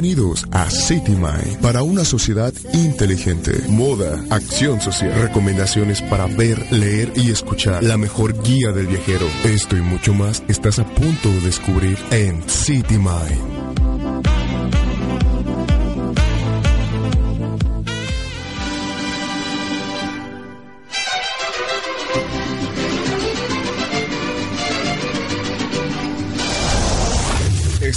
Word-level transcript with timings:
Bienvenidos 0.00 0.46
a 0.50 0.70
City 0.70 1.12
Mind 1.12 1.60
para 1.60 1.82
una 1.82 2.06
sociedad 2.06 2.54
inteligente. 2.72 3.52
Moda, 3.68 4.24
acción 4.30 4.80
social, 4.80 5.12
recomendaciones 5.20 6.00
para 6.00 6.26
ver, 6.26 6.72
leer 6.72 7.12
y 7.16 7.30
escuchar. 7.30 7.82
La 7.82 7.98
mejor 7.98 8.42
guía 8.42 8.72
del 8.72 8.86
viajero. 8.86 9.26
Esto 9.44 9.76
y 9.76 9.82
mucho 9.82 10.14
más 10.14 10.42
estás 10.48 10.78
a 10.78 10.86
punto 10.86 11.28
de 11.28 11.40
descubrir 11.42 11.98
en 12.12 12.42
City 12.48 12.96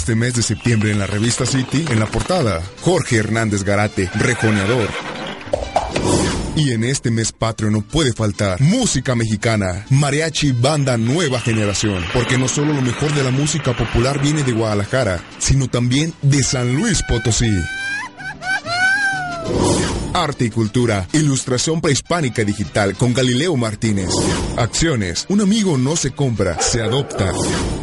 Este 0.04 0.16
mes 0.16 0.34
de 0.34 0.42
septiembre 0.42 0.90
en 0.90 0.98
la 0.98 1.06
revista 1.06 1.46
City, 1.46 1.86
en 1.88 1.98
la 1.98 2.04
portada, 2.04 2.60
Jorge 2.82 3.16
Hernández 3.16 3.64
Garate, 3.64 4.10
rejoneador. 4.16 4.90
Y 6.56 6.72
en 6.72 6.84
este 6.84 7.10
mes 7.10 7.32
patrio 7.32 7.70
no 7.70 7.80
puede 7.80 8.12
faltar 8.12 8.60
música 8.60 9.14
mexicana, 9.14 9.86
mariachi 9.88 10.52
banda 10.52 10.98
nueva 10.98 11.40
generación, 11.40 12.04
porque 12.12 12.36
no 12.36 12.48
solo 12.48 12.74
lo 12.74 12.82
mejor 12.82 13.14
de 13.14 13.24
la 13.24 13.30
música 13.30 13.74
popular 13.74 14.20
viene 14.20 14.42
de 14.42 14.52
Guadalajara, 14.52 15.24
sino 15.38 15.68
también 15.68 16.12
de 16.20 16.42
San 16.42 16.74
Luis 16.74 17.02
Potosí. 17.08 17.48
Arte 20.14 20.44
y 20.44 20.50
cultura, 20.50 21.08
ilustración 21.12 21.80
prehispánica 21.80 22.44
digital 22.44 22.96
con 22.96 23.12
Galileo 23.12 23.56
Martínez. 23.56 24.10
Acciones, 24.56 25.26
un 25.28 25.40
amigo 25.40 25.76
no 25.76 25.96
se 25.96 26.12
compra, 26.12 26.60
se 26.60 26.80
adopta. 26.80 27.32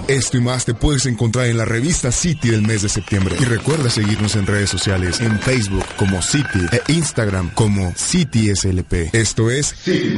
Esto 0.08 0.38
y 0.38 0.42
más 0.42 0.64
te 0.64 0.73
puedes 0.73 1.06
encontrar 1.06 1.48
en 1.48 1.58
la 1.58 1.66
revista 1.66 2.10
City 2.10 2.50
del 2.50 2.62
mes 2.62 2.84
de 2.84 2.90
septiembre. 2.90 3.36
Y 3.38 3.44
recuerda 3.44 3.90
seguirnos 3.90 4.38
en 4.38 4.48
redes 4.48 4.70
sociales, 4.70 5.20
en 5.20 5.38
Facebook 5.42 5.84
como 5.98 6.22
City 6.22 6.66
e 6.72 6.94
Instagram 6.94 7.54
como 7.54 7.94
CitySLP. 7.98 9.14
Esto 9.14 9.52
es 9.52 9.76
City 9.84 10.16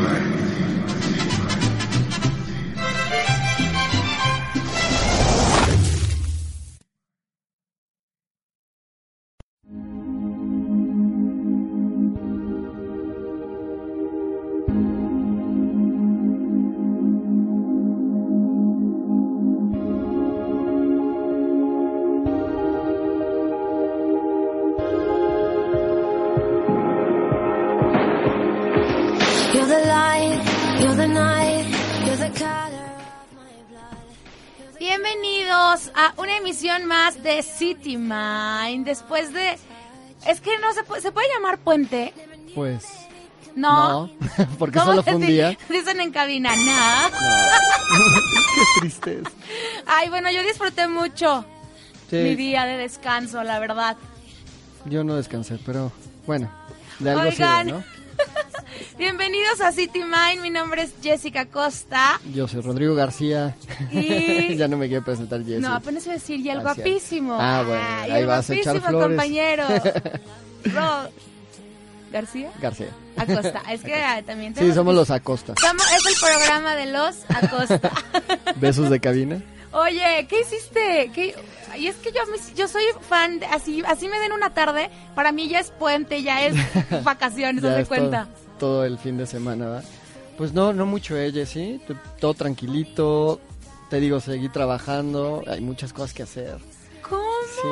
Bienvenidos 35.83 35.91
a 35.95 36.13
una 36.21 36.37
emisión 36.37 36.85
más 36.85 37.21
de 37.23 37.43
City 37.43 37.97
Mind. 37.97 38.85
Después 38.85 39.33
de. 39.33 39.57
Es 40.27 40.39
que 40.39 40.57
no 40.59 40.73
se 40.73 40.83
puede, 40.83 41.01
¿se 41.01 41.11
puede 41.11 41.27
llamar 41.33 41.57
puente. 41.59 42.13
Pues 42.55 42.85
No. 43.55 44.07
no, 44.07 44.09
porque 44.59 44.79
¿Cómo 44.79 44.91
solo 44.91 45.03
fue 45.03 45.15
un 45.15 45.25
día. 45.25 45.57
Dicen 45.69 45.99
en 45.99 46.11
cabina, 46.11 46.55
no. 46.55 47.09
Qué 48.55 48.79
tristeza. 48.81 49.29
Ay, 49.85 50.09
bueno, 50.09 50.31
yo 50.31 50.41
disfruté 50.43 50.87
mucho 50.87 51.45
Sí, 52.09 52.17
mi 52.17 52.35
día 52.35 52.65
de 52.65 52.77
descanso, 52.77 53.43
la 53.43 53.59
verdad. 53.59 53.97
yo 54.85 55.03
no 55.03 55.15
descansé, 55.15 55.57
pero 55.65 55.91
bueno, 56.25 56.49
de 56.99 57.09
algo 57.11 57.23
Oigan. 57.23 57.67
sirve, 57.67 57.79
¿no? 57.79 57.83
Bienvenidos 58.97 59.59
a 59.61 59.71
City 59.71 59.99
Mind. 60.03 60.41
Mi 60.41 60.49
nombre 60.49 60.83
es 60.83 60.93
Jessica 61.01 61.45
Costa. 61.47 62.19
Yo 62.33 62.47
soy 62.47 62.61
Rodrigo 62.61 62.93
García. 62.95 63.55
Y- 63.91 64.55
ya 64.57 64.67
no 64.67 64.77
me 64.77 64.87
quiero 64.87 65.03
presentar 65.03 65.43
Jessy. 65.43 65.59
No, 65.61 65.73
apenas 65.73 66.05
iba 66.05 66.13
a 66.13 66.17
decir, 66.17 66.39
y 66.39 66.49
el 66.49 66.59
Gracias. 66.61 66.85
guapísimo. 66.85 67.37
Ah, 67.39 67.63
bueno, 67.65 67.81
Ay, 68.01 68.11
ahí 68.11 68.21
el 68.21 68.27
vas 68.27 68.49
a 68.49 68.53
echar 68.53 68.73
guapísimo 68.79 68.89
flores. 68.99 69.07
compañero. 69.17 69.63
Ro- 70.65 71.09
¿García? 72.11 72.51
García. 72.61 72.87
Acosta. 73.17 73.61
Es 73.71 73.81
que 73.81 73.95
ah, 73.95 74.21
también 74.23 74.55
Sí, 74.55 74.71
somos 74.71 74.93
los 74.93 75.09
Acosta. 75.09 75.55
Somos- 75.59 75.87
es 75.91 76.05
el 76.05 76.19
programa 76.29 76.75
de 76.75 76.85
los 76.85 77.15
Acosta. 77.29 77.91
Besos 78.57 78.89
de 78.91 78.99
cabina. 78.99 79.41
Oye, 79.71 80.27
¿qué 80.29 80.41
hiciste? 80.41 81.09
¿Qué? 81.15 81.35
Y 81.79 81.87
es 81.87 81.95
que 81.95 82.11
yo, 82.11 82.19
yo 82.55 82.67
soy 82.67 82.83
fan, 83.09 83.39
de- 83.39 83.47
así 83.47 83.81
así 83.87 84.07
me 84.07 84.19
den 84.19 84.31
una 84.31 84.53
tarde, 84.53 84.91
para 85.15 85.31
mí 85.31 85.47
ya 85.49 85.59
es 85.59 85.71
puente, 85.71 86.21
ya 86.21 86.45
es 86.45 86.53
vacaciones, 87.03 87.63
todo, 87.63 87.83
cuenta. 87.87 88.27
Todo 88.63 88.85
el 88.85 88.97
fin 88.97 89.17
de 89.17 89.25
semana, 89.25 89.65
¿verdad? 89.65 89.83
Pues 90.37 90.53
no, 90.53 90.71
no 90.71 90.85
mucho 90.85 91.17
ella, 91.17 91.45
sí. 91.45 91.81
T- 91.85 91.95
Todo 92.21 92.33
tranquilito. 92.33 93.41
Te 93.89 93.99
digo, 93.99 94.21
seguí 94.21 94.47
trabajando. 94.47 95.43
Hay 95.47 95.59
muchas 95.59 95.91
cosas 95.91 96.13
que 96.13 96.23
hacer. 96.23 96.57
¿Cómo? 97.01 97.21
Sí. 97.61 97.67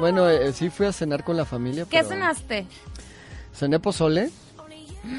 Bueno, 0.00 0.28
eh, 0.28 0.52
sí 0.52 0.68
fui 0.68 0.86
a 0.86 0.92
cenar 0.92 1.22
con 1.22 1.36
la 1.36 1.44
familia. 1.44 1.84
¿Qué 1.84 1.98
pero- 1.98 2.08
cenaste? 2.08 2.66
Cené 3.54 3.78
pozole. 3.78 4.30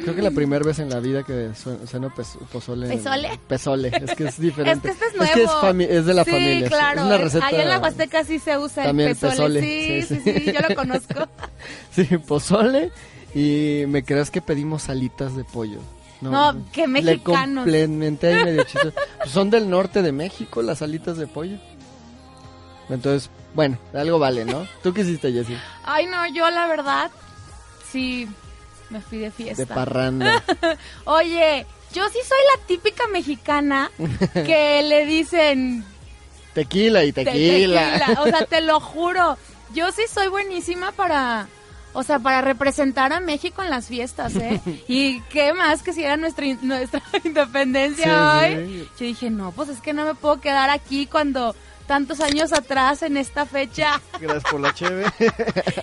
Creo 0.04 0.16
que 0.16 0.22
la 0.22 0.32
primera 0.32 0.64
vez 0.66 0.80
en 0.80 0.90
la 0.90 1.00
vida 1.00 1.24
que 1.24 1.52
su- 1.56 1.78
ceno 1.88 2.10
pez- 2.10 2.38
pozole. 2.52 2.90
¿Pozole? 2.98 3.40
Pozole, 3.50 3.92
es 4.04 4.16
que 4.16 4.26
es 4.26 4.40
diferente. 4.50 4.90
Es 4.90 4.98
que 4.98 5.06
este 5.06 5.24
es 5.24 5.32
que 5.32 5.42
es, 5.44 5.46
nuevo. 5.48 5.62
fami- 5.62 5.88
es 5.90 6.06
de 6.06 6.14
la 6.14 6.24
sí, 6.26 6.32
familia. 6.32 6.68
sí. 6.68 6.74
claro. 6.74 7.00
Es 7.00 7.06
una 7.06 7.16
es- 7.16 7.22
receta. 7.22 7.46
Allá 7.48 7.62
en 7.64 7.70
la 7.70 7.80
Huasteca 7.80 8.24
sí 8.26 8.40
se 8.40 8.58
usa 8.58 8.84
También 8.84 9.10
el 9.10 9.16
pesole. 9.16 9.36
pozole, 9.36 9.62
Sí, 9.62 10.02
sí, 10.04 10.16
sí, 10.16 10.22
sí, 10.34 10.40
sí. 10.46 10.52
yo 10.54 10.60
lo 10.68 10.76
conozco. 10.76 11.28
Sí, 11.96 12.04
pozole. 12.28 12.92
Y 13.36 13.86
me 13.88 14.04
creas 14.04 14.30
que 14.32 14.42
pedimos 14.42 14.90
alitas 14.90 15.36
de 15.36 15.44
pollo. 15.44 15.80
No, 16.22 16.56
qué 16.72 16.82
Le 16.82 16.88
mexicanos. 16.88 17.64
complementé 17.64 18.28
ahí 18.34 18.46
medio 18.46 18.64
chistoso. 18.66 18.94
Pues 19.18 19.32
son 19.32 19.50
del 19.50 19.70
norte 19.70 20.02
de 20.02 20.12
México 20.12 20.62
las 20.62 20.82
alitas 20.82 21.18
de 21.18 21.28
pollo. 21.28 21.58
Entonces, 22.90 23.30
bueno, 23.54 23.78
algo 23.94 24.20
vale, 24.20 24.46
¿no? 24.46 24.68
¿Tú 24.82 24.94
qué 24.94 25.02
hiciste, 25.02 25.32
Jessy? 25.32 25.58
Ay, 25.84 26.06
no, 26.06 26.28
yo 26.34 26.50
la 26.50 26.68
verdad, 26.68 27.12
sí, 27.92 28.28
me 28.90 29.02
fui 29.02 29.18
de 29.20 29.26
De 29.26 29.32
fiesta. 29.32 29.74
parranda. 29.74 30.44
Oye, 31.06 31.66
yo 31.94 32.08
sí 32.10 32.20
soy 32.28 32.38
la 32.58 32.66
típica 32.68 33.08
mexicana 33.08 33.90
que 34.34 34.82
le 34.84 35.06
dicen 35.06 35.84
Tequila 36.54 37.04
y 37.04 37.12
te- 37.14 37.26
tequila. 37.26 38.18
O 38.22 38.26
sea, 38.26 38.46
te 38.46 38.62
lo 38.62 38.80
juro. 38.80 39.38
Yo 39.74 39.92
sí 39.92 40.04
soy 40.14 40.28
buenísima 40.28 40.92
para, 40.92 41.48
o 41.94 42.04
sea, 42.04 42.20
para 42.20 42.42
representar 42.42 43.14
a 43.14 43.20
México 43.20 43.62
en 43.64 43.70
las 43.70 43.88
fiestas, 43.88 44.36
¿eh? 44.36 44.60
y 44.88 45.22
qué 45.30 45.54
más 45.54 45.84
que 45.84 45.94
si 45.94 46.04
era 46.04 46.18
nuestra, 46.18 46.46
nuestra 46.62 47.02
independencia 47.24 48.40
Sí, 48.42 48.46
hoy. 48.56 48.56
sí. 48.66 48.90
Yo 49.00 49.06
dije, 49.06 49.30
no, 49.30 49.52
pues 49.52 49.70
es 49.70 49.80
que 49.80 49.94
no 49.94 50.06
me 50.06 50.16
puedo 50.16 50.40
quedar 50.42 50.70
aquí 50.70 51.06
cuando 51.06 51.56
tantos 51.88 52.22
años 52.22 52.54
atrás 52.54 53.04
en 53.04 53.18
esta 53.18 53.46
fecha 53.46 54.00
Gracias 54.22 54.44
por 54.50 54.62
la 54.62 54.74
cheve. 54.74 55.06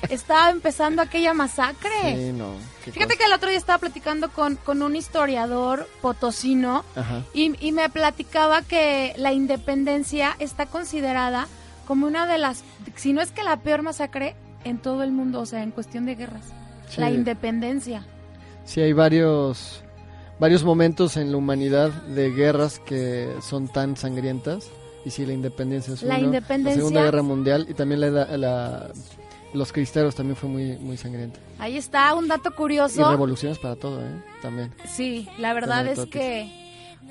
estaba 0.09 0.51
empezando 0.51 1.03
aquella 1.03 1.35
masacre. 1.35 1.91
Sí, 2.17 2.33
no. 2.33 2.55
Fíjate 2.91 3.17
que 3.17 3.25
el 3.25 3.33
otro 3.35 3.51
día 3.51 3.59
estaba 3.59 3.79
platicando 3.79 4.31
con, 4.31 4.57
con 4.57 4.83
un 4.83 4.97
historiador 4.97 5.87
potosino 6.01 6.85
y, 7.35 7.55
y 7.65 7.73
me 7.73 7.89
platicaba 7.91 8.63
que 8.63 9.13
la 9.19 9.33
independencia 9.33 10.35
está 10.39 10.67
considerada 10.67 11.47
como 11.87 12.07
una 12.07 12.25
de 12.27 12.39
las, 12.39 12.65
si 12.97 13.13
no 13.13 13.21
es 13.21 13.31
que 13.33 13.43
la 13.43 13.59
peor 13.59 13.83
masacre 13.83 14.35
en 14.65 14.79
todo 14.79 15.03
el 15.03 15.13
mundo, 15.13 15.41
o 15.41 15.47
sea, 15.47 15.63
en 15.63 15.71
cuestión 15.71 16.07
de 16.07 16.15
guerras. 16.15 16.45
Sí. 16.89 17.01
La 17.01 17.11
independencia. 17.11 18.05
Sí, 18.65 18.81
hay 18.81 18.93
varios, 18.93 19.83
varios 20.39 20.65
momentos 20.65 21.17
en 21.17 21.31
la 21.31 21.37
humanidad 21.39 21.91
de 21.91 22.31
guerras 22.31 22.79
que 22.81 23.29
son 23.43 23.69
tan 23.69 23.97
sangrientas. 23.97 24.69
Y 25.05 25.11
sí, 25.11 25.25
la 25.25 25.33
independencia 25.33 25.95
es 25.95 26.03
La 26.03 26.17
uno. 26.19 26.27
independencia- 26.27 26.73
La 26.75 26.89
Segunda 26.89 27.03
Guerra 27.05 27.23
Mundial 27.23 27.67
y 27.71 27.75
también 27.75 28.01
la, 28.03 28.11
la- 28.37 28.91
los 29.55 29.73
cristeros 29.73 30.15
también 30.15 30.37
fue 30.37 30.49
muy, 30.49 30.77
muy 30.79 30.97
sangrienta. 30.97 31.41
Ahí 31.59 31.77
está 31.77 32.15
un 32.15 32.29
dato 32.29 32.51
Y 32.51 32.53
curioso. 32.53 33.11
revoluciones 33.11 33.59
para 33.59 33.77
todo, 33.77 34.01
¿eh? 34.01 34.23
También. 34.43 34.73
Sí, 34.87 35.27
la 35.39 35.55
verdad 35.55 35.87
es 35.87 36.05
que 36.07 36.70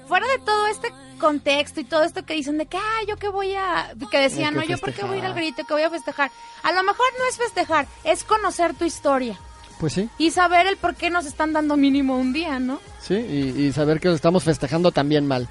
fuera 0.10 0.28
de 0.28 0.40
todo 0.40 0.68
este 0.68 0.92
contexto 1.20 1.80
y 1.80 1.84
todo 1.84 2.04
esto 2.04 2.26
que 2.26 2.34
dicen 2.34 2.58
de 2.58 2.66
que, 2.66 2.78
ah, 2.78 3.00
yo 3.08 3.16
que 3.18 3.30
voy 3.30 3.54
a, 3.54 3.94
que 4.10 4.20
decían, 4.20 4.56
no, 4.56 4.64
yo 4.64 4.78
porque 4.80 5.04
voy 5.04 5.16
a 5.16 5.20
ir 5.20 5.26
al 5.26 5.36
grito, 5.36 5.64
que 5.66 5.74
voy 5.74 5.84
a 5.84 5.90
festejar. 5.90 6.32
A 6.64 6.72
lo 6.72 6.84
mejor 6.84 7.06
no 7.18 7.26
es 7.30 7.38
festejar, 7.38 7.88
es 8.04 8.24
conocer 8.24 8.74
tu 8.74 8.86
historia. 8.86 9.40
Pues 9.80 9.94
sí, 9.94 10.10
y 10.18 10.32
saber 10.32 10.68
el 10.68 10.76
por 10.76 10.96
qué 10.96 11.10
nos 11.10 11.26
están 11.26 11.54
dando 11.54 11.78
mínimo 11.78 12.18
un 12.18 12.34
día, 12.34 12.60
¿no? 12.60 12.82
sí, 13.00 13.16
y, 13.16 13.62
y 13.62 13.72
saber 13.72 14.02
que 14.02 14.12
estamos 14.12 14.44
festejando 14.44 14.92
también 14.92 15.26
mal. 15.26 15.48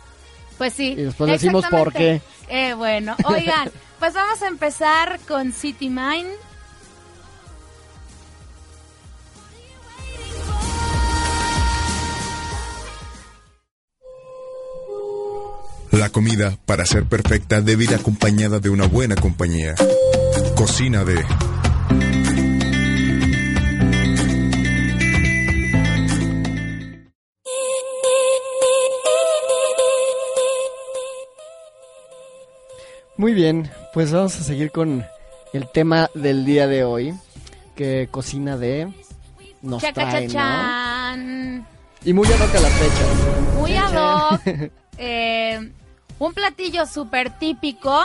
Pues 0.59 0.75
sí. 0.75 0.89
Y 0.89 1.05
después 1.05 1.31
decimos 1.31 1.65
por 1.67 1.89
exactamente. 1.89 2.23
Eh, 2.49 2.75
bueno, 2.75 3.17
oigan, 3.25 3.71
pues 4.01 4.13
vamos 4.13 4.43
a 4.43 4.49
empezar 4.49 5.21
con 5.27 5.53
City 5.53 5.89
Mind. 5.89 6.29
La 15.93 16.11
comida, 16.11 16.57
para 16.67 16.85
ser 16.85 17.07
perfecta, 17.07 17.61
debe 17.61 17.85
ir 17.85 17.95
acompañada 17.95 18.61
de 18.61 18.69
una 18.69 18.87
buena 18.87 19.17
compañía. 19.17 19.75
Cocina 20.55 21.05
de... 21.05 21.25
Muy 33.17 33.35
bien, 33.35 33.71
pues 33.95 34.13
vamos 34.13 34.39
a 34.39 34.45
seguir 34.45 34.71
con 34.71 35.05
el 35.53 35.69
tema 35.73 36.09
del 36.15 36.45
día 36.45 36.69
de 36.69 36.85
hoy, 36.85 37.15
que 37.75 38.09
cocina 38.11 38.57
de 38.57 38.93
nos 39.63 39.83
trae, 39.83 40.29
¿no? 40.29 41.67
Y 42.05 42.13
muy 42.13 42.29
ad 42.29 42.41
hoc 42.41 42.55
a 42.55 42.61
las 42.61 42.73
fechas. 42.75 43.57
Muy 43.57 43.77
ad 43.77 44.31
hoc. 44.31 44.71
eh, 44.99 45.73
un 46.19 46.35
platillo 46.35 46.85
súper 46.87 47.31
típico 47.39 48.03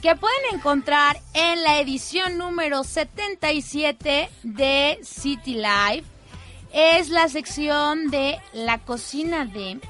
que 0.00 0.14
pueden 0.16 0.40
encontrar 0.54 1.18
en 1.34 1.62
la 1.64 1.80
edición 1.80 2.38
número 2.38 2.84
77 2.84 4.30
de 4.44 4.98
City 5.02 5.54
Life. 5.54 6.04
Es 6.72 7.08
la 7.08 7.28
sección 7.28 8.10
de 8.10 8.38
la 8.52 8.78
cocina 8.78 9.44
de... 9.44 9.80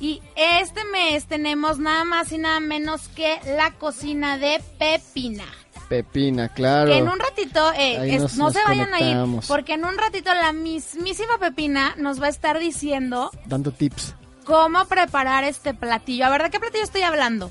Y 0.00 0.20
este 0.36 0.82
mes 0.84 1.26
tenemos 1.26 1.78
nada 1.78 2.04
más 2.04 2.32
y 2.32 2.38
nada 2.38 2.58
menos 2.60 3.08
que 3.08 3.38
la 3.56 3.70
cocina 3.72 4.36
de 4.38 4.60
Pepina. 4.78 5.44
Pepina, 5.88 6.48
claro. 6.48 6.90
Que 6.90 6.98
en 6.98 7.08
un 7.08 7.18
ratito, 7.20 7.72
eh, 7.74 7.98
Ahí 7.98 8.14
es- 8.14 8.22
nos- 8.22 8.36
no 8.36 8.44
nos 8.46 8.52
se 8.54 8.64
vayan 8.64 8.92
a 8.94 9.00
ir, 9.00 9.16
porque 9.46 9.74
en 9.74 9.84
un 9.84 9.96
ratito 9.98 10.32
la 10.34 10.52
mismísima 10.52 11.38
Pepina 11.38 11.94
nos 11.98 12.20
va 12.20 12.26
a 12.26 12.30
estar 12.30 12.58
diciendo 12.58 13.30
Dando 13.46 13.70
tips. 13.72 14.14
Cómo 14.44 14.84
preparar 14.86 15.44
este 15.44 15.74
platillo. 15.74 16.26
A 16.26 16.30
ver, 16.30 16.42
¿de 16.44 16.50
qué 16.50 16.60
platillo 16.60 16.84
estoy 16.84 17.02
hablando? 17.02 17.50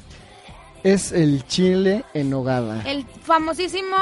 Es 0.84 1.12
el 1.12 1.46
chile 1.46 2.04
en 2.14 2.30
nogada. 2.30 2.82
El 2.86 3.06
famosísimo 3.24 3.96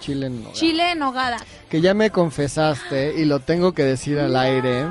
Chile 0.00 0.26
en 0.26 0.36
nogada. 0.38 0.54
chile 0.54 0.92
en 0.92 0.98
nogada. 0.98 1.36
Que 1.68 1.80
ya 1.80 1.94
me 1.94 2.10
confesaste 2.10 3.14
y 3.20 3.24
lo 3.24 3.40
tengo 3.40 3.72
que 3.72 3.84
decir 3.84 4.18
al 4.18 4.34
aire, 4.36 4.86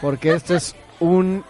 porque 0.00 0.32
este 0.32 0.56
es 0.56 0.74
un, 0.98 1.44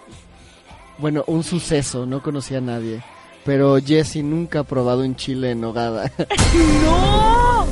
bueno, 0.98 1.24
un 1.26 1.42
suceso, 1.44 2.04
no 2.04 2.22
conocía 2.22 2.58
a 2.58 2.62
nadie. 2.62 3.02
Pero 3.44 3.78
Jesse 3.78 4.16
nunca 4.16 4.60
ha 4.60 4.64
probado 4.64 5.00
un 5.00 5.16
chile 5.16 5.52
en 5.52 5.60
nogada. 5.62 6.10
¡No! 6.84 7.66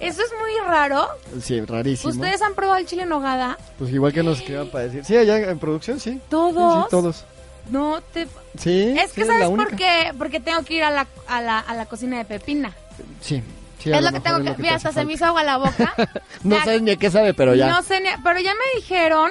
Eso 0.00 0.22
es 0.22 0.30
muy 0.40 0.66
raro. 0.66 1.06
sí, 1.42 1.60
rarísimo. 1.60 2.12
¿Ustedes 2.12 2.40
han 2.42 2.54
probado 2.54 2.78
el 2.78 2.86
chile 2.86 3.02
en 3.02 3.10
nogada? 3.10 3.58
Pues 3.78 3.92
igual 3.92 4.12
que 4.12 4.22
nos 4.22 4.38
escriban 4.38 4.68
para 4.68 4.84
decir. 4.84 5.04
Sí, 5.04 5.16
allá 5.16 5.38
en 5.50 5.58
producción, 5.58 6.00
sí. 6.00 6.20
¿Todos? 6.30 6.84
sí, 6.84 6.90
todos. 6.90 7.24
No 7.70 8.00
te... 8.00 8.26
Sí. 8.58 8.94
Es 8.98 9.12
que 9.12 9.22
sí, 9.22 9.26
¿sabes 9.28 9.48
por 9.50 9.76
qué? 9.76 10.12
Porque 10.18 10.40
tengo 10.40 10.62
que 10.64 10.74
ir 10.74 10.82
a 10.84 10.90
la, 10.90 11.06
a 11.28 11.40
la, 11.42 11.58
a 11.60 11.74
la 11.74 11.86
cocina 11.86 12.16
de 12.18 12.24
Pepina. 12.24 12.72
Sí. 13.20 13.42
sí, 13.78 13.92
es 13.92 14.02
lo 14.02 14.10
que 14.10 14.20
tengo 14.20 14.38
que... 14.42 14.50
te 14.52 14.62
Mira, 14.62 14.76
hasta 14.76 14.92
se 14.92 15.04
me 15.04 15.12
hizo 15.12 15.26
agua 15.26 15.44
la 15.44 15.58
boca. 15.58 15.94
No 16.42 16.56
Ya- 16.56 16.64
sabes 16.64 16.82
ni 16.82 16.90
a 16.92 16.96
qué 16.96 17.10
sabe, 17.10 17.34
pero 17.34 17.54
ya. 17.54 17.68
No 17.68 17.82
sé, 17.82 18.00
ni- 18.00 18.08
pero 18.24 18.40
ya 18.40 18.52
me 18.54 18.80
dijeron 18.80 19.30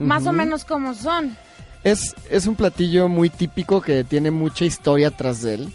más 0.00 0.26
o 0.26 0.32
menos 0.32 0.64
cómo 0.64 0.94
son. 0.94 1.36
Es, 1.84 2.14
es 2.28 2.46
un 2.46 2.56
platillo 2.56 3.08
muy 3.08 3.30
típico 3.30 3.80
que 3.80 4.02
tiene 4.04 4.30
mucha 4.32 4.64
historia 4.64 5.10
tras 5.12 5.40
de 5.42 5.54
él. 5.54 5.72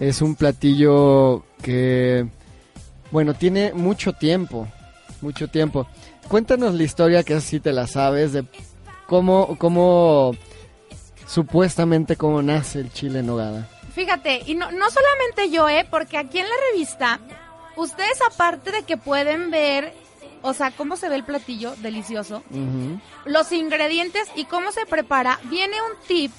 Es 0.00 0.20
un 0.20 0.34
platillo 0.34 1.44
que, 1.62 2.26
bueno, 3.14 3.32
tiene 3.32 3.72
mucho 3.72 4.12
tiempo, 4.12 4.66
mucho 5.20 5.46
tiempo. 5.46 5.86
Cuéntanos 6.26 6.74
la 6.74 6.82
historia 6.82 7.22
que 7.22 7.34
así 7.34 7.60
te 7.60 7.72
la 7.72 7.86
sabes 7.86 8.32
de 8.32 8.44
cómo, 9.06 9.56
cómo, 9.56 10.32
supuestamente 11.24 12.16
cómo 12.16 12.42
nace 12.42 12.80
el 12.80 12.92
chile 12.92 13.20
en 13.20 13.26
nogada. 13.26 13.68
Fíjate, 13.94 14.42
y 14.46 14.56
no, 14.56 14.72
no 14.72 14.86
solamente 14.90 15.48
yo, 15.48 15.68
¿eh? 15.68 15.86
Porque 15.88 16.18
aquí 16.18 16.40
en 16.40 16.48
la 16.48 16.56
revista, 16.72 17.20
ustedes 17.76 18.18
aparte 18.28 18.72
de 18.72 18.82
que 18.82 18.96
pueden 18.96 19.52
ver, 19.52 19.94
o 20.42 20.52
sea, 20.52 20.72
cómo 20.72 20.96
se 20.96 21.08
ve 21.08 21.14
el 21.14 21.24
platillo 21.24 21.76
delicioso, 21.76 22.42
los 23.26 23.52
ingredientes 23.52 24.26
y 24.34 24.46
cómo 24.46 24.72
se 24.72 24.86
prepara, 24.86 25.38
viene 25.44 25.76
un 25.82 26.04
tip, 26.08 26.32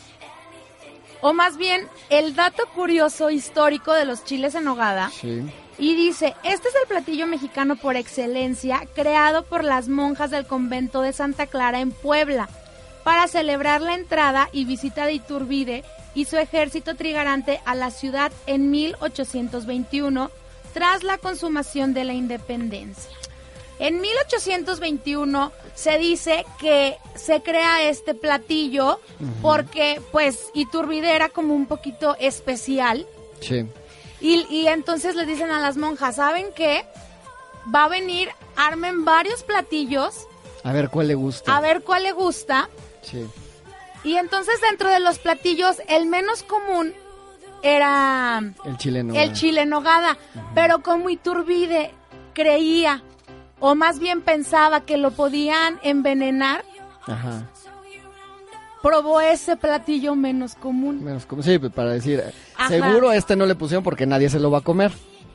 o 1.22 1.32
más 1.32 1.56
bien 1.56 1.88
el 2.10 2.36
dato 2.36 2.64
curioso 2.76 3.30
histórico 3.30 3.94
de 3.94 4.04
los 4.04 4.26
chiles 4.26 4.56
en 4.56 4.66
nogada. 4.66 5.10
Sí. 5.10 5.42
Y 5.78 5.96
dice, 5.96 6.36
este 6.44 6.70
es 6.70 6.76
el 6.76 6.88
platillo 6.88 7.28
mexicano 7.28 7.76
por 7.76 7.96
excelencia, 7.96 8.88
creado 8.94 9.44
por 9.44 9.64
las 9.64 9.88
monjas 9.90 10.32
del 10.32 10.46
convento 10.46 11.02
de 11.02 11.14
Santa 11.14 11.48
Clara 11.48 11.82
en 11.82 11.92
Puebla, 11.92 12.48
para 13.04 13.28
celebrar 13.28 13.82
la 13.82 13.94
entrada 13.94 14.50
y 14.52 14.66
visita 14.66 15.06
de 15.06 15.14
Iturbide 15.14 15.84
y 16.14 16.26
su 16.26 16.38
ejército 16.38 16.96
trigarante 16.96 17.60
a 17.66 17.76
la 17.76 17.92
ciudad 17.92 18.32
en 18.48 18.72
1821, 18.72 20.32
tras 20.74 21.04
la 21.04 21.18
consumación 21.18 21.94
de 21.94 22.06
la 22.06 22.14
independencia. 22.14 23.12
En 23.78 24.00
1821 24.00 25.52
se 25.74 25.98
dice 25.98 26.46
que 26.60 26.96
se 27.16 27.42
crea 27.42 27.90
este 27.90 28.14
platillo 28.14 29.02
porque 29.42 30.02
pues 30.14 30.50
Iturbide 30.54 31.14
era 31.14 31.28
como 31.28 31.54
un 31.54 31.66
poquito 31.66 32.16
especial 32.20 33.06
Sí. 33.42 33.66
Y, 34.22 34.46
y 34.50 34.68
entonces 34.68 35.16
le 35.16 35.26
dicen 35.26 35.52
a 35.52 35.60
las 35.60 35.78
monjas, 35.78 36.16
¿saben 36.16 36.48
qué? 36.56 36.86
Va 37.74 37.86
a 37.86 37.88
venir, 37.90 38.30
armen 38.56 39.06
varios 39.06 39.44
platillos, 39.44 40.28
A 40.64 40.72
ver 40.72 40.90
cuál 40.90 41.08
le 41.08 41.16
gusta. 41.16 41.56
a 41.56 41.60
ver 41.62 41.84
cuál 41.84 42.04
le 42.04 42.12
gusta. 42.12 42.70
Sí. 43.02 43.26
Y 44.04 44.18
entonces 44.18 44.60
dentro 44.62 44.90
de 44.90 45.00
los 45.00 45.18
platillos, 45.20 45.78
el 45.88 46.06
menos 46.06 46.44
común 46.44 46.94
era 47.64 48.42
El 48.66 48.78
chile 48.78 49.00
en 49.00 49.08
nogada. 49.08 49.24
el 49.26 49.34
chile 49.34 49.62
en 49.62 49.70
nogada. 49.70 50.18
Pero 50.54 50.84
como 50.84 51.10
Iturbide 51.10 51.92
creía, 52.34 53.02
o 53.60 53.74
más 53.76 53.98
bien 54.00 54.22
pensaba 54.22 54.82
que 54.82 54.98
lo 54.98 55.12
podían 55.12 55.80
envenenar, 55.82 56.64
Ajá. 57.08 57.44
Probó 58.86 59.20
ese 59.20 59.56
platillo 59.56 60.14
menos 60.14 60.54
común. 60.54 61.04
Menos 61.04 61.26
como 61.26 61.42
sí, 61.42 61.58
pues, 61.58 61.74
para 61.74 61.90
decir, 61.90 62.24
Ajá. 62.56 62.70
seguro 62.70 63.12
este 63.12 63.36
no 63.36 63.48
le 63.48 63.56
pusieron 63.56 63.84
porque 63.84 64.06
nadie 64.06 64.30
se 64.30 64.40
lo 64.40 64.52
va 64.52 64.60
a 64.60 64.62
comer. 64.62 64.92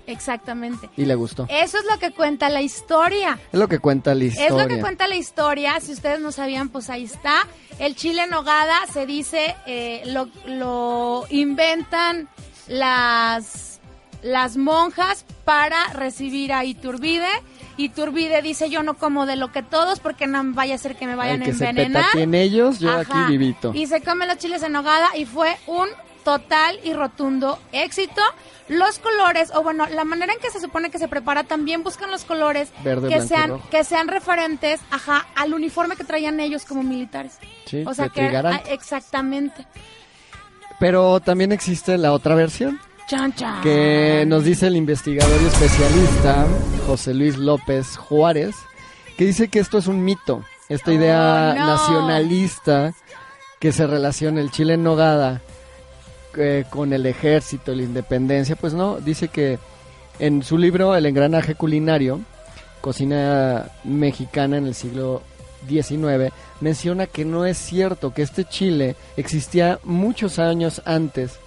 Exactamente. 0.07 0.89
Y 0.97 1.05
le 1.05 1.17
gustó. 1.17 1.47
Eso 1.49 1.79
es 1.79 1.85
lo 1.91 1.99
que 1.99 2.13
cuenta 2.13 2.49
la 2.49 2.63
historia. 2.63 3.41
Es 3.53 3.59
lo 3.59 3.67
que 3.67 3.81
cuenta 3.81 4.15
la 4.15 4.25
historia. 4.25 4.47
Es 4.47 4.55
lo 4.55 4.69
que 4.69 4.81
cuenta 4.81 5.09
la 5.09 5.17
historia. 5.17 5.81
Si 5.81 5.93
ustedes 5.93 6.21
no 6.21 6.31
sabían, 6.31 6.69
pues 6.69 6.91
ahí 6.91 7.05
está. 7.05 7.47
El 7.81 7.97
chile 7.97 8.23
en 8.23 8.31
nogada 8.31 8.87
se 8.93 9.05
dice, 9.05 9.57
eh, 9.67 10.03
lo, 10.07 10.29
lo 10.47 11.25
inventan 11.31 12.29
las, 12.69 13.81
las 14.23 14.57
monjas 14.57 15.25
para 15.45 15.93
recibir 15.93 16.53
a 16.53 16.65
Iturbide. 16.65 17.29
Iturbide 17.85 18.43
dice, 18.43 18.71
yo 18.71 18.83
no 18.83 18.95
como 18.95 19.27
de 19.27 19.37
lo 19.37 19.53
que 19.53 19.63
todos 19.63 20.01
porque 20.01 20.27
no 20.27 20.41
vaya 20.53 20.75
a 20.75 20.79
ser 20.79 20.97
que 20.97 21.07
me 21.07 21.15
vayan 21.15 21.43
El 21.43 21.47
que 21.47 21.51
a 21.53 21.55
se 21.55 21.69
envenenar. 21.71 22.03
petatien 22.05 22.35
ellos, 22.35 22.79
yo 22.79 22.91
Ajá. 22.91 23.01
aquí 23.01 23.33
vivito. 23.33 23.73
Y 23.75 23.87
se 23.87 24.01
come 24.03 24.27
los 24.27 24.39
chiles 24.39 24.63
en 24.63 24.73
nogada 24.73 25.09
y 25.17 25.25
fue 25.25 25.57
un 25.67 25.89
total 26.25 26.79
y 26.85 26.93
rotundo 26.93 27.59
éxito. 27.73 28.21
Los 28.69 28.99
colores, 29.01 29.51
o 29.55 29.63
bueno, 29.63 29.87
la 29.87 30.05
manera 30.05 30.33
en 30.33 30.39
que 30.39 30.51
se 30.51 30.61
supone 30.61 30.91
que 30.91 30.99
se 30.99 31.09
prepara, 31.09 31.43
también 31.45 31.83
buscan 31.83 32.11
los 32.11 32.25
colores 32.25 32.71
Verde, 32.85 33.09
que 33.09 33.15
blanco 33.17 33.29
sean 33.35 33.51
rojo. 33.51 33.69
que 33.71 33.83
sean 33.85 34.07
referentes, 34.09 34.81
ajá, 34.91 35.27
al 35.35 35.55
uniforme 35.55 35.97
que 35.97 36.05
traían 36.05 36.39
ellos 36.39 36.65
como 36.65 36.83
militares. 36.83 37.39
Sí, 37.67 37.83
o 37.87 37.95
sea 37.95 38.09
que 38.11 38.23
ah, 38.29 38.63
exactamente. 38.69 39.67
Pero 40.79 41.21
también 41.21 41.53
existe 41.53 41.99
la 41.99 42.13
otra 42.13 42.35
versión 42.35 42.79
Chan, 43.11 43.35
chan. 43.35 43.61
que 43.61 44.25
nos 44.29 44.45
dice 44.45 44.69
el 44.69 44.77
investigador 44.77 45.43
y 45.43 45.47
especialista 45.47 46.47
José 46.87 47.13
Luis 47.13 47.37
López 47.39 47.97
Juárez, 47.97 48.55
que 49.19 49.25
dice 49.25 49.49
que 49.49 49.59
esto 49.59 49.79
es 49.79 49.89
un 49.89 50.05
mito, 50.05 50.45
esta 50.69 50.93
idea 50.93 51.51
Oh, 51.51 51.59
no. 51.59 51.67
nacionalista 51.67 52.95
que 53.59 53.73
se 53.73 53.89
relaciona 53.89 54.41
el 54.41 54.53
Chile 54.53 54.75
en 54.75 54.85
nogada 54.85 55.41
eh, 56.37 56.65
con 56.71 56.93
el 56.93 57.05
ejército, 57.05 57.75
la 57.75 57.83
independencia, 57.83 58.55
pues 58.55 58.75
no, 58.75 59.01
dice 59.01 59.27
que 59.27 59.59
en 60.21 60.45
su 60.45 60.57
libro 60.57 60.95
El 60.95 61.05
engranaje 61.07 61.57
culinario, 61.57 62.21
cocina 62.81 63.71
mexicana 63.83 64.59
en 64.59 64.69
el 64.69 64.77
siglo 64.77 65.23
XIX, 65.69 66.33
menciona 66.61 67.09
que 67.09 67.25
no 67.25 67.45
es 67.45 67.59
cierto 67.59 68.15
que 68.15 68.23
este 68.23 68.45
chile 68.45 68.95
existía 69.17 69.81
muchos 69.83 70.39
años 70.39 70.81
antes 70.85 71.41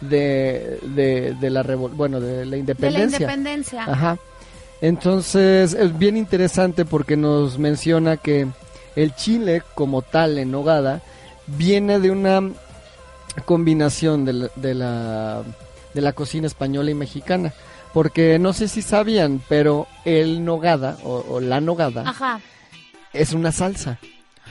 de, 0.00 0.78
de, 0.82 1.34
de 1.40 1.50
la 1.50 1.62
revol- 1.62 1.92
bueno 1.94 2.20
de 2.20 2.32
la 2.32 2.38
de 2.38 2.46
la 2.46 2.56
independencia. 2.58 3.16
independencia. 3.18 3.84
Ajá. 3.84 4.18
Entonces 4.80 5.74
es 5.74 5.98
bien 5.98 6.16
interesante 6.16 6.84
porque 6.84 7.16
nos 7.16 7.58
menciona 7.58 8.16
que 8.16 8.46
el 8.96 9.14
chile 9.14 9.62
como 9.74 10.02
tal 10.02 10.38
en 10.38 10.50
nogada 10.50 11.02
viene 11.46 11.98
de 11.98 12.10
una 12.10 12.40
combinación 13.44 14.24
de 14.24 14.32
la, 14.32 14.50
de 14.56 14.74
la, 14.74 15.42
de 15.94 16.00
la 16.00 16.12
cocina 16.12 16.46
española 16.46 16.90
y 16.90 16.94
mexicana. 16.94 17.52
Porque 17.94 18.38
no 18.38 18.52
sé 18.52 18.68
si 18.68 18.82
sabían, 18.82 19.40
pero 19.48 19.86
el 20.04 20.44
nogada 20.44 20.98
o, 21.04 21.24
o 21.28 21.40
la 21.40 21.60
nogada 21.60 22.02
Ajá. 22.08 22.40
es 23.12 23.32
una 23.32 23.50
salsa. 23.50 23.98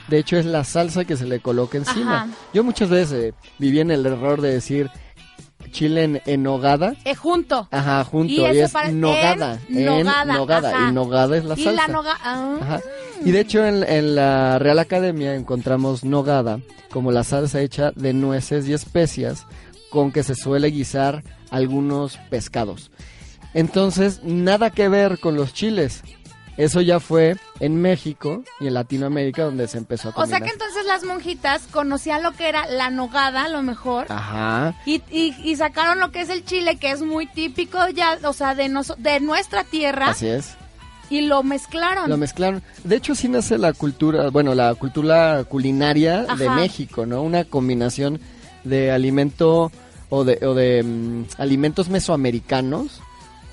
De 0.07 0.17
hecho, 0.17 0.37
es 0.37 0.45
la 0.45 0.63
salsa 0.63 1.05
que 1.05 1.15
se 1.17 1.25
le 1.25 1.39
coloca 1.39 1.77
encima. 1.77 2.23
Ajá. 2.23 2.27
Yo 2.53 2.63
muchas 2.63 2.89
veces 2.89 3.11
eh, 3.13 3.33
viví 3.59 3.79
en 3.79 3.91
el 3.91 4.05
error 4.05 4.41
de 4.41 4.53
decir 4.53 4.89
chile 5.71 6.03
en, 6.03 6.21
en 6.25 6.43
nogada. 6.43 6.93
Eh, 7.05 7.15
junto. 7.15 7.67
Ajá, 7.71 8.03
junto. 8.03 8.31
Y 8.33 8.41
Y, 8.41 8.45
es 8.59 8.71
para- 8.71 8.91
nogada. 8.91 9.59
en 9.69 9.77
En 9.77 9.85
nogada, 9.85 10.33
nogada. 10.33 10.69
ajá. 10.75 10.89
Y 10.89 10.93
nogada 10.93 11.37
es 11.37 11.45
la 11.45 11.53
y 11.57 11.63
salsa. 11.63 11.87
la 11.87 11.93
noga... 11.93 12.17
ah. 12.23 12.57
Ajá. 12.61 12.81
Y 13.25 13.31
de 13.31 13.39
hecho 13.39 13.65
en, 13.65 13.83
en 13.83 14.15
la 14.15 14.59
Real 14.59 14.79
Academia 14.79 15.33
encontramos 15.35 16.03
nogada 16.03 16.59
como 16.91 17.11
la 17.11 17.23
salsa 17.23 17.61
hecha 17.61 17.91
de 17.95 18.13
nueces 18.13 18.67
y 18.67 18.73
especias 18.73 19.45
con 19.89 20.11
que 20.11 20.23
se 20.23 20.35
suele 20.35 20.69
guisar 20.69 21.23
algunos 21.49 22.17
pescados. 22.29 22.91
Entonces, 23.53 24.21
nada 24.23 24.69
que 24.69 24.87
ver 24.89 25.19
con 25.19 25.35
los 25.35 25.53
chiles. 25.53 26.03
Eso 26.57 26.81
ya 26.81 26.99
fue 26.99 27.35
en 27.59 27.79
México 27.81 28.43
y 28.59 28.65
en 28.67 28.73
Latinoamérica 28.73 29.43
donde 29.43 29.67
se 29.67 29.77
empezó 29.77 30.07
a 30.07 30.11
O 30.11 30.13
combinar. 30.15 30.39
sea 30.39 30.47
que 30.47 30.53
entonces 30.53 30.85
las 30.85 31.03
monjitas 31.03 31.61
conocían 31.71 32.23
lo 32.23 32.31
que 32.33 32.49
era 32.49 32.65
la 32.67 32.89
nogada, 32.89 33.43
a 33.43 33.49
lo 33.49 33.61
mejor. 33.61 34.07
Ajá. 34.09 34.73
Y, 34.85 35.03
y, 35.11 35.35
y 35.43 35.55
sacaron 35.55 35.99
lo 35.99 36.11
que 36.11 36.21
es 36.21 36.29
el 36.29 36.43
chile, 36.45 36.77
que 36.77 36.89
es 36.91 37.01
muy 37.03 37.27
típico 37.27 37.77
ya, 37.89 38.17
o 38.23 38.33
sea, 38.33 38.55
de, 38.55 38.69
noso- 38.69 38.95
de 38.97 39.19
nuestra 39.19 39.63
tierra, 39.65 40.07
Así 40.09 40.27
es. 40.27 40.55
y 41.11 41.21
lo 41.21 41.43
mezclaron. 41.43 42.09
Lo 42.09 42.17
mezclaron. 42.17 42.63
De 42.83 42.95
hecho, 42.95 43.13
sí 43.13 43.27
nace 43.27 43.59
la 43.59 43.73
cultura, 43.73 44.29
bueno, 44.31 44.55
la 44.55 44.73
cultura 44.73 45.43
culinaria 45.43 46.23
de. 46.23 46.49
México, 46.49 47.05
¿no? 47.05 47.21
Una 47.21 47.43
combinación 47.45 48.19
de 48.63 48.91
alimento 48.91 49.71
o 50.09 50.23
de, 50.23 50.39
o 50.45 50.55
de 50.55 50.81
mm, 50.83 51.25
alimentos 51.37 51.89
mesoamericanos 51.89 53.01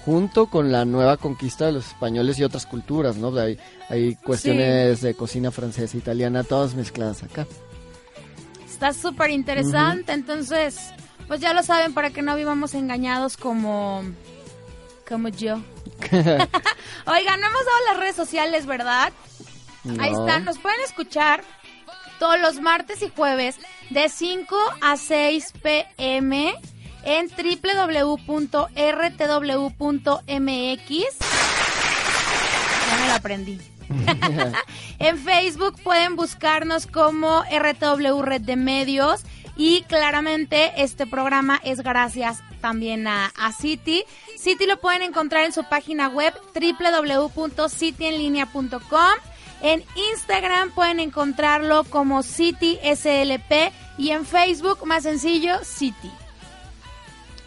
junto 0.05 0.47
con 0.47 0.71
la 0.71 0.85
nueva 0.85 1.17
conquista 1.17 1.67
de 1.67 1.73
los 1.73 1.89
españoles 1.89 2.39
y 2.39 2.45
otras 2.45 2.67
culturas, 2.67 3.17
¿no? 3.17 3.35
Hay, 3.39 3.59
hay 3.89 4.17
cuestiones 4.17 5.01
de 5.01 5.15
cocina 5.15 5.51
francesa, 5.51 5.97
italiana, 5.97 6.45
todas 6.45 6.75
mezcladas 6.75 7.23
acá. 7.23 7.47
Está 8.67 8.93
súper 8.93 9.31
interesante, 9.31 10.13
entonces, 10.13 10.93
pues 11.27 11.41
ya 11.41 11.55
lo 11.55 11.63
saben, 11.63 11.95
para 11.95 12.11
que 12.11 12.23
no 12.23 12.37
vivamos 12.37 12.75
engañados 12.75 13.37
como, 13.37 14.03
como 15.09 15.29
yo. 15.29 15.57
Oigan, 16.11 17.41
no 17.41 17.47
hemos 17.47 17.65
dado 17.65 17.79
las 17.89 17.97
redes 17.99 18.17
sociales, 18.17 18.67
¿verdad? 18.67 19.13
Ahí 20.01 20.13
están, 20.13 20.45
nos 20.45 20.59
pueden 20.59 20.81
escuchar 20.81 21.45
todos 22.19 22.41
los 22.41 22.61
martes 22.61 23.03
y 23.03 23.11
jueves 23.15 23.57
de 23.91 24.09
5 24.09 24.57
a 24.81 24.97
6 24.97 25.53
pm 25.63 26.55
en 27.05 27.29
www.rtw.mx. 27.29 28.65
Ya 32.89 32.97
me 33.01 33.09
lo 33.09 33.15
aprendí. 33.15 33.59
en 34.99 35.19
Facebook 35.19 35.81
pueden 35.83 36.17
buscarnos 36.17 36.87
como 36.87 37.43
RTW 37.43 38.23
Red 38.23 38.41
de 38.43 38.57
Medios 38.57 39.25
y 39.57 39.83
claramente 39.83 40.73
este 40.77 41.07
programa 41.07 41.61
es 41.63 41.83
gracias 41.83 42.43
también 42.61 43.07
a, 43.07 43.27
a 43.37 43.53
City. 43.53 44.03
City 44.39 44.67
lo 44.67 44.81
pueden 44.81 45.03
encontrar 45.03 45.45
en 45.45 45.53
su 45.53 45.63
página 45.65 46.09
web 46.09 46.35
www.cityenlinea.com. 46.55 49.15
En 49.63 49.85
Instagram 50.13 50.73
pueden 50.73 50.99
encontrarlo 51.01 51.85
como 51.85 52.23
City 52.23 52.79
SLP 52.83 53.73
y 53.99 54.11
en 54.11 54.25
Facebook 54.27 54.87
más 54.87 55.05
sencillo 55.05 55.65
City. 55.65 56.11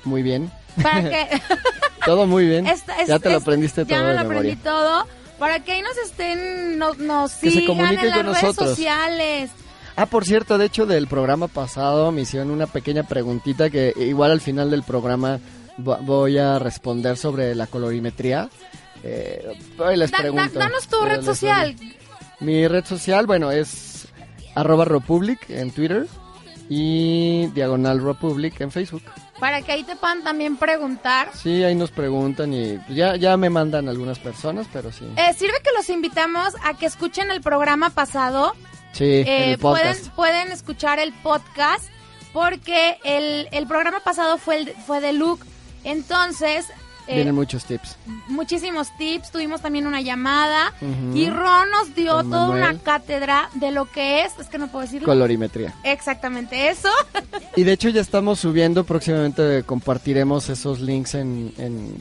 Muy 0.07 0.23
bien. 0.23 0.51
Para 0.81 1.01
que 1.09 1.27
Todo 2.05 2.25
muy 2.25 2.45
bien. 2.47 2.65
Esta- 2.67 2.97
es- 3.01 3.07
ya 3.07 3.19
te 3.19 3.29
lo 3.29 3.37
es- 3.37 3.41
aprendiste 3.43 3.85
ya 3.85 3.97
todo 3.97 4.03
me 4.03 4.07
de 4.09 4.13
lo 4.15 4.21
aprendí 4.21 4.47
memoria. 4.55 4.63
todo. 4.63 5.07
Para 5.39 5.59
que 5.59 5.73
ahí 5.73 5.81
nos 5.83 5.97
estén, 5.97 6.79
nos, 6.79 6.97
nos 6.97 7.33
Que 7.33 7.51
sigan 7.51 7.79
en 7.79 8.09
las 8.09 8.41
redes 8.41 8.55
sociales. 8.55 9.51
Ah, 9.95 10.05
por 10.07 10.25
cierto, 10.25 10.57
de 10.57 10.65
hecho 10.65 10.85
del 10.85 11.07
programa 11.07 11.47
pasado 11.47 12.11
me 12.11 12.21
hicieron 12.21 12.49
una 12.51 12.65
pequeña 12.67 13.03
preguntita 13.03 13.69
que 13.69 13.93
igual 13.97 14.31
al 14.31 14.41
final 14.41 14.71
del 14.71 14.83
programa 14.83 15.39
vo- 15.77 15.99
voy 16.01 16.37
a 16.39 16.57
responder 16.59 17.17
sobre 17.17 17.53
la 17.55 17.67
colorimetría. 17.67 18.49
Eh, 19.03 19.43
les 19.95 20.09
Da- 20.11 20.17
da- 20.17 20.21
pregunto. 20.23 20.59
danos 20.59 20.87
tu 20.87 20.99
red 21.05 21.23
social. 21.23 21.75
Mi 22.39 22.67
red 22.67 22.85
social, 22.85 23.25
bueno, 23.27 23.51
es 23.51 24.07
arroba 24.55 24.85
Republic 24.85 25.49
en 25.49 25.71
Twitter 25.71 26.07
y 26.69 27.47
diagonal 27.47 28.01
Republic 28.03 28.59
en 28.61 28.71
Facebook. 28.71 29.03
Para 29.39 29.61
que 29.61 29.71
ahí 29.71 29.83
te 29.83 29.95
puedan 29.95 30.23
también 30.23 30.57
preguntar. 30.57 31.29
Sí, 31.33 31.63
ahí 31.63 31.75
nos 31.75 31.91
preguntan 31.91 32.53
y 32.53 32.79
ya, 32.89 33.15
ya 33.15 33.37
me 33.37 33.49
mandan 33.49 33.87
algunas 33.87 34.17
personas, 34.19 34.67
pero 34.73 34.91
sí. 34.91 35.05
Eh, 35.15 35.33
sirve 35.37 35.53
que 35.63 35.71
los 35.75 35.89
invitamos 35.89 36.55
a 36.63 36.73
que 36.73 36.87
escuchen 36.87 37.29
el 37.31 37.41
programa 37.41 37.91
pasado. 37.91 38.53
Sí, 38.93 39.03
Eh, 39.05 39.51
el 39.53 39.59
pueden, 39.59 39.95
pueden 40.15 40.51
escuchar 40.51 40.97
el 40.99 41.13
podcast 41.13 41.85
porque 42.33 42.97
el, 43.03 43.47
el 43.51 43.67
programa 43.67 43.99
pasado 43.99 44.37
fue, 44.37 44.57
el, 44.57 44.69
fue 44.87 45.01
de 45.01 45.13
Luke. 45.13 45.45
Entonces, 45.83 46.65
eh, 47.07 47.15
Vienen 47.15 47.35
muchos 47.35 47.65
tips. 47.65 47.95
muchísimos 48.27 48.89
tips, 48.97 49.31
tuvimos 49.31 49.61
también 49.61 49.87
una 49.87 50.01
llamada 50.01 50.73
y 51.13 51.29
Ron 51.29 51.69
nos 51.71 51.95
dio 51.95 52.13
Con 52.17 52.29
toda 52.29 52.47
Manuel. 52.47 52.63
una 52.73 52.79
cátedra 52.79 53.49
de 53.55 53.71
lo 53.71 53.85
que 53.91 54.23
es, 54.25 54.33
es 54.39 54.47
que 54.47 54.57
no 54.57 54.67
puedo 54.67 54.83
decirlo. 54.83 55.05
Colorimetría. 55.07 55.73
Exactamente 55.83 56.69
eso. 56.69 56.89
Y 57.55 57.63
de 57.63 57.71
hecho 57.73 57.89
ya 57.89 58.01
estamos 58.01 58.39
subiendo, 58.39 58.83
próximamente 58.83 59.63
compartiremos 59.63 60.47
esos 60.49 60.79
links 60.79 61.15
en, 61.15 61.51
en, 61.57 61.95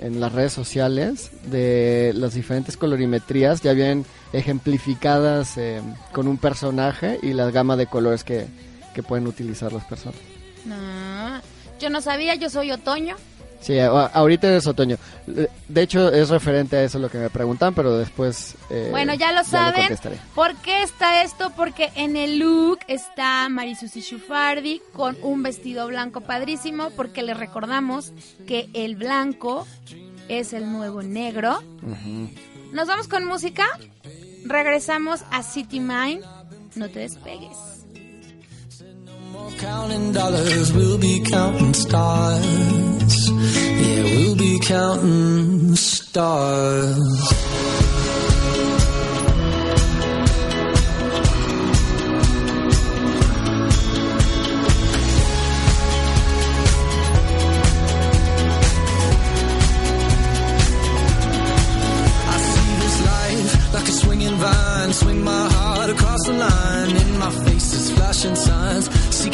en 0.00 0.18
las 0.20 0.32
redes 0.32 0.52
sociales 0.52 1.30
de 1.44 2.10
las 2.16 2.34
diferentes 2.34 2.76
colorimetrías, 2.76 3.60
ya 3.62 3.72
bien 3.72 4.04
ejemplificadas 4.32 5.56
eh, 5.58 5.80
con 6.12 6.26
un 6.26 6.38
personaje 6.38 7.20
y 7.22 7.34
la 7.34 7.50
gama 7.52 7.76
de 7.76 7.86
colores 7.86 8.24
que, 8.24 8.46
que 8.94 9.02
pueden 9.04 9.26
utilizar 9.28 9.72
las 9.72 9.84
personas. 9.84 10.18
No, 10.64 11.40
yo 11.78 11.88
no 11.90 12.00
sabía, 12.00 12.34
yo 12.34 12.50
soy 12.50 12.72
otoño. 12.72 13.14
Sí, 13.60 13.78
ahorita 13.80 14.54
es 14.56 14.66
otoño. 14.66 14.96
De 15.26 15.82
hecho 15.82 16.12
es 16.12 16.28
referente 16.28 16.76
a 16.76 16.84
eso 16.84 16.98
lo 16.98 17.08
que 17.08 17.18
me 17.18 17.30
preguntan, 17.30 17.74
pero 17.74 17.96
después... 17.98 18.54
eh, 18.70 18.88
Bueno, 18.90 19.14
ya 19.14 19.32
lo 19.32 19.42
saben. 19.44 19.80
contestaré. 19.82 20.18
¿Por 20.34 20.54
qué 20.56 20.82
está 20.82 21.22
esto? 21.22 21.50
Porque 21.56 21.90
en 21.96 22.16
el 22.16 22.38
look 22.38 22.78
está 22.86 23.48
Marisusi 23.48 24.00
Shufardi 24.02 24.80
con 24.92 25.16
un 25.22 25.42
vestido 25.42 25.86
blanco 25.88 26.20
padrísimo, 26.20 26.90
porque 26.90 27.22
le 27.22 27.34
recordamos 27.34 28.12
que 28.46 28.68
el 28.74 28.94
blanco 28.96 29.66
es 30.28 30.52
el 30.52 30.70
nuevo 30.70 31.02
negro. 31.02 31.60
Nos 32.72 32.86
vamos 32.88 33.08
con 33.08 33.24
música. 33.24 33.66
Regresamos 34.44 35.22
a 35.32 35.42
City 35.42 35.80
Mind. 35.80 36.22
No 36.76 36.88
te 36.88 37.00
despegues. 37.00 37.56
Counting 39.54 40.12
dollars, 40.12 40.72
we'll 40.72 40.98
be 40.98 41.20
counting 41.20 41.72
stars. 41.72 43.30
Yeah, 43.30 44.02
we'll 44.02 44.36
be 44.36 44.58
counting 44.58 45.76
stars. 45.76 46.96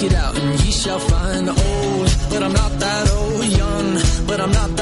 Seek 0.02 0.10
it 0.10 0.16
out 0.16 0.36
and 0.36 0.64
ye 0.64 0.72
shall 0.72 0.98
find. 0.98 1.48
Old, 1.48 2.08
but 2.30 2.42
I'm 2.42 2.52
not 2.52 2.72
that 2.80 3.10
old. 3.12 3.44
Young, 3.44 4.26
but 4.26 4.40
I'm 4.40 4.50
not 4.50 4.76
that 4.76 4.81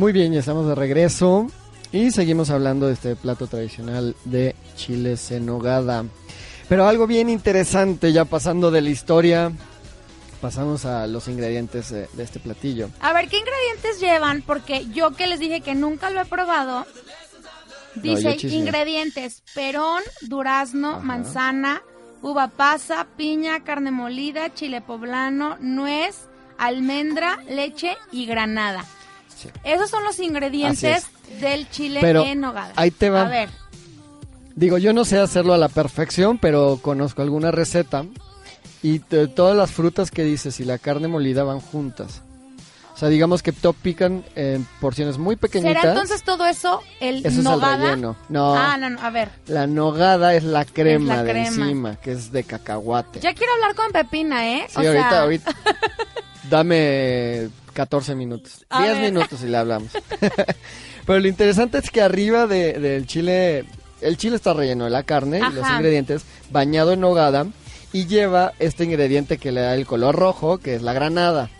Muy 0.00 0.12
bien, 0.12 0.32
ya 0.32 0.40
estamos 0.40 0.66
de 0.66 0.74
regreso 0.74 1.46
y 1.92 2.10
seguimos 2.10 2.48
hablando 2.48 2.86
de 2.86 2.94
este 2.94 3.16
plato 3.16 3.48
tradicional 3.48 4.16
de 4.24 4.56
chiles 4.74 5.30
en 5.30 5.44
nogada. 5.44 6.06
Pero 6.70 6.88
algo 6.88 7.06
bien 7.06 7.28
interesante, 7.28 8.10
ya 8.10 8.24
pasando 8.24 8.70
de 8.70 8.80
la 8.80 8.88
historia, 8.88 9.52
pasamos 10.40 10.86
a 10.86 11.06
los 11.06 11.28
ingredientes 11.28 11.90
de, 11.90 12.08
de 12.14 12.22
este 12.22 12.40
platillo. 12.40 12.88
A 13.00 13.12
ver, 13.12 13.28
¿qué 13.28 13.40
ingredientes 13.40 14.00
llevan? 14.00 14.40
Porque 14.40 14.86
yo 14.86 15.10
que 15.10 15.26
les 15.26 15.38
dije 15.38 15.60
que 15.60 15.74
nunca 15.74 16.08
lo 16.08 16.22
he 16.22 16.24
probado, 16.24 16.86
dice 17.96 18.38
ingredientes, 18.40 19.42
perón, 19.54 20.02
durazno, 20.22 20.92
Ajá. 20.92 21.00
manzana, 21.00 21.82
uva 22.22 22.48
pasa, 22.48 23.06
piña, 23.18 23.64
carne 23.64 23.90
molida, 23.90 24.54
chile 24.54 24.80
poblano, 24.80 25.58
nuez, 25.60 26.20
almendra, 26.56 27.36
leche 27.50 27.98
y 28.12 28.24
granada. 28.24 28.86
Sí. 29.40 29.48
Esos 29.64 29.88
son 29.90 30.04
los 30.04 30.18
ingredientes 30.20 31.06
del 31.40 31.68
chile 31.70 32.00
Pero 32.02 32.24
en 32.24 32.40
nogada. 32.40 32.72
ahí 32.76 32.90
te 32.90 33.08
va. 33.10 33.22
A 33.22 33.28
ver, 33.28 33.48
Digo, 34.56 34.76
yo 34.78 34.92
no 34.92 35.04
sé 35.06 35.18
hacerlo 35.18 35.54
a 35.54 35.58
la 35.58 35.68
perfección, 35.68 36.36
pero 36.36 36.78
conozco 36.82 37.22
alguna 37.22 37.50
receta 37.50 38.04
y 38.82 38.98
todas 38.98 39.56
las 39.56 39.70
frutas 39.70 40.10
que 40.10 40.22
dices 40.24 40.60
y 40.60 40.64
la 40.64 40.76
carne 40.78 41.08
molida 41.08 41.44
van 41.44 41.60
juntas. 41.60 42.20
O 42.92 42.96
sea, 43.00 43.08
digamos 43.08 43.42
que 43.42 43.52
top 43.52 43.74
pican 43.80 44.22
en 44.34 44.66
porciones 44.78 45.16
muy 45.16 45.36
pequeñitas. 45.36 45.80
¿será 45.80 45.92
entonces 45.94 46.22
todo 46.22 46.44
eso 46.44 46.82
el 47.00 47.18
Eso 47.20 47.28
es 47.28 47.36
el 47.38 47.44
nogada? 47.44 47.76
relleno. 47.92 48.16
No. 48.28 48.54
Ah, 48.54 48.76
no, 48.76 48.90
no, 48.90 49.00
a 49.00 49.08
ver. 49.08 49.30
La 49.46 49.66
nogada 49.66 50.34
es 50.34 50.44
la 50.44 50.66
crema 50.66 51.12
Es 51.14 51.18
la 51.18 51.22
de 51.24 51.30
crema. 51.30 51.46
encima, 51.64 51.96
que 51.96 52.12
es 52.12 52.30
de 52.30 52.44
cacahuate. 52.44 53.20
Ya 53.20 53.32
quiero 53.32 53.54
hablar 53.54 53.74
con 53.74 53.90
Pepina, 53.92 54.46
¿eh? 54.46 54.66
Sí, 54.68 54.84
ahorita, 54.84 55.22
ahorita. 55.22 55.56
Dame 56.50 57.48
14 57.72 58.14
minutos. 58.14 58.64
A 58.70 58.82
10 58.84 58.98
ver. 58.98 59.12
minutos 59.12 59.42
y 59.42 59.46
le 59.48 59.56
hablamos. 59.56 59.90
Pero 61.06 61.18
lo 61.20 61.28
interesante 61.28 61.78
es 61.78 61.90
que 61.90 62.02
arriba 62.02 62.46
de- 62.46 62.74
del 62.78 63.06
chile, 63.06 63.64
el 64.00 64.16
chile 64.16 64.36
está 64.36 64.52
relleno 64.54 64.84
de 64.84 64.90
la 64.90 65.02
carne 65.02 65.38
y 65.38 65.54
los 65.54 65.68
ingredientes, 65.70 66.22
bañado 66.50 66.92
en 66.92 67.00
nogada 67.00 67.46
y 67.92 68.06
lleva 68.06 68.52
este 68.58 68.84
ingrediente 68.84 69.38
que 69.38 69.52
le 69.52 69.60
da 69.62 69.74
el 69.74 69.86
color 69.86 70.14
rojo, 70.16 70.58
que 70.58 70.74
es 70.74 70.82
la 70.82 70.92
granada. 70.92 71.50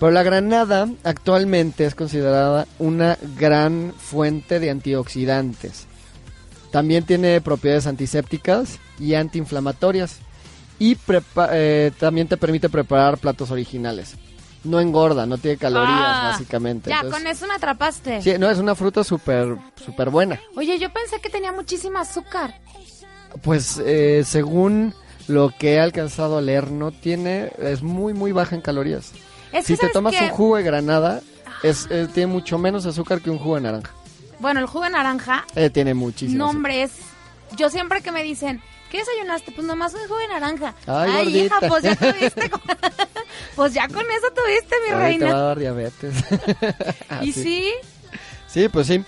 Pero 0.00 0.10
la 0.12 0.22
granada 0.22 0.88
actualmente 1.04 1.84
es 1.86 1.94
considerada 1.94 2.66
una 2.78 3.16
gran 3.38 3.94
fuente 3.96 4.58
de 4.60 4.70
antioxidantes. 4.70 5.86
También 6.70 7.04
tiene 7.04 7.40
propiedades 7.40 7.86
antisépticas 7.86 8.78
y 8.98 9.14
antiinflamatorias. 9.14 10.16
Y 10.80 10.96
prepa- 10.96 11.50
eh, 11.52 11.92
también 12.00 12.26
te 12.26 12.36
permite 12.36 12.68
preparar 12.68 13.18
platos 13.18 13.52
originales. 13.52 14.14
No 14.64 14.80
engorda, 14.80 15.26
no 15.26 15.36
tiene 15.38 15.56
calorías, 15.58 15.92
Ah, 15.98 16.28
básicamente. 16.32 16.88
Ya, 16.90 16.96
Entonces, 16.96 17.20
con 17.22 17.26
eso 17.30 17.46
me 17.46 17.54
atrapaste. 17.54 18.22
sí, 18.22 18.32
no, 18.38 18.50
es 18.50 18.58
una 18.58 18.74
fruta 18.74 19.04
súper 19.04 19.56
súper 19.84 20.10
buena. 20.10 20.40
Oye, 20.56 20.78
yo 20.78 20.90
pensé 20.92 21.20
que 21.20 21.28
tenía 21.28 21.52
muchísima 21.52 22.00
azúcar. 22.00 22.54
Pues 23.42 23.80
eh, 23.84 24.22
según 24.24 24.94
lo 25.28 25.50
que 25.58 25.74
he 25.74 25.80
alcanzado 25.80 26.38
a 26.38 26.40
leer, 26.40 26.70
no 26.70 26.92
tiene, 26.92 27.50
es 27.58 27.82
muy, 27.82 28.14
muy 28.14 28.32
baja 28.32 28.54
en 28.54 28.62
calorías. 28.62 29.12
Es 29.52 29.66
si 29.66 29.74
te 29.74 29.80
¿sabes 29.80 29.92
tomas 29.92 30.14
un 30.20 30.28
jugo 30.30 30.56
de 30.56 30.62
granada, 30.62 31.20
es, 31.62 31.86
eh, 31.90 32.08
tiene 32.12 32.32
mucho 32.32 32.58
menos 32.58 32.86
azúcar 32.86 33.20
que 33.20 33.30
un 33.30 33.38
jugo 33.38 33.56
de 33.56 33.62
naranja. 33.62 33.90
Bueno, 34.38 34.60
el 34.60 34.66
jugo 34.66 34.84
de 34.84 34.90
naranja, 34.90 35.44
Eh, 35.54 35.70
tiene 35.70 35.94
muchísimo. 35.94 36.38
no 36.38 36.44
azúcar. 36.46 36.56
hombre, 36.56 36.82
es... 36.84 36.92
Yo 37.56 37.70
siempre 37.70 38.02
que 38.02 38.10
me 38.12 38.22
dicen, 38.22 38.60
¿qué 38.94 39.00
desayunaste? 39.00 39.50
Pues 39.50 39.66
nomás 39.66 39.92
un 39.94 40.02
jugo 40.02 40.18
de 40.20 40.28
naranja. 40.28 40.72
Ay, 40.86 41.36
hija, 41.36 41.56
pues 41.66 41.82
ya 41.82 41.96
tuviste... 41.96 42.48
con- 42.48 42.60
pues 43.56 43.74
ya 43.74 43.88
con 43.88 44.04
eso 44.04 44.28
tuviste, 44.34 44.76
mi 44.86 44.94
Ay, 44.94 45.18
te 45.18 45.24
va 45.24 45.30
a 45.30 45.32
reina. 45.32 45.34
dar 45.42 45.58
diabetes. 45.58 46.14
Y 47.22 47.30
Así. 47.30 47.32
sí, 47.32 47.72
Sí, 48.46 48.68
pues 48.68 48.86
sí. 48.86 49.02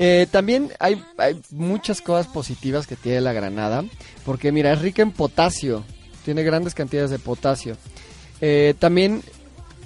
Eh, 0.00 0.26
también 0.30 0.72
hay, 0.80 1.00
hay 1.18 1.40
muchas 1.50 2.00
cosas 2.00 2.26
positivas 2.26 2.86
que 2.88 2.96
tiene 2.96 3.20
la 3.20 3.32
granada, 3.32 3.84
porque 4.24 4.50
mira, 4.50 4.72
es 4.72 4.80
rica 4.80 5.02
en 5.02 5.12
potasio, 5.12 5.84
tiene 6.24 6.42
grandes 6.42 6.74
cantidades 6.74 7.10
de 7.10 7.18
potasio. 7.20 7.76
Eh, 8.40 8.74
también 8.78 9.22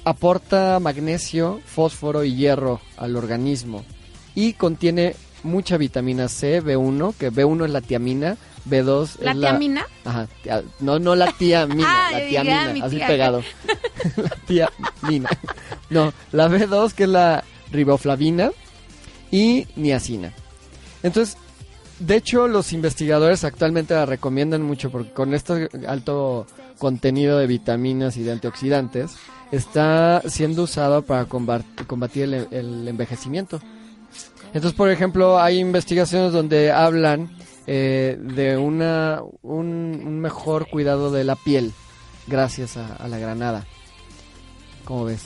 aporta 0.05 0.79
magnesio, 0.81 1.61
fósforo 1.67 2.25
y 2.25 2.35
hierro 2.37 2.81
al 2.97 3.17
organismo 3.17 3.85
y 4.35 4.55
contiene 4.55 5.15
mucha 5.43 5.77
vitamina 5.77 6.29
C, 6.29 6.62
B1, 6.62 7.15
que 7.17 7.31
B1 7.33 7.65
es 7.67 7.71
la 7.71 7.81
tiamina, 7.81 8.37
B2 8.68 9.18
¿la 9.20 9.31
es 9.33 9.37
la... 9.37 9.48
tiamina? 9.51 9.87
Ajá, 10.05 10.29
no, 10.81 10.98
no 10.98 11.14
la 11.14 11.33
tiamina, 11.33 11.85
Ah, 11.88 12.11
la 12.12 12.18
ah, 12.18 12.29
tiamina, 12.29 12.72
mi 12.72 12.81
así 12.81 12.96
tía. 12.96 13.07
pegado. 13.07 13.42
la 14.16 14.31
tiamina. 14.46 15.29
No, 15.90 16.12
la 16.33 16.48
B2 16.48 16.92
que 16.92 17.05
es 17.05 17.09
la 17.09 17.44
riboflavina 17.70 18.51
y 19.31 19.66
niacina. 19.77 20.33
Entonces, 21.03 21.37
de 21.98 22.16
hecho, 22.16 22.48
los 22.48 22.72
investigadores 22.72 23.44
actualmente 23.44 23.94
la 23.94 24.07
recomiendan 24.07 24.62
mucho 24.62 24.90
porque 24.90 25.11
con 25.12 25.35
este 25.35 25.68
alto 25.87 26.46
contenido 26.79 27.38
de 27.38 27.46
vitaminas 27.46 28.16
y 28.16 28.22
de 28.22 28.33
antioxidantes 28.33 29.12
está 29.53 30.22
siendo 30.27 30.62
usado 30.64 31.03
para 31.03 31.27
combat- 31.29 31.87
combatir 31.87 32.25
el, 32.25 32.48
el 32.51 32.88
envejecimiento. 32.88 33.61
Entonces, 34.55 34.72
por 34.75 34.90
ejemplo, 34.90 35.40
hay 35.40 35.59
investigaciones 35.59 36.33
donde 36.33 36.70
hablan 36.72 37.31
eh, 37.66 38.16
de 38.20 38.57
una, 38.57 39.20
un, 39.42 40.03
un 40.05 40.20
mejor 40.20 40.68
cuidado 40.68 41.11
de 41.11 41.25
la 41.25 41.37
piel 41.37 41.72
gracias 42.27 42.77
a, 42.77 42.96
a 42.96 43.09
la 43.09 43.18
granada. 43.18 43.64
¿Cómo 44.85 45.05
ves? 45.05 45.22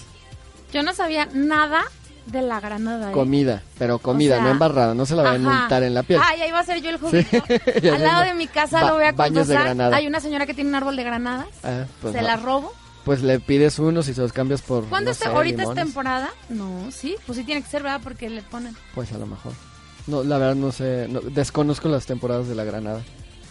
Yo 0.72 0.82
no 0.82 0.92
sabía 0.94 1.26
nada 1.32 1.84
de 2.26 2.42
la 2.42 2.60
granada. 2.60 3.10
¿eh? 3.10 3.12
Comida, 3.12 3.62
pero 3.78 3.98
comida, 3.98 4.34
O 4.34 4.38
sea, 4.38 4.44
no 4.44 4.50
embarrada, 4.50 4.94
no 4.94 5.06
se 5.06 5.14
la 5.14 5.22
vayan 5.22 5.46
a 5.46 5.62
untar 5.62 5.82
en 5.82 5.94
la 5.94 6.02
piel. 6.02 6.20
Ay, 6.22 6.42
ahí 6.42 6.50
va 6.50 6.60
a 6.60 6.64
ser 6.64 6.82
yo 6.82 6.90
el 6.90 6.98
juguito. 6.98 7.36
Al 7.94 8.02
lado 8.02 8.24
de 8.24 8.34
mi 8.34 8.46
casa 8.46 8.80
Ba- 8.82 8.88
lo 8.88 8.94
voy 8.94 9.04
a 9.04 9.12
confesar. 9.14 9.80
Hay 9.94 10.06
una 10.06 10.20
señora 10.20 10.44
que 10.46 10.54
tiene 10.54 10.70
un 10.70 10.76
árbol 10.76 10.96
de 10.96 11.04
granadas. 11.04 11.46
Ah, 11.62 11.84
pues, 12.02 12.14
se 12.14 12.20
no. 12.20 12.26
la 12.26 12.36
robo. 12.36 12.72
Pues 13.04 13.22
le 13.22 13.38
pides 13.38 13.78
unos 13.78 14.08
y 14.08 14.14
se 14.14 14.20
los 14.20 14.32
cambias 14.32 14.62
por. 14.62 14.84
¿Cuándo 14.86 15.10
no 15.10 15.12
es 15.12 15.18
sé, 15.18 15.28
ahorita 15.28 15.62
es 15.62 15.74
temporada? 15.74 16.28
No, 16.48 16.90
sí, 16.90 17.14
pues 17.24 17.38
sí 17.38 17.44
tiene 17.44 17.62
que 17.62 17.68
ser, 17.68 17.84
¿verdad? 17.84 18.00
Porque 18.02 18.28
le 18.28 18.42
ponen. 18.42 18.76
Pues 18.96 19.12
a 19.12 19.18
lo 19.18 19.26
mejor. 19.26 19.52
No, 20.06 20.22
la 20.22 20.38
verdad 20.38 20.54
no 20.54 20.70
sé, 20.72 21.06
no- 21.08 21.20
desconozco 21.20 21.88
las 21.88 22.06
temporadas 22.06 22.48
de 22.48 22.54
la 22.54 22.64
granada. 22.64 23.02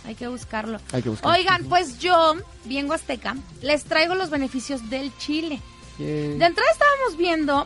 Hay 0.05 0.15
que 0.15 0.27
buscarlo. 0.27 0.79
Hay 0.91 1.01
que 1.01 1.09
buscar. 1.09 1.35
Oigan, 1.37 1.63
pues 1.65 1.99
yo, 1.99 2.35
bien 2.65 2.91
azteca, 2.91 3.35
les 3.61 3.83
traigo 3.85 4.13
los 4.15 4.29
beneficios 4.29 4.89
del 4.89 5.15
chile. 5.17 5.59
De 5.97 6.33
entrada 6.33 6.69
estábamos 6.71 7.17
viendo 7.17 7.65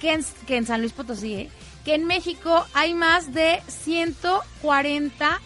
que 0.00 0.12
en, 0.12 0.24
que 0.46 0.56
en 0.56 0.66
San 0.66 0.80
Luis 0.80 0.92
Potosí, 0.92 1.34
¿eh? 1.34 1.50
que 1.84 1.94
en 1.94 2.06
México 2.06 2.64
hay 2.74 2.94
más 2.94 3.32
de 3.34 3.60
140 3.66 5.40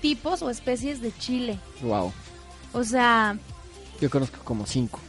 tipos 0.00 0.42
o 0.42 0.50
especies 0.50 1.00
de 1.00 1.12
chile. 1.18 1.58
Wow. 1.82 2.12
O 2.72 2.84
sea, 2.84 3.36
Yo 4.00 4.10
conozco 4.10 4.38
como 4.44 4.66
cinco. 4.66 5.00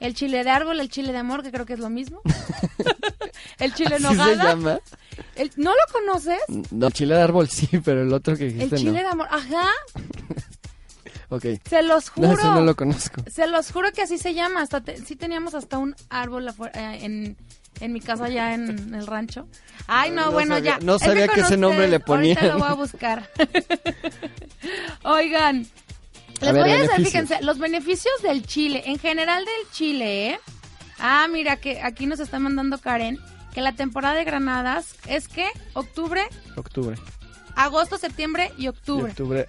el 0.00 0.14
chile 0.14 0.42
de 0.44 0.50
árbol, 0.50 0.80
el 0.80 0.88
chile 0.88 1.12
de 1.12 1.18
amor, 1.18 1.42
que 1.42 1.50
creo 1.50 1.66
que 1.66 1.72
es 1.74 1.80
lo 1.80 1.90
mismo. 1.90 2.20
el 3.58 3.74
chile 3.74 3.96
¿Así 3.96 4.04
se 4.04 4.14
nogada. 4.14 4.44
llama? 4.54 4.80
El- 5.36 5.50
¿No 5.56 5.70
lo 5.72 5.92
conoces? 5.92 6.40
No, 6.70 6.90
chile 6.90 7.14
de 7.14 7.22
árbol 7.22 7.48
sí, 7.48 7.68
pero 7.84 8.02
el 8.02 8.12
otro 8.12 8.36
que 8.36 8.46
El 8.46 8.54
dijiste 8.54 8.76
chile 8.76 8.90
no. 8.92 8.98
de 8.98 9.06
amor. 9.06 9.28
Ajá, 9.30 9.68
Ok. 11.30 11.44
se 11.68 11.82
los 11.82 12.06
No, 12.16 12.28
juro. 12.28 12.32
ese 12.32 12.44
no 12.48 12.60
lo 12.62 12.74
conozco. 12.74 13.22
Se 13.30 13.46
los 13.46 13.70
juro 13.70 13.92
que 13.92 14.02
así 14.02 14.16
se 14.18 14.32
llama. 14.34 14.62
Hasta 14.62 14.80
te- 14.80 14.96
sí 14.96 15.14
teníamos 15.14 15.54
hasta 15.54 15.76
un 15.78 15.94
árbol 16.08 16.48
afuera, 16.48 16.94
eh, 16.96 17.04
en, 17.04 17.36
en 17.80 17.92
mi 17.92 18.00
casa 18.00 18.24
allá 18.24 18.54
en 18.54 18.94
el 18.94 19.06
rancho. 19.06 19.46
Ay, 19.86 20.10
no, 20.10 20.26
No 20.26 20.32
bueno, 20.32 20.54
sabía- 20.56 20.78
ya. 20.78 20.84
no 20.84 20.96
Es 20.96 21.02
sabía 21.02 21.28
que 21.28 21.40
ese 21.40 21.56
nombre 21.58 21.86
le 21.86 21.96
Ahorita 21.96 22.06
ponían. 22.06 22.48
lo 22.48 22.58
voy 22.58 22.68
a 22.68 22.72
buscar. 22.74 23.30
Oigan, 25.04 25.66
les 26.40 26.52
ver, 26.52 26.62
voy 26.62 26.70
a 26.72 26.78
decir, 26.82 27.04
fíjense, 27.04 27.42
los 27.42 27.58
beneficios 27.58 28.14
del 28.22 28.46
chile, 28.46 28.82
en 28.86 28.98
general 28.98 29.44
del 29.44 29.70
chile, 29.72 30.30
¿eh? 30.30 30.40
Ah, 30.98 31.26
mira, 31.30 31.56
que 31.56 31.80
aquí 31.80 32.06
nos 32.06 32.20
está 32.20 32.38
mandando 32.38 32.78
Karen, 32.78 33.18
que 33.58 33.62
la 33.62 33.72
temporada 33.72 34.14
de 34.14 34.22
granadas 34.22 34.94
es 35.08 35.26
que 35.26 35.48
octubre, 35.74 36.22
Octubre. 36.54 36.96
agosto, 37.56 37.98
septiembre 37.98 38.52
y 38.56 38.66
Y 38.66 38.68
octubre. 38.68 39.10
octubre. 39.10 39.48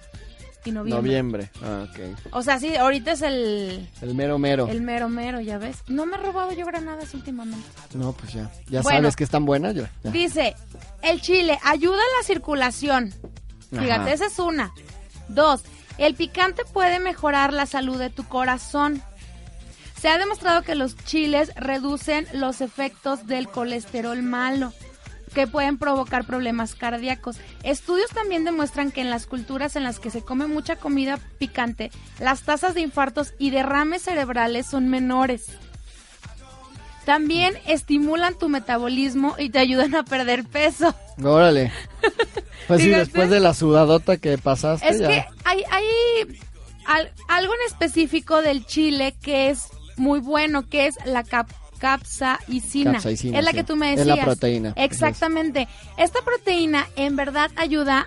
Y 0.64 0.72
noviembre. 0.72 1.00
Noviembre. 1.00 1.50
Ah, 1.62 1.86
ok. 1.88 2.32
O 2.32 2.42
sea, 2.42 2.58
sí, 2.58 2.74
ahorita 2.74 3.12
es 3.12 3.22
el, 3.22 3.88
El 4.02 4.14
mero 4.16 4.36
mero. 4.40 4.66
el 4.66 4.80
mero 4.82 5.08
mero, 5.08 5.40
ya 5.40 5.58
ves. 5.58 5.76
No 5.86 6.06
me 6.06 6.16
he 6.16 6.18
robado 6.18 6.50
yo 6.52 6.66
granadas 6.66 7.14
últimamente. 7.14 7.64
No, 7.94 8.12
pues 8.12 8.32
ya. 8.32 8.50
Ya 8.68 8.82
Bueno. 8.82 8.98
sabes 8.98 9.14
que 9.14 9.22
están 9.22 9.44
buenas 9.44 9.76
ya. 9.76 9.88
ya. 10.02 10.10
Dice, 10.10 10.56
el 11.02 11.20
chile 11.20 11.56
ayuda 11.62 11.94
a 11.98 12.18
la 12.20 12.26
circulación. 12.26 13.14
Fíjate, 13.70 13.92
Ajá. 13.92 14.12
esa 14.12 14.26
es 14.26 14.40
una. 14.40 14.72
Dos, 15.28 15.62
el 15.98 16.16
picante 16.16 16.64
puede 16.64 16.98
mejorar 16.98 17.52
la 17.52 17.64
salud 17.66 17.96
de 17.96 18.10
tu 18.10 18.24
corazón. 18.24 19.00
Se 20.00 20.08
ha 20.08 20.18
demostrado 20.18 20.62
que 20.62 20.74
los 20.74 20.96
chiles 20.96 21.52
reducen 21.56 22.26
los 22.32 22.60
efectos 22.60 23.26
del 23.26 23.48
colesterol 23.48 24.22
malo 24.22 24.72
que 25.34 25.46
pueden 25.46 25.78
provocar 25.78 26.24
problemas 26.24 26.74
cardíacos. 26.74 27.36
Estudios 27.62 28.10
también 28.10 28.44
demuestran 28.44 28.90
que 28.90 29.00
en 29.02 29.10
las 29.10 29.26
culturas 29.26 29.76
en 29.76 29.84
las 29.84 30.00
que 30.00 30.10
se 30.10 30.22
come 30.22 30.46
mucha 30.46 30.76
comida 30.76 31.18
picante, 31.38 31.90
las 32.18 32.42
tasas 32.42 32.74
de 32.74 32.80
infartos 32.80 33.34
y 33.38 33.50
derrames 33.50 34.02
cerebrales 34.02 34.66
son 34.66 34.88
menores. 34.88 35.46
También 37.04 37.54
estimulan 37.66 38.38
tu 38.38 38.48
metabolismo 38.48 39.34
y 39.38 39.50
te 39.50 39.58
ayudan 39.58 39.94
a 39.94 40.02
perder 40.04 40.44
peso. 40.44 40.94
Órale. 41.22 41.72
Pues 42.68 42.82
sí, 42.82 42.90
después 42.90 43.30
de 43.30 43.40
la 43.40 43.54
sudadota 43.54 44.16
que 44.16 44.36
pasaste 44.38 44.88
Es 44.88 44.98
ya. 45.00 45.08
que 45.08 45.24
hay, 45.44 45.62
hay 45.70 45.84
al- 46.86 47.12
algo 47.28 47.52
en 47.54 47.60
específico 47.66 48.42
del 48.42 48.64
chile 48.66 49.14
que 49.22 49.50
es 49.50 49.68
muy 50.00 50.18
bueno, 50.20 50.68
que 50.68 50.86
es 50.86 50.96
la 51.04 51.22
cap- 51.22 51.50
capsaicina. 51.78 52.92
Capsaicina, 52.94 53.38
es 53.38 53.44
la 53.44 53.50
sí. 53.52 53.56
que 53.58 53.64
tú 53.64 53.76
me 53.76 53.92
Es 53.92 53.98
decías. 53.98 54.16
la 54.18 54.24
proteína. 54.24 54.72
Exactamente. 54.76 55.68
Esta 55.96 56.20
proteína 56.22 56.86
en 56.96 57.16
verdad 57.16 57.50
ayuda 57.56 58.06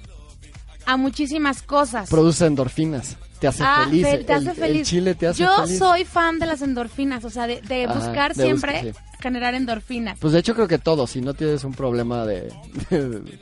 a 0.86 0.98
muchísimas 0.98 1.62
cosas. 1.62 2.10
Produce 2.10 2.46
endorfinas. 2.46 3.18
Te 3.40 3.48
hace 3.48 3.64
Ah, 3.66 3.86
feliz. 3.86 4.06
fe- 4.06 4.18
te 4.20 4.34
el, 4.34 4.40
hace 4.40 4.50
el 4.52 4.56
feliz. 4.56 4.88
chile 4.88 5.16
te 5.16 5.28
hace 5.28 5.44
Yo 5.44 5.64
feliz. 5.66 5.78
soy 5.78 6.06
fan 6.06 6.40
de 6.40 6.46
las 6.46 6.62
endorfinas, 6.62 7.26
o 7.26 7.30
sea, 7.30 7.46
de, 7.48 7.62
de 7.62 7.86
Ajá, 7.86 7.94
buscar 7.94 8.34
de 8.36 8.44
siempre 8.44 8.72
buscar, 8.84 8.94
sí. 9.12 9.18
generar 9.22 9.54
endorfinas. 9.54 10.18
Pues 10.20 10.32
de 10.34 10.40
hecho 10.40 10.54
creo 10.56 10.68
que 10.68 10.78
todos, 10.78 11.10
si 11.12 11.20
no 11.22 11.34
tienes 11.34 11.64
un 11.66 11.74
problema 11.74 12.26
de, 12.26 12.54
de- 12.90 13.40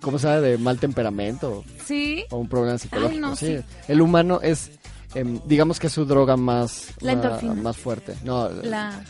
¿cómo 0.00 0.18
se 0.20 0.28
llama? 0.28 0.40
De 0.40 0.58
mal 0.58 0.78
temperamento 0.78 1.64
Sí. 1.84 2.24
o 2.30 2.36
un 2.38 2.48
problema 2.48 2.78
psicológico. 2.78 3.20
no, 3.20 3.34
sí. 3.36 3.56
sí. 3.58 3.64
El 3.88 4.00
humano 4.00 4.40
es, 4.42 4.70
em, 5.14 5.40
digamos 5.46 5.78
que 5.78 5.86
es 5.88 5.92
su 5.92 6.04
droga 6.04 6.36
más, 6.36 6.88
La 7.00 7.12
endorfina. 7.12 7.54
más 7.54 7.76
fuerte. 7.76 8.16
No, 8.24 8.48
La, 8.48 9.00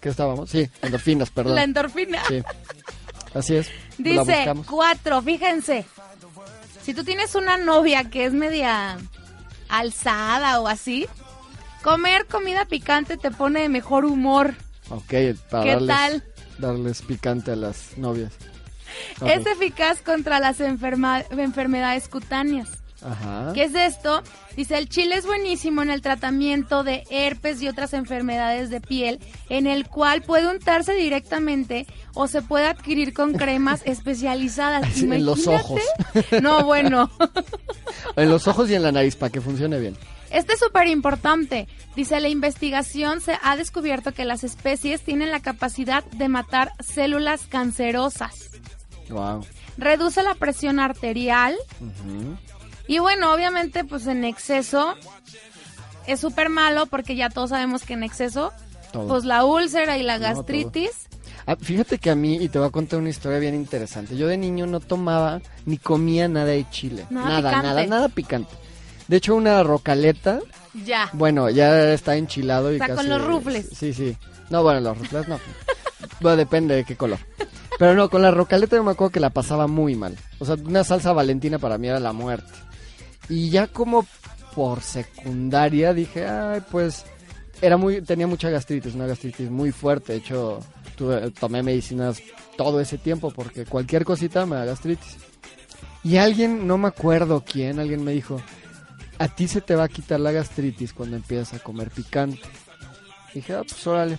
¿qué 0.00 0.08
estábamos? 0.08 0.50
Sí, 0.50 0.68
endorfinas, 0.82 1.30
perdón. 1.30 1.54
la 1.56 1.62
endorfina. 1.64 2.22
Sí. 2.28 2.42
Así 3.34 3.56
es. 3.56 3.68
Dice, 3.98 4.52
cuatro, 4.68 5.20
fíjense. 5.22 5.84
Si 6.82 6.94
tú 6.94 7.02
tienes 7.04 7.34
una 7.34 7.56
novia 7.56 8.04
que 8.10 8.26
es 8.26 8.32
media 8.32 8.98
alzada 9.68 10.60
o 10.60 10.68
así, 10.68 11.06
comer 11.82 12.26
comida 12.26 12.64
picante 12.66 13.16
te 13.16 13.30
pone 13.30 13.62
de 13.62 13.68
mejor 13.68 14.04
humor. 14.04 14.54
Ok, 14.90 15.12
para 15.50 15.64
¿Qué 15.64 15.70
darles, 15.70 15.86
tal? 15.88 16.24
darles 16.58 17.02
picante 17.02 17.50
a 17.52 17.56
las 17.56 17.96
novias. 17.96 18.32
Es 19.26 19.44
eficaz 19.46 20.02
contra 20.02 20.38
las 20.38 20.60
enferma- 20.60 21.24
enfermedades 21.30 22.06
cutáneas. 22.08 22.68
Ajá. 23.04 23.52
¿Qué 23.52 23.64
es 23.64 23.74
esto? 23.74 24.22
Dice, 24.56 24.78
el 24.78 24.88
chile 24.88 25.16
es 25.16 25.26
buenísimo 25.26 25.82
en 25.82 25.90
el 25.90 26.00
tratamiento 26.00 26.84
de 26.84 27.04
herpes 27.10 27.60
y 27.60 27.68
otras 27.68 27.92
enfermedades 27.92 28.70
de 28.70 28.80
piel, 28.80 29.20
en 29.50 29.66
el 29.66 29.86
cual 29.86 30.22
puede 30.22 30.48
untarse 30.48 30.94
directamente 30.94 31.86
o 32.14 32.28
se 32.28 32.40
puede 32.40 32.66
adquirir 32.66 33.12
con 33.12 33.34
cremas 33.34 33.82
especializadas. 33.84 34.88
Sí, 34.94 35.04
en 35.04 35.26
los 35.26 35.46
ojos. 35.46 35.80
No, 36.42 36.64
bueno. 36.64 37.10
En 38.16 38.28
los 38.28 38.46
ojos 38.46 38.70
y 38.70 38.74
en 38.74 38.82
la 38.82 38.92
nariz 38.92 39.16
para 39.16 39.32
que 39.32 39.40
funcione 39.40 39.78
bien. 39.80 39.96
Este 40.30 40.52
es 40.52 40.60
súper 40.60 40.86
importante. 40.88 41.66
Dice, 41.96 42.20
la 42.20 42.28
investigación 42.28 43.20
se 43.20 43.38
ha 43.42 43.56
descubierto 43.56 44.12
que 44.12 44.24
las 44.24 44.44
especies 44.44 45.02
tienen 45.02 45.30
la 45.30 45.40
capacidad 45.40 46.04
de 46.04 46.28
matar 46.28 46.72
células 46.80 47.46
cancerosas. 47.46 48.50
Wow. 49.10 49.44
Reduce 49.78 50.22
la 50.22 50.34
presión 50.34 50.78
arterial. 50.80 51.56
Y 52.86 52.98
bueno, 52.98 53.32
obviamente, 53.32 53.84
pues 53.84 54.06
en 54.06 54.24
exceso 54.24 54.94
es 56.06 56.20
súper 56.20 56.48
malo 56.50 56.86
porque 56.86 57.16
ya 57.16 57.30
todos 57.30 57.50
sabemos 57.50 57.82
que 57.82 57.94
en 57.94 58.02
exceso, 58.02 58.52
Todo. 58.92 59.08
pues 59.08 59.24
la 59.24 59.44
úlcera 59.44 59.96
y 59.96 60.02
la 60.02 60.18
No, 60.18 60.24
gastritis. 60.24 60.90
Ah, 61.46 61.56
fíjate 61.56 61.98
que 61.98 62.10
a 62.10 62.14
mí, 62.14 62.36
y 62.36 62.48
te 62.48 62.58
voy 62.58 62.68
a 62.68 62.70
contar 62.70 62.98
una 62.98 63.10
historia 63.10 63.38
bien 63.38 63.54
interesante. 63.54 64.16
Yo 64.16 64.26
de 64.28 64.36
niño 64.38 64.66
no 64.66 64.80
tomaba 64.80 65.40
ni 65.66 65.76
comía 65.78 66.26
nada 66.28 66.46
de 66.46 66.68
chile. 66.70 67.06
Nada 67.10 67.28
Nada, 67.28 67.48
picante. 67.50 67.66
nada, 67.68 67.86
nada 67.86 68.08
picante. 68.08 68.54
De 69.08 69.16
hecho, 69.18 69.34
una 69.34 69.62
rocaleta, 69.62 70.40
Ya. 70.86 71.10
bueno, 71.12 71.50
ya 71.50 71.92
está 71.92 72.16
enchilado 72.16 72.72
y 72.72 72.76
O 72.76 72.78
sea, 72.78 72.86
casi... 72.88 72.96
con 72.96 73.08
los 73.10 73.22
rufles. 73.24 73.68
Sí, 73.76 73.92
sí. 73.92 74.16
No, 74.48 74.62
bueno, 74.62 74.80
los 74.80 74.96
rufles 74.98 75.28
no. 75.28 75.38
bueno, 76.20 76.36
depende 76.38 76.76
de 76.76 76.84
qué 76.84 76.96
color. 76.96 77.18
Pero 77.78 77.94
no, 77.94 78.08
con 78.08 78.22
la 78.22 78.30
rocaleta 78.30 78.76
yo 78.76 78.84
me 78.84 78.92
acuerdo 78.92 79.10
que 79.12 79.20
la 79.20 79.30
pasaba 79.30 79.66
muy 79.66 79.96
mal. 79.96 80.16
O 80.38 80.46
sea, 80.46 80.54
una 80.54 80.84
salsa 80.84 81.12
valentina 81.12 81.58
para 81.58 81.76
mí 81.76 81.88
era 81.88 82.00
la 82.00 82.12
muerte. 82.14 82.50
Y 83.28 83.50
ya 83.50 83.66
como 83.68 84.06
por 84.54 84.80
secundaria 84.82 85.92
dije, 85.94 86.26
ay, 86.26 86.62
pues 86.70 87.04
era 87.62 87.76
muy 87.76 88.02
tenía 88.02 88.26
mucha 88.26 88.50
gastritis, 88.50 88.94
una 88.94 89.06
gastritis 89.06 89.50
muy 89.50 89.72
fuerte. 89.72 90.12
De 90.12 90.18
hecho, 90.18 90.60
tuve- 90.96 91.30
tomé 91.32 91.62
medicinas 91.62 92.20
todo 92.56 92.80
ese 92.80 92.98
tiempo 92.98 93.30
porque 93.30 93.64
cualquier 93.64 94.04
cosita 94.04 94.46
me 94.46 94.56
da 94.56 94.64
gastritis. 94.64 95.16
Y 96.02 96.18
alguien, 96.18 96.66
no 96.66 96.76
me 96.76 96.88
acuerdo 96.88 97.42
quién, 97.50 97.78
alguien 97.80 98.04
me 98.04 98.12
dijo, 98.12 98.40
a 99.18 99.28
ti 99.28 99.48
se 99.48 99.60
te 99.62 99.74
va 99.74 99.84
a 99.84 99.88
quitar 99.88 100.20
la 100.20 100.32
gastritis 100.32 100.92
cuando 100.92 101.16
empiezas 101.16 101.54
a 101.54 101.62
comer 101.64 101.90
picante. 101.90 102.42
Dije, 103.32 103.54
ah, 103.54 103.62
pues 103.66 103.86
órale. 103.86 104.18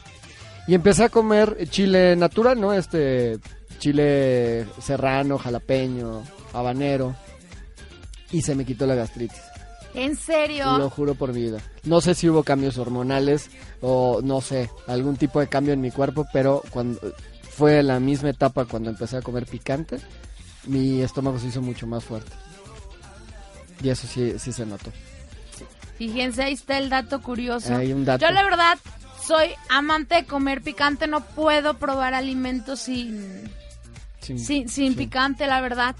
Y 0.67 0.73
empecé 0.73 1.03
a 1.03 1.09
comer 1.09 1.69
chile 1.69 2.15
natural, 2.15 2.59
¿no? 2.59 2.73
Este 2.73 3.37
chile 3.77 4.65
serrano, 4.81 5.37
jalapeño, 5.37 6.23
habanero. 6.53 7.15
Y 8.31 8.41
se 8.41 8.55
me 8.55 8.65
quitó 8.65 8.85
la 8.85 8.95
gastritis. 8.95 9.41
¿En 9.93 10.15
serio? 10.17 10.77
Lo 10.77 10.89
juro 10.89 11.15
por 11.15 11.33
mi 11.33 11.43
vida. 11.43 11.59
No 11.83 12.01
sé 12.01 12.15
si 12.15 12.29
hubo 12.29 12.43
cambios 12.43 12.77
hormonales 12.77 13.49
o 13.81 14.19
no 14.21 14.41
sé, 14.41 14.69
algún 14.87 15.15
tipo 15.15 15.39
de 15.39 15.47
cambio 15.47 15.73
en 15.73 15.81
mi 15.81 15.91
cuerpo, 15.91 16.27
pero 16.33 16.61
cuando 16.69 16.99
fue 17.49 17.81
la 17.81 17.99
misma 17.99 18.29
etapa 18.29 18.65
cuando 18.65 18.89
empecé 18.89 19.17
a 19.17 19.21
comer 19.21 19.45
picante, 19.45 19.97
mi 20.65 21.01
estómago 21.01 21.39
se 21.39 21.47
hizo 21.47 21.61
mucho 21.61 21.87
más 21.87 22.03
fuerte. 22.03 22.31
Y 23.81 23.89
eso 23.89 24.07
sí, 24.07 24.37
sí 24.37 24.51
se 24.51 24.65
notó. 24.65 24.91
Fíjense, 25.97 26.43
ahí 26.43 26.53
está 26.53 26.77
el 26.77 26.89
dato 26.89 27.21
curioso. 27.21 27.73
Hay 27.73 27.93
un 27.93 28.03
dato. 28.03 28.25
Yo 28.25 28.31
la 28.31 28.43
verdad 28.43 28.77
soy 29.25 29.49
amante 29.69 30.15
de 30.15 30.25
comer 30.25 30.61
picante, 30.61 31.07
no 31.07 31.21
puedo 31.21 31.75
probar 31.75 32.13
alimentos 32.13 32.81
sin, 32.81 33.49
sin, 34.19 34.39
sin 34.39 34.69
sí. 34.69 34.91
picante, 34.91 35.47
la 35.47 35.61
verdad. 35.61 35.95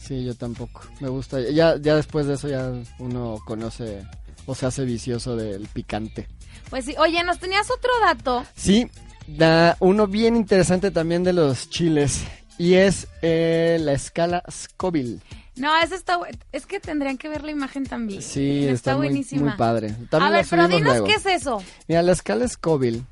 Sí, 0.00 0.24
yo 0.24 0.34
tampoco. 0.34 0.82
Me 1.00 1.08
gusta. 1.08 1.40
Ya, 1.40 1.76
ya 1.76 1.94
después 1.96 2.26
de 2.26 2.34
eso 2.34 2.48
ya 2.48 2.72
uno 2.98 3.38
conoce 3.44 4.02
o 4.46 4.54
se 4.54 4.66
hace 4.66 4.84
vicioso 4.84 5.36
del 5.36 5.66
picante. 5.68 6.26
Pues 6.70 6.84
sí, 6.86 6.94
oye, 6.98 7.22
nos 7.22 7.38
tenías 7.38 7.70
otro 7.70 7.90
dato. 8.00 8.44
Sí, 8.56 8.90
da 9.26 9.76
uno 9.80 10.06
bien 10.06 10.36
interesante 10.36 10.90
también 10.90 11.22
de 11.22 11.32
los 11.32 11.68
chiles 11.68 12.22
y 12.58 12.74
es 12.74 13.06
eh, 13.22 13.78
la 13.80 13.92
escala 13.92 14.42
Scoville. 14.50 15.20
No, 15.56 15.76
ese 15.82 15.94
está 15.96 16.18
Es 16.52 16.64
que 16.64 16.80
tendrían 16.80 17.18
que 17.18 17.28
ver 17.28 17.44
la 17.44 17.50
imagen 17.50 17.84
también. 17.84 18.22
Sí, 18.22 18.60
está, 18.62 18.72
está, 18.72 18.96
muy, 18.96 19.08
buenísima. 19.08 19.42
muy 19.42 19.52
padre. 19.56 19.88
A 19.88 20.10
También 20.10 20.32
la 20.32 20.38
ver, 20.38 20.46
pero 20.48 20.68
dinos 20.68 20.82
luego. 20.84 21.06
qué 21.06 21.14
es 21.14 21.26
eso. 21.26 21.62
Mira, 21.86 22.02
la 22.02 22.12
escala 22.12 22.48
Scoville, 22.48 23.02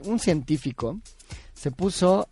un 0.00 0.18
científico, 0.18 0.98
se 1.54 1.70
puso, 1.70 2.28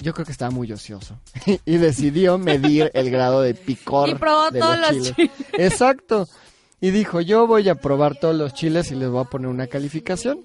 yo 0.00 0.14
creo 0.14 0.24
que 0.26 0.32
estaba 0.32 0.50
muy 0.50 0.70
ocioso, 0.72 1.18
y 1.64 1.76
decidió 1.76 2.38
medir 2.38 2.90
el 2.94 3.10
grado 3.10 3.42
de 3.42 3.54
picor 3.54 4.08
Y 4.08 4.14
probó 4.14 4.50
de 4.50 4.60
todos 4.60 4.78
los 4.78 4.90
chiles. 4.90 5.14
chiles. 5.14 5.32
Exacto. 5.52 6.28
Y 6.80 6.90
dijo, 6.90 7.20
yo 7.20 7.46
voy 7.46 7.68
a 7.68 7.74
probar 7.74 8.18
todos 8.18 8.34
los 8.34 8.54
chiles 8.54 8.90
y 8.90 8.94
les 8.94 9.10
voy 9.10 9.20
a 9.20 9.24
poner 9.24 9.48
una 9.48 9.66
calificación. 9.66 10.40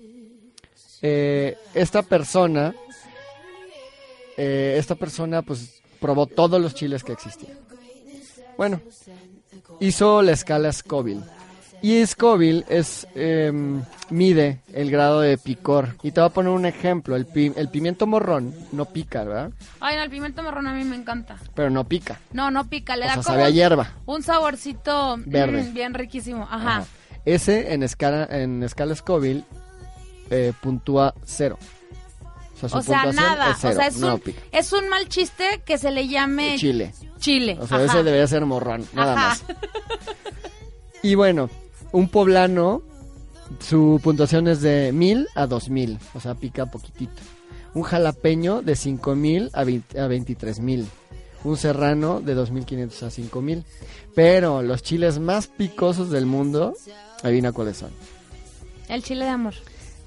Eh, 1.01 1.57
esta 1.73 2.01
persona, 2.01 2.75
eh, 4.35 4.75
esta 4.77 4.95
persona 4.95 5.41
pues 5.41 5.81
probó 5.99 6.25
todos 6.25 6.61
los 6.61 6.75
chiles 6.75 7.03
que 7.03 7.13
existían. 7.13 7.57
Bueno, 8.57 8.81
hizo 9.79 10.21
la 10.21 10.33
escala 10.33 10.71
Scoville. 10.73 11.23
Y 11.87 12.03
Scoville 12.07 12.65
es, 12.67 13.05
em, 13.13 13.83
mide 14.09 14.61
el 14.73 14.89
grado 14.89 15.21
de 15.21 15.37
picor. 15.37 15.95
Y 16.01 16.09
te 16.09 16.19
voy 16.19 16.29
a 16.29 16.33
poner 16.33 16.51
un 16.51 16.65
ejemplo. 16.65 17.15
El, 17.15 17.27
pi- 17.27 17.53
el 17.55 17.69
pimiento 17.69 18.07
morrón 18.07 18.55
no 18.71 18.85
pica, 18.85 19.23
¿verdad? 19.23 19.51
Ay, 19.81 19.95
no, 19.95 20.01
el 20.01 20.09
pimiento 20.09 20.41
marrón 20.41 20.65
a 20.65 20.73
mí 20.73 20.83
me 20.83 20.95
encanta. 20.95 21.35
Pero 21.53 21.69
no 21.69 21.83
pica. 21.87 22.19
No, 22.33 22.49
no 22.49 22.67
pica, 22.67 22.95
le 22.95 23.05
O 23.05 23.07
da 23.09 23.13
sea, 23.13 23.21
como 23.23 23.35
sabe 23.35 23.43
a 23.43 23.49
hierba. 23.51 23.91
un 24.07 24.23
saborcito 24.23 25.17
Verde. 25.27 25.61
mm, 25.61 25.73
bien 25.75 25.93
riquísimo. 25.93 26.47
Ajá. 26.49 26.77
Ajá. 26.77 26.85
Ese 27.23 27.71
en 27.73 27.83
escala, 27.83 28.27
en 28.31 28.63
escala 28.63 28.95
Scoville 28.95 29.43
eh, 30.31 30.53
puntúa 30.61 31.13
cero. 31.23 31.59
O 32.55 32.57
sea, 32.67 32.69
puntuación 32.69 33.15
nada. 33.15 33.51
es 33.51 33.57
cero, 33.61 33.73
o 33.73 33.77
sea, 33.77 33.87
es, 33.87 33.97
no 33.97 34.15
un, 34.15 34.19
pica. 34.21 34.41
es 34.51 34.73
un 34.73 34.89
mal 34.89 35.07
chiste 35.07 35.61
que 35.63 35.77
se 35.77 35.91
le 35.91 36.07
llame 36.07 36.55
Chile. 36.57 36.93
chile. 37.19 37.57
O 37.61 37.67
sea, 37.67 37.77
Ajá. 37.77 37.85
ese 37.85 38.03
debería 38.03 38.25
ser 38.25 38.43
morrón, 38.43 38.87
nada 38.93 39.13
Ajá. 39.13 39.27
más. 39.29 39.43
Y 41.03 41.13
bueno, 41.13 41.47
un 41.91 42.09
poblano, 42.09 42.81
su 43.59 43.99
puntuación 44.03 44.47
es 44.47 44.61
de 44.61 44.91
1000 44.91 45.27
a 45.35 45.47
2000, 45.47 45.99
o 46.13 46.19
sea, 46.19 46.35
pica 46.35 46.65
poquitito. 46.65 47.21
Un 47.73 47.83
jalapeño 47.83 48.61
de 48.61 48.75
5000 48.75 49.49
a, 49.53 49.63
20 49.63 49.99
a 49.99 50.07
23000. 50.07 50.87
Un 51.43 51.57
serrano 51.57 52.21
de 52.21 52.33
2500 52.33 53.03
a 53.03 53.11
5000. 53.11 53.63
Pero 54.15 54.61
los 54.61 54.81
chiles 54.81 55.19
más 55.19 55.47
picosos 55.47 56.09
del 56.09 56.25
mundo, 56.25 56.73
adivina 57.21 57.51
cuáles 57.51 57.77
son. 57.77 57.91
El 58.87 59.03
chile 59.03 59.25
de 59.25 59.31
amor. 59.31 59.53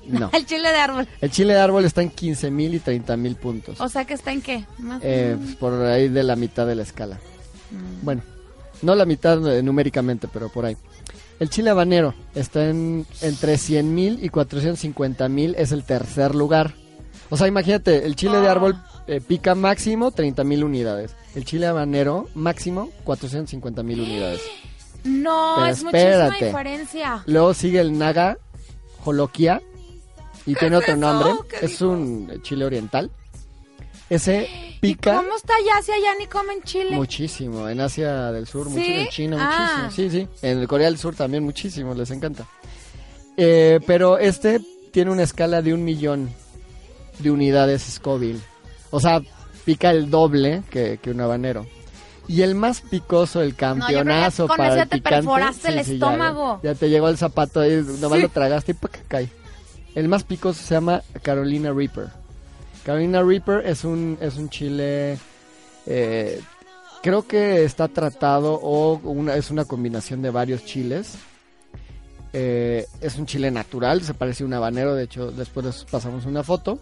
No. 0.06 0.30
El 0.32 0.46
chile 0.46 0.68
de 0.70 0.76
árbol. 0.78 1.06
El 1.20 1.30
chile 1.30 1.52
de 1.52 1.60
árbol 1.60 1.84
está 1.84 2.00
en 2.02 2.10
15000 2.10 2.74
y 2.74 2.78
30000 2.80 3.36
puntos. 3.36 3.80
O 3.80 3.88
sea, 3.88 4.04
que 4.06 4.14
está 4.14 4.32
en 4.32 4.40
qué? 4.40 4.64
Más- 4.78 5.00
Eh, 5.04 5.36
pues, 5.38 5.56
por 5.56 5.74
ahí 5.84 6.08
de 6.08 6.22
la 6.22 6.34
mitad 6.36 6.66
de 6.66 6.74
la 6.74 6.82
escala. 6.82 7.18
Bueno, 8.02 8.22
no 8.80 8.94
la 8.94 9.04
mitad 9.04 9.46
eh, 9.54 9.62
numéricamente, 9.62 10.26
pero 10.32 10.48
por 10.48 10.64
ahí. 10.64 10.76
El 11.40 11.50
chile 11.50 11.70
habanero 11.70 12.14
está 12.34 12.68
en 12.68 13.06
entre 13.20 13.54
100.000 13.54 13.82
mil 13.84 14.24
y 14.24 14.28
450 14.28 15.28
mil, 15.28 15.54
es 15.56 15.70
el 15.72 15.84
tercer 15.84 16.34
lugar. 16.34 16.74
O 17.30 17.36
sea, 17.36 17.46
imagínate, 17.46 18.06
el 18.06 18.16
chile 18.16 18.40
de 18.40 18.48
árbol 18.48 18.76
eh, 19.06 19.20
pica 19.20 19.54
máximo 19.54 20.10
30 20.10 20.42
mil 20.44 20.64
unidades. 20.64 21.14
El 21.34 21.44
chile 21.44 21.66
habanero 21.66 22.28
máximo 22.34 22.90
450 23.04 23.82
mil 23.82 24.00
unidades. 24.00 24.40
no, 25.04 25.54
pero 25.56 25.66
es 25.68 25.84
muchísima 25.84 26.10
espérate. 26.10 26.46
diferencia. 26.46 27.22
Luego 27.26 27.54
sigue 27.54 27.80
el 27.80 27.96
naga 27.96 28.38
jolokia 29.04 29.62
y 30.44 30.54
tiene 30.54 30.76
otro 30.76 30.96
nombre. 30.96 31.30
¿Qué 31.48 31.66
Es 31.66 31.80
un 31.82 32.40
chile 32.42 32.64
oriental. 32.64 33.10
Ese 34.10 34.48
pica. 34.80 35.12
¿Y 35.12 35.16
cómo 35.24 35.36
está 35.36 35.54
allá 35.56 35.82
si 35.82 35.92
allá 35.92 36.14
ni 36.18 36.26
comen 36.26 36.62
chile? 36.62 36.92
Muchísimo, 36.96 37.68
en 37.68 37.80
Asia 37.80 38.32
del 38.32 38.46
Sur, 38.46 38.66
¿Sí? 38.68 38.72
muchísimo, 38.72 39.00
en 39.00 39.08
China, 39.08 39.36
Ah. 39.40 39.82
muchísimo. 39.84 40.10
Sí, 40.10 40.26
sí, 40.40 40.46
en 40.46 40.66
Corea 40.66 40.86
del 40.86 40.98
Sur 40.98 41.14
también 41.14 41.44
muchísimo, 41.44 41.94
les 41.94 42.10
encanta. 42.10 42.46
Eh, 43.36 43.80
pero 43.86 44.18
este 44.18 44.60
tiene 44.92 45.10
una 45.10 45.22
escala 45.22 45.60
de 45.62 45.74
un 45.74 45.84
millón 45.84 46.30
de 47.18 47.30
unidades 47.30 47.82
Scoville. 47.82 48.40
O 48.90 49.00
sea, 49.00 49.20
pica 49.64 49.90
el 49.90 50.10
doble 50.10 50.62
que, 50.70 50.98
que 51.02 51.10
un 51.10 51.20
habanero. 51.20 51.66
Y 52.26 52.42
el 52.42 52.54
más 52.54 52.80
picoso, 52.82 53.40
el 53.42 53.54
campeonazo 53.54 54.48
con 54.48 54.56
para 54.58 54.74
ese 54.74 54.82
el 54.82 54.88
te 54.88 54.96
picante. 54.96 55.16
perforaste 55.18 55.68
el 55.68 55.78
estómago. 55.78 56.60
Ya, 56.62 56.74
te 56.74 56.88
llegó 56.90 57.08
el 57.08 57.16
zapato 57.16 57.60
ahí, 57.60 57.82
nomás 58.00 58.18
Sí. 58.18 58.22
lo 58.22 58.28
tragaste 58.30 58.72
y 58.72 58.74
¡pac! 58.74 59.02
cae. 59.08 59.28
El 59.94 60.08
más 60.08 60.24
picoso 60.24 60.62
se 60.62 60.74
llama 60.74 61.02
Carolina 61.22 61.72
Reaper. 61.72 62.08
Carolina 62.88 63.22
Reaper 63.22 63.66
es 63.66 63.84
un, 63.84 64.16
es 64.18 64.38
un 64.38 64.48
chile 64.48 65.18
eh, 65.84 66.40
creo 67.02 67.28
que 67.28 67.62
está 67.62 67.86
tratado 67.86 68.54
o 68.54 68.98
una, 69.04 69.36
es 69.36 69.50
una 69.50 69.66
combinación 69.66 70.22
de 70.22 70.30
varios 70.30 70.64
chiles. 70.64 71.18
Eh, 72.32 72.86
es 73.02 73.18
un 73.18 73.26
chile 73.26 73.50
natural, 73.50 74.00
se 74.00 74.14
parece 74.14 74.42
a 74.42 74.46
un 74.46 74.54
habanero, 74.54 74.94
de 74.94 75.04
hecho 75.04 75.30
después 75.30 75.66
les 75.66 75.84
pasamos 75.84 76.24
una 76.24 76.42
foto. 76.42 76.78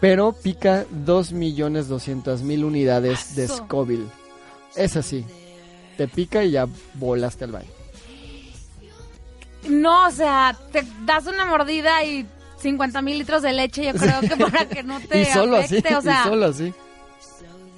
Pero 0.00 0.32
pica 0.32 0.86
2.200.000 0.86 2.64
unidades 2.64 3.36
de. 3.36 3.48
Scoville. 3.48 4.06
Es 4.76 4.96
así. 4.96 5.26
Te 5.98 6.08
pica 6.08 6.42
y 6.42 6.52
ya 6.52 6.66
volaste 6.94 7.44
al 7.44 7.52
baño. 7.52 7.68
No, 9.68 10.06
o 10.06 10.10
sea, 10.10 10.56
te 10.72 10.86
das 11.04 11.26
una 11.26 11.44
mordida 11.44 12.02
y 12.02 12.26
50 12.60 13.02
mil 13.02 13.18
litros 13.18 13.42
de 13.42 13.52
leche, 13.52 13.84
yo 13.86 13.92
creo 13.94 14.20
que 14.20 14.36
para 14.36 14.68
que 14.68 14.82
no 14.82 14.98
te 15.08 15.22
y 15.22 15.24
solo 15.26 15.56
afecte, 15.58 15.88
así, 15.88 15.94
o 15.96 16.02
sea, 16.02 16.22
y 16.24 16.28
solo 16.28 16.46
así. 16.46 16.74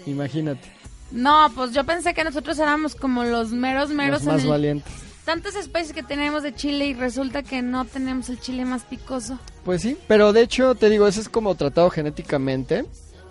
Imagínate, 0.07 0.69
no, 1.13 1.51
pues 1.55 1.73
yo 1.73 1.85
pensé 1.85 2.15
que 2.15 2.25
nosotros 2.25 2.59
éramos 2.59 2.95
como 2.95 3.25
los 3.25 3.51
meros 3.51 3.91
meros 3.91 4.21
los 4.25 4.27
más 4.27 4.37
en 4.37 4.45
el- 4.45 4.49
valientes. 4.51 4.93
tantas 5.25 5.55
especies 5.57 5.93
que 5.93 6.03
tenemos 6.03 6.43
de 6.43 6.55
chile 6.55 6.87
y 6.87 6.95
resulta 6.95 7.43
que 7.43 7.63
no 7.63 7.85
tenemos 7.85 8.29
el 8.31 8.41
chile 8.41 8.65
más 8.65 8.85
picoso. 8.85 9.39
Pues 9.65 9.83
sí, 9.83 9.97
pero 10.09 10.33
de 10.33 10.43
hecho, 10.43 10.75
te 10.75 10.89
digo, 10.89 11.07
ese 11.07 11.21
es 11.21 11.29
como 11.29 11.55
tratado 11.55 11.91
genéticamente. 11.91 12.85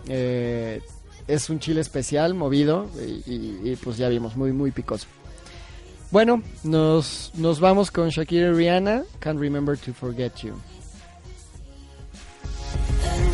Eh, 0.08 0.82
es 1.28 1.50
un 1.50 1.60
chile 1.60 1.82
especial, 1.82 2.34
movido, 2.36 2.90
y, 3.06 3.32
y- 3.34 3.60
y, 3.72 3.76
pues 3.78 3.98
ya 3.98 4.10
vimos, 4.10 4.36
muy, 4.36 4.52
muy 4.52 4.72
picoso. 4.72 5.08
Bueno, 6.12 6.42
nos, 6.64 7.32
nos 7.36 7.60
vamos 7.60 7.92
con 7.92 8.10
Shakira 8.10 8.48
y 8.50 8.52
Rihanna, 8.54 9.04
Can't 9.20 9.40
Remember 9.40 9.78
to 9.78 9.94
Forget 9.94 10.36
You. 10.44 10.54
And 13.02 13.29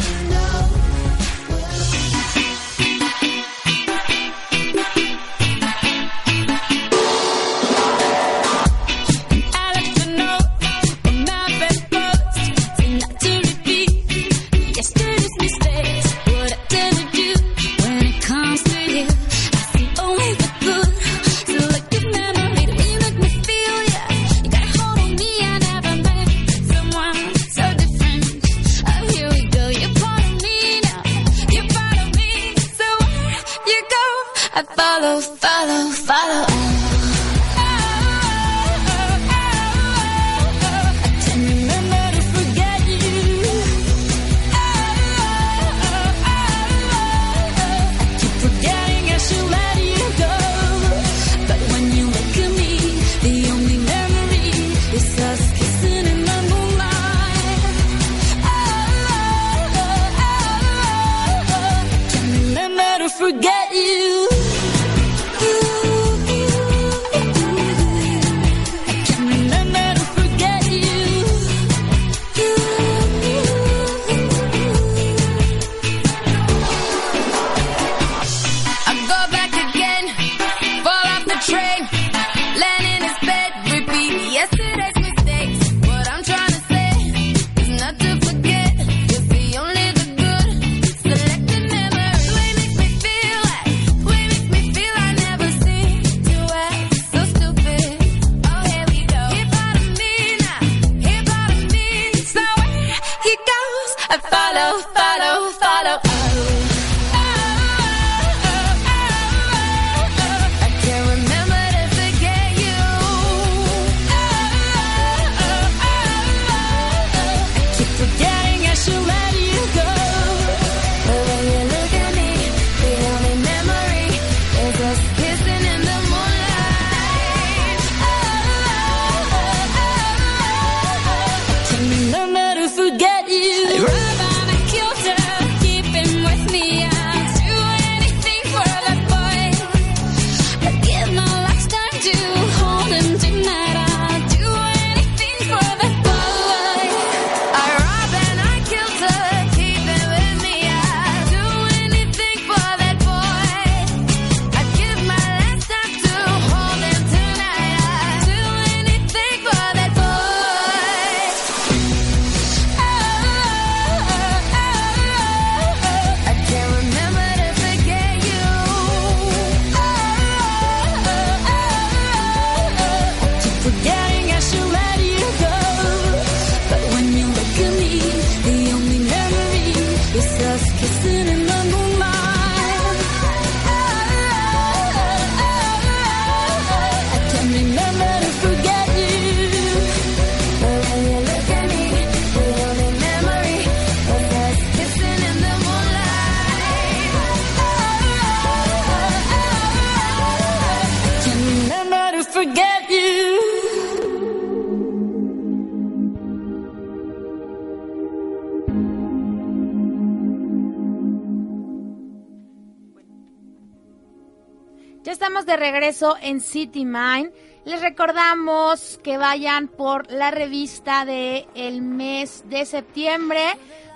de 215.55 215.71
regreso 215.71 216.17
en 216.21 216.41
City 216.41 216.85
Mind. 216.85 217.31
Les 217.63 217.81
recordamos 217.81 218.99
que 219.03 219.17
vayan 219.17 219.67
por 219.67 220.11
la 220.11 220.29
revista 220.29 221.05
de 221.05 221.47
el 221.55 221.81
mes 221.81 222.43
de 222.49 222.65
septiembre, 222.65 223.41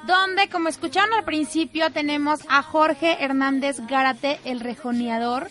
donde, 0.07 0.47
como 0.49 0.69
escucharon 0.69 1.13
al 1.13 1.25
principio, 1.25 1.91
tenemos 1.91 2.39
a 2.47 2.63
Jorge 2.63 3.17
Hernández 3.23 3.81
Gárate, 3.87 4.39
el 4.45 4.61
rejoneador. 4.61 5.49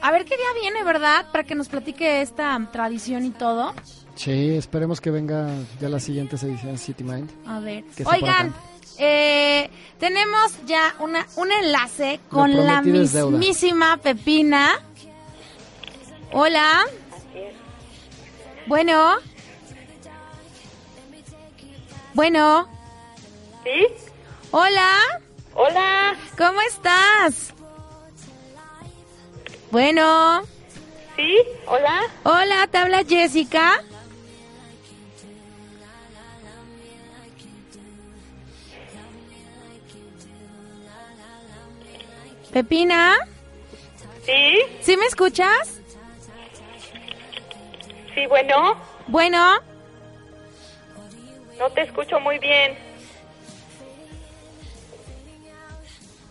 A 0.00 0.10
ver 0.10 0.24
qué 0.24 0.36
día 0.36 0.60
viene, 0.60 0.82
¿verdad? 0.84 1.26
Para 1.30 1.44
que 1.44 1.54
nos 1.54 1.68
platique 1.68 2.22
esta 2.22 2.58
tradición 2.72 3.26
y 3.26 3.30
todo. 3.30 3.74
Sí, 4.14 4.56
esperemos 4.56 5.00
que 5.00 5.10
venga 5.10 5.48
ya 5.80 5.88
las 5.88 6.02
siguientes 6.02 6.42
ediciones 6.42 6.80
de 6.80 6.86
City 6.86 7.04
Mind. 7.04 7.30
A 7.46 7.60
ver. 7.60 7.84
Oigan, 8.06 8.54
eh, 8.98 9.70
tenemos 9.98 10.58
ya 10.66 10.94
una, 10.98 11.26
un 11.36 11.52
enlace 11.52 12.20
con 12.28 12.54
la 12.54 12.82
mismísima 12.82 13.98
Pepina. 13.98 14.78
Hola. 16.32 16.86
Bueno. 18.66 19.16
Bueno. 22.14 22.68
¿Sí? 23.64 23.86
Hola. 24.52 24.90
Hola. 25.54 26.16
¿Cómo 26.38 26.60
estás? 26.62 27.52
Bueno. 29.70 30.42
¿Sí? 31.16 31.36
Hola. 31.66 32.00
Hola, 32.24 32.66
te 32.70 32.78
habla 32.78 33.04
Jessica. 33.04 33.82
Pepina, 42.52 43.16
¿Sí? 44.26 44.58
¿sí 44.82 44.96
me 44.96 45.06
escuchas? 45.06 45.79
Sí, 48.20 48.26
bueno. 48.26 48.76
Bueno, 49.06 49.54
No 51.58 51.70
te 51.70 51.82
escucho 51.82 52.20
muy 52.20 52.38
bien. 52.38 52.76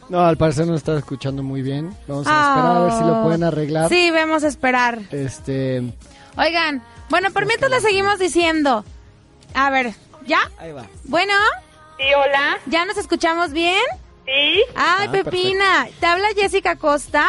No, 0.07 0.25
al 0.25 0.37
parecer 0.37 0.67
no 0.67 0.75
está 0.75 0.97
escuchando 0.97 1.41
muy 1.41 1.61
bien. 1.63 1.95
Vamos 2.07 2.27
a 2.27 2.49
esperar 2.49 2.77
a 2.77 2.79
ver 2.81 2.91
si 2.93 3.03
lo 3.03 3.23
pueden 3.23 3.43
arreglar. 3.43 3.89
Sí, 3.89 4.11
vamos 4.11 4.43
a 4.43 4.47
esperar. 4.47 4.99
Este, 5.11 5.81
Oigan, 6.37 6.83
bueno, 7.09 7.31
por 7.31 7.45
mientras 7.47 7.71
le 7.71 7.79
seguimos 7.79 8.19
diciendo. 8.19 8.83
A 9.55 9.69
ver, 9.71 9.93
¿ya? 10.27 10.39
ahí 10.59 10.71
va. 10.71 10.85
Bueno, 11.05 11.33
Sí, 11.97 12.05
hola. 12.15 12.59
¿ya 12.67 12.85
nos 12.85 12.97
escuchamos 12.97 13.51
bien? 13.51 13.81
Sí. 14.25 14.63
Ay, 14.75 15.07
Ah, 15.07 15.11
Pepina, 15.11 15.87
te 15.99 16.05
habla 16.05 16.27
Jessica 16.35 16.75
Costa 16.75 17.27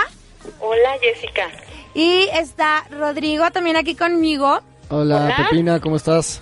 Hola, 0.61 0.91
Jessica. 1.01 1.49
Y 1.95 2.29
está 2.33 2.85
Rodrigo 2.91 3.51
también 3.51 3.77
aquí 3.77 3.95
conmigo. 3.95 4.61
Hola, 4.89 5.25
Hola. 5.25 5.37
Pepina, 5.37 5.81
¿cómo 5.81 5.97
estás? 5.97 6.41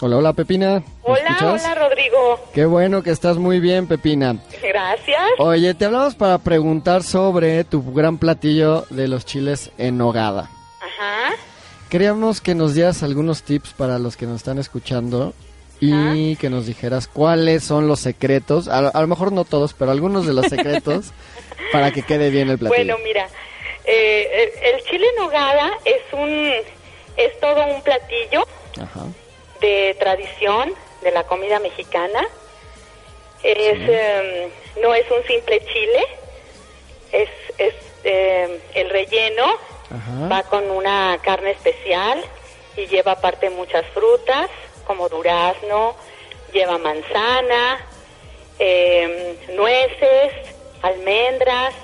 Hola, 0.00 0.16
hola, 0.18 0.32
Pepina. 0.32 0.74
¿Me 0.78 0.84
Hola, 1.02 1.20
escuchas? 1.30 1.64
hola, 1.64 1.74
Rodrigo. 1.74 2.40
Qué 2.52 2.66
bueno 2.66 3.02
que 3.02 3.10
estás 3.10 3.36
muy 3.36 3.58
bien, 3.58 3.88
Pepina. 3.88 4.36
Gracias. 4.62 5.18
Oye, 5.38 5.74
te 5.74 5.86
hablamos 5.86 6.14
para 6.14 6.38
preguntar 6.38 7.02
sobre 7.02 7.64
tu 7.64 7.82
gran 7.92 8.18
platillo 8.18 8.84
de 8.90 9.08
los 9.08 9.24
chiles 9.26 9.72
en 9.76 9.98
nogada. 9.98 10.50
Ajá. 10.80 11.34
Queríamos 11.88 12.40
que 12.40 12.54
nos 12.54 12.74
dieras 12.74 13.02
algunos 13.02 13.42
tips 13.42 13.70
para 13.72 13.98
los 13.98 14.16
que 14.16 14.26
nos 14.26 14.36
están 14.36 14.58
escuchando 14.58 15.34
y 15.80 16.36
que 16.36 16.50
nos 16.50 16.66
dijeras 16.66 17.06
cuáles 17.08 17.62
son 17.64 17.86
los 17.88 18.00
secretos, 18.00 18.68
a, 18.68 18.80
lo- 18.82 18.90
a 18.94 19.00
lo 19.00 19.06
mejor 19.06 19.32
no 19.32 19.44
todos, 19.44 19.74
pero 19.74 19.90
algunos 19.90 20.26
de 20.26 20.32
los 20.32 20.46
secretos 20.50 21.12
para 21.72 21.90
que 21.92 22.02
quede 22.02 22.30
bien 22.30 22.50
el 22.50 22.58
platillo. 22.58 22.76
Bueno, 22.84 22.98
mira, 23.04 23.28
eh, 23.84 24.50
el, 24.62 24.74
el 24.74 24.84
chile 24.84 25.06
en 25.10 25.16
nogada 25.22 25.70
es 25.84 26.00
un, 26.12 26.52
es 27.16 27.40
todo 27.40 27.64
un 27.66 27.82
platillo 27.82 28.46
Ajá. 28.80 29.00
de 29.60 29.96
tradición 29.98 30.72
de 31.02 31.10
la 31.12 31.24
comida 31.24 31.58
mexicana. 31.60 32.26
Es, 33.42 33.78
em, 33.78 34.50
no 34.82 34.94
es 34.94 35.04
un 35.10 35.24
simple 35.26 35.60
chile, 35.72 36.04
es, 37.12 37.28
es 37.58 37.74
em, 38.04 38.50
el 38.74 38.90
relleno 38.90 39.44
Ajá. 39.90 40.28
va 40.30 40.42
con 40.44 40.68
una 40.70 41.18
carne 41.22 41.52
especial 41.52 42.22
y 42.76 42.86
lleva 42.86 43.12
aparte 43.12 43.48
muchas 43.50 43.86
frutas 43.94 44.48
como 44.88 45.08
durazno, 45.08 45.94
lleva 46.52 46.78
manzana, 46.78 47.78
em, 48.58 49.36
nueces, 49.54 50.32
almendras, 50.82 51.74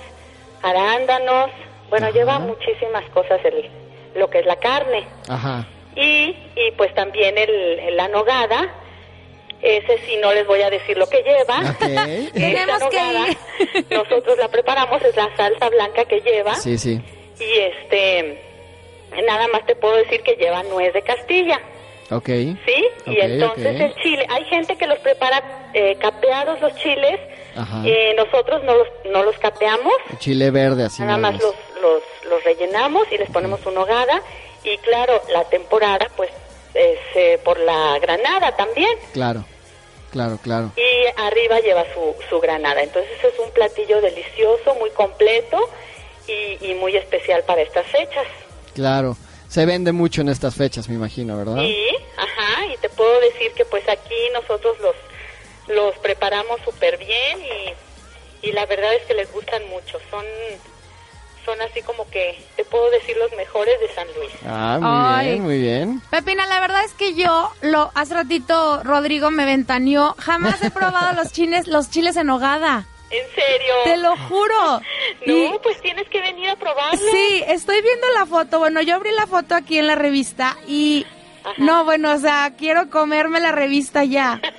arándanos, 0.63 1.51
bueno, 1.91 2.07
Ajá. 2.07 2.15
lleva 2.17 2.39
muchísimas 2.41 3.05
cosas 3.11 3.41
el, 3.45 3.71
lo 4.17 4.29
que 4.31 4.41
es 4.41 4.47
la 4.47 4.57
carne. 4.57 5.07
Ajá. 5.29 5.69
Y, 5.95 6.35
y 6.57 6.71
pues 6.77 6.93
también 6.95 7.39
el, 7.39 7.51
el- 7.79 7.97
la 7.97 8.09
nogada, 8.09 8.75
ese 9.63 9.99
sí 10.07 10.17
no 10.21 10.33
les 10.33 10.47
voy 10.47 10.63
a 10.63 10.71
decir 10.71 10.97
lo 10.99 11.07
que 11.09 11.23
lleva. 11.23 11.59
Ok. 11.71 11.83
Esta 11.83 12.33
Tenemos 12.33 12.79
que 12.91 12.97
nogada, 12.97 13.29
ir. 13.29 13.87
nosotros 13.91 14.37
la 14.39 14.49
preparamos, 14.49 15.03
es 15.03 15.15
la 15.15 15.35
salsa 15.37 15.69
blanca 15.69 16.05
que 16.07 16.21
lleva. 16.21 16.55
Sí, 16.57 16.79
sí. 16.79 17.01
Y 17.39 17.59
este, 17.59 18.41
nada 19.27 19.47
más 19.49 19.65
te 19.67 19.77
puedo 19.77 19.95
decir 19.97 20.23
que 20.23 20.35
lleva 20.37 20.63
nuez 20.65 20.93
de 20.95 21.03
Castilla, 21.03 21.61
Ok. 22.15 22.27
¿sí? 22.27 22.59
y 23.07 23.11
Ok, 23.11 23.17
entonces 23.21 23.81
el 23.81 23.95
chile, 23.97 24.27
hay 24.31 24.45
gente 24.45 24.77
que 24.77 24.87
los 24.87 24.99
prepara 25.01 25.43
eh, 25.75 25.97
capeados 26.01 26.61
los 26.61 26.75
chiles, 26.77 27.19
Ajá. 27.57 27.83
eh, 27.85 28.15
nosotros 28.17 28.63
no 28.65 28.75
los, 28.77 28.89
no 29.11 29.23
los 29.23 29.37
capeamos, 29.39 29.93
Chile 30.19 30.51
verde, 30.51 30.85
así 30.85 31.03
nada 31.03 31.19
más 31.19 31.35
los, 31.35 31.55
los, 31.83 32.03
los 32.31 32.45
rellenamos 32.45 33.07
y 33.13 33.19
les 33.19 33.29
ponemos 33.31 33.65
una 33.67 33.81
hogada. 33.83 34.23
Y 34.63 34.79
claro, 34.79 35.21
la 35.33 35.45
temporada 35.45 36.07
pues 36.17 36.31
es 36.75 36.99
eh, 37.15 37.39
por 37.45 37.59
la 37.61 37.99
granada 37.99 38.57
también. 38.57 38.91
Claro, 39.13 39.45
claro, 40.11 40.39
claro. 40.43 40.71
Y 40.77 41.21
arriba 41.21 41.61
lleva 41.61 41.85
su, 41.93 42.15
su 42.31 42.41
granada. 42.41 42.83
Entonces 42.83 43.13
es 43.23 43.39
un 43.39 43.51
platillo 43.51 44.01
delicioso, 44.01 44.75
muy 44.77 44.91
completo 44.91 45.69
y, 46.27 46.71
y 46.71 46.75
muy 46.75 46.97
especial 46.97 47.43
para 47.43 47.61
estas 47.61 47.87
fechas. 47.87 48.27
Claro. 48.75 49.17
Se 49.55 49.67
vende 49.67 49.93
mucho 49.93 50.23
en 50.23 50.31
estas 50.31 50.57
fechas, 50.57 50.89
me 50.89 50.97
imagino, 50.97 51.37
¿verdad? 51.37 51.63
Y, 51.63 51.77
ajá, 52.17 52.67
y 52.75 52.77
te 52.79 52.89
puedo 52.89 53.21
decir 53.21 53.53
que 53.53 53.65
pues 53.65 53.89
aquí 53.89 54.17
nosotros 54.33 54.77
los, 54.81 54.97
los 55.69 55.97
preparamos 55.99 56.61
súper 56.65 56.99
bien 56.99 57.39
y, 58.43 58.49
y 58.49 58.51
la 58.51 58.67
verdad 58.67 58.93
es 58.95 59.05
que 59.05 59.15
les 59.15 59.33
gustan 59.33 59.63
mucho. 59.69 60.01
Son, 60.11 60.25
son 61.45 61.63
así 61.63 61.83
como 61.83 62.11
que, 62.11 62.45
te 62.57 62.65
puedo 62.65 62.91
decir, 62.91 63.17
los 63.17 63.31
mejores 63.37 63.79
de 63.79 63.95
San 63.95 64.09
Luis. 64.17 64.33
Ah, 64.45 64.79
muy 64.81 64.91
Ay. 64.91 65.27
bien, 65.29 65.43
muy 65.45 65.59
bien. 65.61 66.03
Pepina, 66.11 66.49
la 66.49 66.59
verdad 66.59 66.85
es 66.85 66.93
que 66.95 67.15
yo, 67.15 67.49
lo 67.63 67.93
hace 67.95 68.13
ratito 68.13 68.83
Rodrigo 68.83 69.31
me 69.31 69.45
ventaneó, 69.45 70.17
jamás 70.19 70.61
he 70.65 70.73
probado 70.73 71.13
los 71.13 71.31
chiles, 71.33 71.69
los 71.69 71.91
chiles 71.91 72.17
en 72.17 72.29
hogada. 72.29 72.89
¿En 73.17 73.35
serio? 73.35 73.75
Te 73.85 73.97
lo 73.97 74.17
juro. 74.17 74.81
No, 75.27 75.33
Y- 75.35 75.59
pues 75.63 75.81
tienes 75.81 76.09
que 76.09 76.21
venir 76.21 76.49
a 76.51 76.57
probarlo. 76.57 76.99
Sí, 76.99 77.43
estoy 77.47 77.81
viendo 77.83 78.07
la 78.19 78.27
foto. 78.27 78.59
Bueno, 78.59 78.83
yo 78.83 78.97
abrí 78.97 79.11
la 79.13 79.27
foto 79.27 79.55
aquí 79.55 79.79
en 79.79 79.87
la 79.87 79.95
revista 79.95 80.57
y 80.67 81.07
Ajá. 81.45 81.55
no, 81.59 81.85
bueno, 81.85 82.13
o 82.13 82.19
sea, 82.19 82.53
quiero 82.59 82.91
comerme 82.91 83.41
la 83.41 83.53
revista 83.53 84.05
ya. 84.05 84.41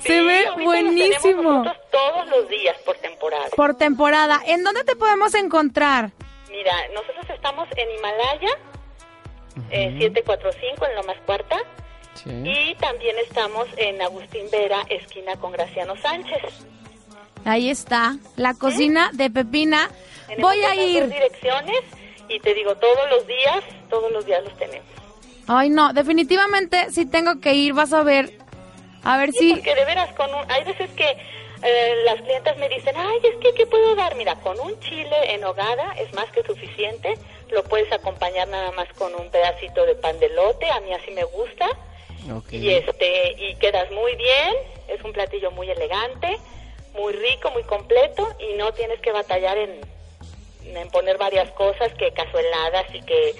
Sí, 0.00 0.08
Se 0.08 0.22
ve 0.22 0.44
los 0.46 0.64
buenísimo. 0.64 1.64
todos 1.92 2.26
los 2.28 2.48
días 2.48 2.76
por 2.84 2.96
temporada. 2.98 3.46
Por 3.56 3.76
temporada. 3.76 4.40
¿En 4.46 4.62
dónde 4.64 4.82
te 4.84 4.96
podemos 4.96 5.34
encontrar? 5.34 6.10
Mira, 6.50 6.72
nosotros 6.92 7.24
estamos 7.30 7.68
en 7.76 7.90
Himalaya, 7.98 8.58
eh, 9.70 9.96
745 9.98 10.86
en 10.86 10.94
Lomas 10.96 11.16
Cuarta, 11.26 11.56
Sí. 12.14 12.30
y 12.30 12.74
también 12.76 13.16
estamos 13.18 13.66
en 13.76 14.00
Agustín 14.02 14.46
Vera, 14.50 14.82
esquina 14.88 15.36
con 15.36 15.52
Graciano 15.52 15.94
Sánchez. 15.96 16.42
Ahí 17.44 17.70
está, 17.70 18.16
la 18.36 18.54
cocina 18.54 19.10
de 19.12 19.30
Pepina. 19.30 19.90
Tenemos 20.26 20.50
Voy 20.50 20.64
a 20.64 20.74
ir. 20.74 21.08
direcciones 21.08 21.80
y 22.28 22.40
te 22.40 22.54
digo, 22.54 22.74
todos 22.76 23.10
los 23.10 23.26
días, 23.26 23.62
todos 23.90 24.10
los 24.10 24.24
días 24.24 24.42
los 24.44 24.56
tenemos. 24.56 24.86
Ay, 25.46 25.68
no, 25.68 25.92
definitivamente 25.92 26.90
sí 26.90 27.04
tengo 27.06 27.40
que 27.40 27.52
ir, 27.52 27.74
vas 27.74 27.92
a 27.92 28.02
ver. 28.02 28.32
A 29.02 29.18
ver 29.18 29.32
Sí, 29.32 29.50
si... 29.50 29.52
porque 29.54 29.74
de 29.74 29.84
veras, 29.84 30.12
con 30.14 30.32
un, 30.34 30.50
hay 30.50 30.64
veces 30.64 30.90
que 30.92 31.04
eh, 31.62 31.94
las 32.06 32.20
clientas 32.22 32.56
me 32.56 32.68
dicen, 32.70 32.94
ay, 32.96 33.18
es 33.24 33.36
que, 33.36 33.52
¿qué 33.54 33.66
puedo 33.66 33.94
dar? 33.94 34.14
Mira, 34.16 34.36
con 34.36 34.58
un 34.58 34.78
chile 34.80 35.34
en 35.34 35.44
hogada 35.44 35.92
es 35.98 36.12
más 36.14 36.30
que 36.32 36.42
suficiente. 36.44 37.12
Lo 37.50 37.62
puedes 37.64 37.92
acompañar 37.92 38.48
nada 38.48 38.70
más 38.72 38.88
con 38.94 39.14
un 39.14 39.30
pedacito 39.30 39.84
de 39.84 39.94
pan 39.96 40.18
de 40.18 40.30
lote, 40.30 40.68
a 40.70 40.80
mí 40.80 40.92
así 40.94 41.10
me 41.10 41.24
gusta. 41.24 41.66
Ok. 42.34 42.54
Y 42.54 42.70
este 42.70 43.32
y 43.38 43.54
quedas 43.56 43.90
muy 43.92 44.16
bien, 44.16 44.54
es 44.88 45.04
un 45.04 45.12
platillo 45.12 45.50
muy 45.50 45.68
elegante, 45.70 46.38
muy 46.94 47.12
rico, 47.12 47.50
muy 47.50 47.64
completo 47.64 48.28
y 48.38 48.56
no 48.56 48.72
tienes 48.72 49.00
que 49.00 49.12
batallar 49.12 49.58
en, 49.58 49.80
en 50.64 50.88
poner 50.90 51.18
varias 51.18 51.50
cosas, 51.52 51.92
que 51.98 52.12
cazueladas 52.12 52.94
y 52.94 53.00
que 53.02 53.34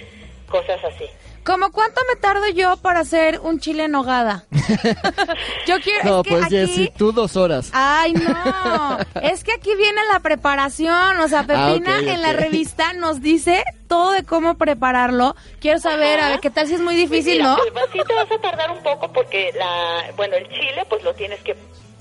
cosas 0.49 0.83
así. 0.85 1.07
¿Cómo 1.45 1.71
cuánto 1.73 2.01
me 2.09 2.17
tardo 2.17 2.49
yo 2.49 2.79
para 2.79 3.01
hacer 3.01 3.39
un 3.41 3.61
chile 3.61 3.85
en 3.85 3.91
nogada? 3.91 4.45
yo 5.67 5.79
quiero... 5.81 6.05
No, 6.05 6.17
es 6.21 6.23
que 6.23 6.31
pues 6.31 6.45
aquí... 6.45 6.57
Jessy, 6.57 6.93
tú 6.97 7.13
dos 7.13 7.37
horas. 7.37 7.69
Ay, 7.75 8.15
no. 8.15 8.99
es 9.23 9.45
que 9.45 9.53
aquí 9.53 9.75
viene 9.77 10.01
la 10.11 10.21
preparación. 10.21 11.21
O 11.21 11.29
sea, 11.29 11.43
Pepina 11.43 11.97
Ah, 11.97 12.01
ok, 12.01 12.09
en 12.09 12.23
la 12.23 12.33
revista 12.33 12.95
nos 12.95 13.21
dice 13.21 13.63
todo 13.89 14.13
de 14.13 14.25
cómo 14.25 14.57
prepararlo. 14.57 15.37
Quiero 15.61 15.79
saber, 15.81 16.19
a 16.19 16.31
ver, 16.31 16.41
¿qué 16.41 16.49
tal 16.49 16.67
si 16.67 16.75
es 16.75 16.81
muy 16.81 16.97
difícil, 16.97 17.35
Mira, 17.35 17.51
no? 17.51 17.57
pues, 17.57 17.85
sí 17.93 18.01
te 18.07 18.15
vas 18.15 18.31
a 18.33 18.39
tardar 18.39 18.71
un 18.71 18.83
poco 18.83 19.13
porque 19.13 19.53
la, 19.55 20.13
bueno, 20.17 20.37
el 20.37 20.49
chile 20.49 20.87
pues 20.89 21.03
lo 21.05 21.13
tienes 21.15 21.41
que 21.43 21.55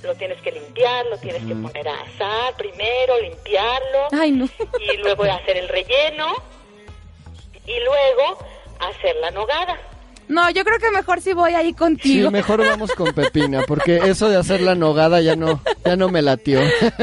lo 0.03 0.15
tienes 0.15 0.41
que 0.41 0.51
limpiar, 0.51 1.05
lo 1.07 1.17
tienes 1.17 1.43
que 1.45 1.55
poner 1.55 1.87
a 1.87 1.93
asar 2.01 2.55
primero, 2.57 3.19
limpiarlo 3.21 4.07
Ay, 4.11 4.31
no. 4.31 4.45
y 4.79 4.97
luego 4.97 5.23
hacer 5.23 5.57
el 5.57 5.67
relleno 5.69 6.27
y 7.65 7.79
luego 7.79 8.37
hacer 8.79 9.15
la 9.21 9.31
nogada. 9.31 9.77
No, 10.29 10.49
yo 10.49 10.63
creo 10.63 10.79
que 10.79 10.89
mejor 10.91 11.19
si 11.21 11.33
voy 11.33 11.53
ahí 11.53 11.67
Sí, 11.69 11.73
contigo. 11.73 12.31
mejor 12.31 12.65
vamos 12.65 12.91
con 12.93 13.13
Pepina, 13.13 13.63
porque 13.67 13.97
eso 14.05 14.29
de 14.29 14.37
hacer 14.37 14.61
la 14.61 14.73
nogada 14.73 15.19
ya 15.21 15.35
no, 15.35 15.61
ya 15.85 15.95
no 15.97 16.07
me 16.09 16.21
latió. 16.21 16.61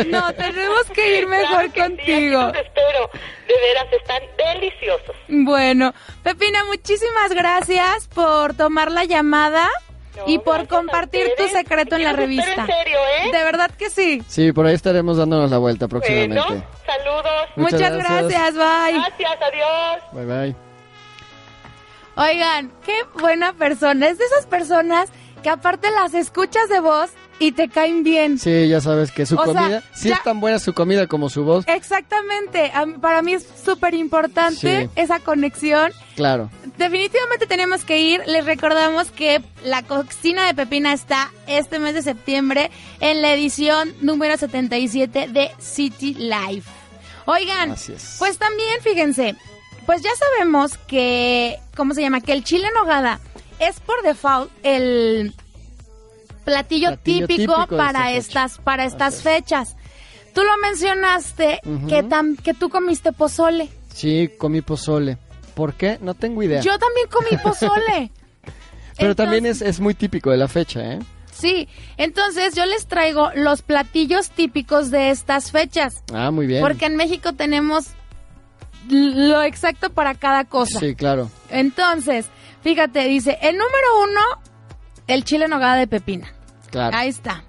No, 0.09 0.33
tenemos 0.35 0.85
que 0.95 1.19
ir 1.19 1.27
mejor 1.27 1.71
Claro 1.71 1.73
que 1.73 1.81
sí, 1.83 1.97
contigo. 1.97 2.41
los 2.43 2.57
espero. 2.57 3.11
De 3.47 3.55
veras 3.61 3.93
están 3.93 4.23
deliciosos. 4.39 5.17
Bueno, 5.29 5.93
Pepina, 6.23 6.65
muchísimas 6.65 7.33
gracias 7.33 8.09
por 8.09 8.55
tomar 8.55 8.91
la 8.91 9.05
llamada 9.05 9.69
No, 10.17 10.25
y 10.27 10.39
por 10.39 10.67
compartir 10.67 11.31
tu 11.39 11.47
secreto 11.49 11.97
en 11.97 12.05
la 12.05 12.13
revista. 12.13 12.63
en 12.63 12.67
serio, 12.67 12.99
¿eh? 13.23 13.31
De 13.33 13.45
verdad 13.45 13.71
que 13.71 13.91
sí. 13.91 14.23
Sí, 14.27 14.53
por 14.53 14.67
ahí 14.67 14.75
estaremos 14.75 15.17
dándonos 15.17 15.51
la 15.51 15.59
vuelta 15.59 15.87
próximamente. 15.89 16.41
Bueno, 16.41 16.65
saludos. 16.85 17.25
Muchas 17.57 17.73
Muchas 17.81 17.93
gracias. 17.93 18.29
gracias, 18.29 18.55
bye. 18.55 18.99
Gracias, 18.99 19.39
adiós. 19.41 20.03
Bye 20.13 20.27
bye. 20.27 20.57
Oigan, 22.17 22.73
qué 22.85 23.03
buena 23.21 23.53
persona. 23.53 24.09
Es 24.09 24.19
de 24.19 24.25
esas 24.25 24.47
personas 24.47 25.11
que 25.43 25.49
aparte 25.49 25.91
las 25.91 26.13
escuchas 26.15 26.69
de 26.69 26.81
voz 26.81 27.11
y 27.41 27.51
te 27.53 27.69
caen 27.69 28.05
bien. 28.05 28.39
Sí, 28.39 28.69
ya 28.69 28.81
sabes 28.81 29.11
que 29.11 29.27
su 29.27 29.35
O 29.37 29.45
sea, 29.45 29.55
comida, 29.55 29.83
sí 29.95 30.11
ya- 30.11 30.15
es 30.17 30.23
tan 30.23 30.39
buena 30.41 30.59
su 30.61 30.73
comida 30.75 31.09
como 31.09 31.29
su 31.29 31.43
voz. 31.43 31.65
Exactamente. 31.67 32.71
Para 33.01 33.23
mí 33.23 33.33
es 33.33 33.45
súper 33.65 33.95
importante 33.95 34.83
Sí. 34.85 34.91
esa 34.95 35.19
conexión. 35.19 35.91
Claro. 36.15 36.51
Definitivamente 36.79 37.47
tenemos 37.47 37.85
que 37.85 37.99
ir. 37.99 38.23
Les 38.27 38.45
recordamos 38.45 39.11
que 39.11 39.43
la 39.65 39.83
cocina 39.83 40.47
de 40.47 40.55
Pepina 40.55 40.93
está 40.93 41.31
este 41.47 41.79
mes 41.79 41.95
de 41.95 42.03
septiembre 42.03 42.71
en 43.01 43.23
la 43.23 43.33
edición 43.33 43.93
número 44.01 44.37
77 44.37 45.29
de 45.29 45.51
City 45.59 46.15
Life. 46.15 46.69
Oigan, 47.27 47.75
pues 48.19 48.39
también 48.39 48.81
fíjense, 48.83 49.35
pues 49.87 50.03
ya 50.03 50.11
sabemos 50.17 50.77
que, 50.87 51.59
¿cómo 51.77 51.95
se 51.95 52.03
llama? 52.03 52.21
Que 52.21 52.33
el 52.33 52.45
chile 52.45 52.67
en 52.69 52.75
nogada 52.75 53.21
es 53.59 53.79
por 53.81 54.03
default 54.03 54.51
el 54.63 55.33
platillo, 56.45 56.89
Platillo 56.89 57.27
típico, 57.27 57.67
para 57.69 58.13
estas 58.13 58.59
para 58.59 58.85
estas 58.85 59.15
Así 59.15 59.29
es. 59.29 59.35
fechas. 59.35 59.77
Tú 60.35 60.43
lo 60.43 60.57
mencionaste 60.63 61.61
que 61.89 62.05
tam- 62.05 62.41
que 62.41 62.55
tú 62.55 62.69
comiste 62.71 63.13
pozole. 63.13 63.69
Sí, 63.93 64.31
comí 64.39 64.61
pozole. 64.63 65.19
¿Por 65.55 65.75
qué? 65.75 65.99
No 66.01 66.15
tengo 66.15 66.43
idea. 66.43 66.61
Yo 66.61 66.79
también 66.79 67.09
comí 67.09 67.37
pozole. 67.43 68.11
Pero 68.97 69.17
también 69.17 69.47
es, 69.47 69.61
es 69.63 69.81
muy 69.81 69.95
típico 69.95 70.31
de 70.31 70.37
la 70.37 70.47
fecha, 70.49 70.81
¿eh? 70.93 70.99
Sí, 71.33 71.69
entonces 71.97 72.55
yo 72.55 72.67
les 72.67 72.87
traigo 72.87 73.31
los 73.35 73.63
platillos 73.63 74.29
típicos 74.31 74.91
de 74.91 75.11
estas 75.11 75.51
fechas, 75.53 76.03
Ah, 76.13 76.31
muy 76.31 76.47
bien. 76.47 76.61
porque 76.61 76.85
en 76.85 76.97
México 76.97 77.33
tenemos 77.33 77.87
lo 78.89 79.43
exacto 79.43 79.91
para 79.91 80.15
cada 80.15 80.45
cosa. 80.45 80.79
Sí, 80.81 80.95
claro. 80.95 81.31
Entonces, 81.51 82.27
fíjate, 82.63 83.05
dice, 83.05 83.39
el 83.43 83.57
número 83.57 84.03
uno, 84.03 84.21
el 85.15 85.25
chile 85.25 85.45
en 85.45 85.51
nogada 85.51 85.77
de 85.77 85.87
pepina. 85.87 86.33
Claro. 86.71 86.97
Ahí 86.97 87.09
está. 87.09 87.45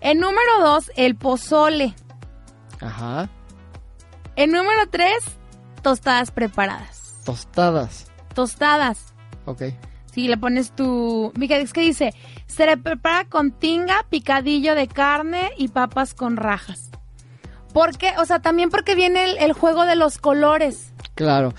El 0.00 0.18
número 0.18 0.60
dos, 0.60 0.90
el 0.96 1.16
pozole. 1.16 1.94
Ajá. 2.80 3.28
El 4.36 4.50
número 4.50 4.88
tres, 4.90 5.18
tostadas 5.82 6.30
preparadas. 6.30 7.22
Tostadas. 7.24 8.10
Tostadas. 8.34 9.14
Ok. 9.44 9.62
Si 10.12 10.28
le 10.28 10.36
pones 10.36 10.72
tu... 10.72 11.32
Fíjate, 11.38 11.62
es 11.62 11.72
que 11.72 11.80
dice, 11.80 12.14
se 12.46 12.66
le 12.66 12.76
prepara 12.76 13.24
con 13.24 13.52
tinga, 13.52 14.04
picadillo 14.08 14.74
de 14.74 14.88
carne 14.88 15.50
y 15.56 15.68
papas 15.68 16.14
con 16.14 16.36
rajas. 16.36 16.90
¿Por 17.74 17.98
qué? 17.98 18.14
O 18.18 18.24
sea, 18.24 18.38
también 18.38 18.70
porque 18.70 18.94
viene 18.94 19.24
el, 19.24 19.36
el 19.36 19.52
juego 19.52 19.84
de 19.84 19.96
los 19.96 20.16
colores. 20.16 20.92
Claro. 21.14 21.52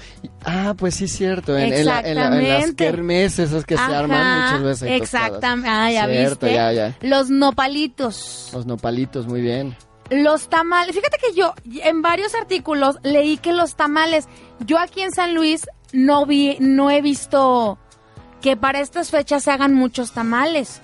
Ah, 0.43 0.73
pues 0.77 0.95
sí, 0.95 1.07
cierto. 1.07 1.55
En, 1.57 1.71
en 1.73 1.85
la- 1.85 1.99
en 1.99 2.15
la- 2.15 2.25
en 2.27 2.31
las 2.31 2.41
Exactamente. 2.41 2.75
kermeses 2.85 3.49
esas 3.51 3.65
que 3.65 3.75
se 3.77 3.83
arman 3.83 4.41
muchas 4.43 4.63
veces. 4.63 5.01
Exactamente. 5.01 5.69
Ah, 5.69 5.91
ya 5.91 6.05
Cierto, 6.07 6.45
viste. 6.47 6.53
ya, 6.55 6.71
ya. 6.71 6.97
Los 7.01 7.29
nopalitos. 7.29 8.49
Los 8.53 8.65
nopalitos, 8.65 9.27
muy 9.27 9.41
bien. 9.41 9.75
Los 10.09 10.49
tamales. 10.49 10.95
Fíjate 10.95 11.17
que 11.19 11.33
yo 11.37 11.53
en 11.83 12.01
varios 12.01 12.33
artículos 12.35 12.97
leí 13.03 13.37
que 13.37 13.53
los 13.53 13.75
tamales. 13.75 14.27
Yo 14.65 14.77
aquí 14.79 15.01
en 15.01 15.11
San 15.11 15.33
Luis 15.35 15.67
no 15.93 16.25
vi, 16.25 16.57
no 16.59 16.91
he 16.91 17.01
visto 17.01 17.77
que 18.41 18.55
para 18.55 18.79
estas 18.81 19.09
fechas 19.09 19.43
se 19.43 19.51
hagan 19.51 19.73
muchos 19.73 20.11
tamales. 20.11 20.81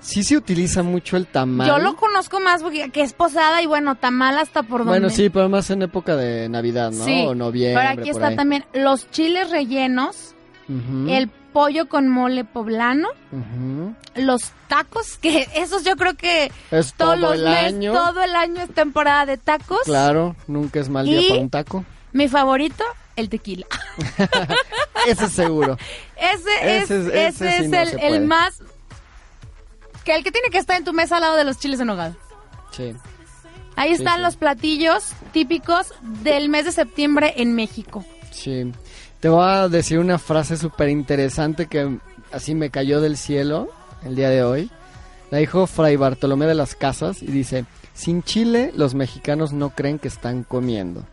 Sí 0.00 0.24
se 0.24 0.36
utiliza 0.36 0.82
mucho 0.82 1.16
el 1.16 1.26
tamal. 1.26 1.66
Yo 1.68 1.78
lo 1.78 1.94
conozco 1.96 2.40
más 2.40 2.62
porque 2.62 2.90
que 2.90 3.02
es 3.02 3.12
posada 3.12 3.60
y 3.62 3.66
bueno, 3.66 3.96
tamal 3.96 4.38
hasta 4.38 4.62
por 4.62 4.78
donde. 4.80 4.92
Bueno, 4.92 5.10
sí, 5.10 5.28
pero 5.30 5.48
más 5.48 5.68
en 5.70 5.82
época 5.82 6.16
de 6.16 6.48
Navidad, 6.48 6.90
¿no? 6.90 7.04
Sí, 7.04 7.24
O 7.26 7.34
noviembre, 7.34 7.80
Pero 7.88 8.00
aquí 8.00 8.10
por 8.12 8.20
está 8.22 8.26
ahí. 8.28 8.36
también 8.36 8.64
los 8.72 9.10
chiles 9.10 9.50
rellenos, 9.50 10.34
el 11.08 11.28
pollo 11.52 11.88
con 11.88 12.08
mole 12.08 12.44
poblano, 12.44 13.08
los 14.14 14.52
tacos, 14.68 15.16
que 15.20 15.48
esos 15.54 15.84
yo 15.84 15.96
creo 15.96 16.14
que 16.14 16.50
Es 16.70 16.94
todos 16.94 17.16
todo 17.20 17.30
los 17.30 17.34
el 17.34 17.46
año. 17.46 17.92
todo 17.92 18.22
el 18.22 18.34
año 18.36 18.62
es 18.62 18.72
temporada 18.74 19.26
de 19.26 19.36
tacos. 19.36 19.80
Claro, 19.84 20.34
nunca 20.46 20.80
es 20.80 20.88
mal 20.88 21.04
día 21.06 21.20
Y- 21.20 21.28
para 21.28 21.40
un 21.42 21.50
taco. 21.50 21.84
Mi 22.12 22.26
favorito, 22.28 22.84
el 23.16 23.28
tequila. 23.28 23.66
Ese 25.06 25.24
es 25.26 25.32
seguro. 25.32 25.76
Ese, 26.16 26.78
es, 26.78 26.90
Ese 26.90 27.00
es- 27.00 27.06
ese 27.06 27.26
ese 27.28 27.58
sí 27.68 27.74
es 27.76 27.94
no 27.94 28.00
el, 28.16 28.26
más... 28.26 28.62
Que 30.04 30.14
el 30.14 30.24
que 30.24 30.32
tiene 30.32 30.48
que 30.50 30.58
estar 30.58 30.76
en 30.76 30.84
tu 30.84 30.92
mesa 30.92 31.16
al 31.16 31.22
lado 31.22 31.36
de 31.36 31.44
los 31.44 31.58
chiles 31.58 31.80
en 31.80 31.86
nogada. 31.88 32.14
Sí. 32.70 32.94
Ahí 33.76 33.90
Sí, 33.94 34.02
están 34.02 34.16
sí. 34.16 34.22
los 34.22 34.36
platillos 34.36 35.12
típicos 35.32 35.92
del 36.22 36.48
mes 36.48 36.64
de 36.64 36.72
septiembre 36.72 37.34
en 37.36 37.54
México. 37.54 38.04
Sí. 38.30 38.72
Te 39.20 39.28
voy 39.28 39.44
a 39.46 39.68
decir 39.68 39.98
una 39.98 40.18
frase 40.18 40.56
súper 40.56 40.88
interesante 40.88 41.66
que 41.66 41.98
así 42.32 42.54
me 42.54 42.70
cayó 42.70 43.00
del 43.00 43.16
cielo 43.16 43.68
el 44.04 44.16
día 44.16 44.30
de 44.30 44.42
hoy. 44.42 44.70
La 45.30 45.38
dijo 45.38 45.66
Fray 45.66 45.96
Bartolomé 45.96 46.46
de 46.46 46.54
las 46.54 46.74
Casas 46.74 47.22
y 47.22 47.26
dice, 47.26 47.64
sin 47.94 48.22
chile 48.22 48.72
los 48.74 48.94
mexicanos 48.94 49.52
no 49.52 49.70
creen 49.70 49.98
que 49.98 50.08
están 50.08 50.42
comiendo. 50.42 51.04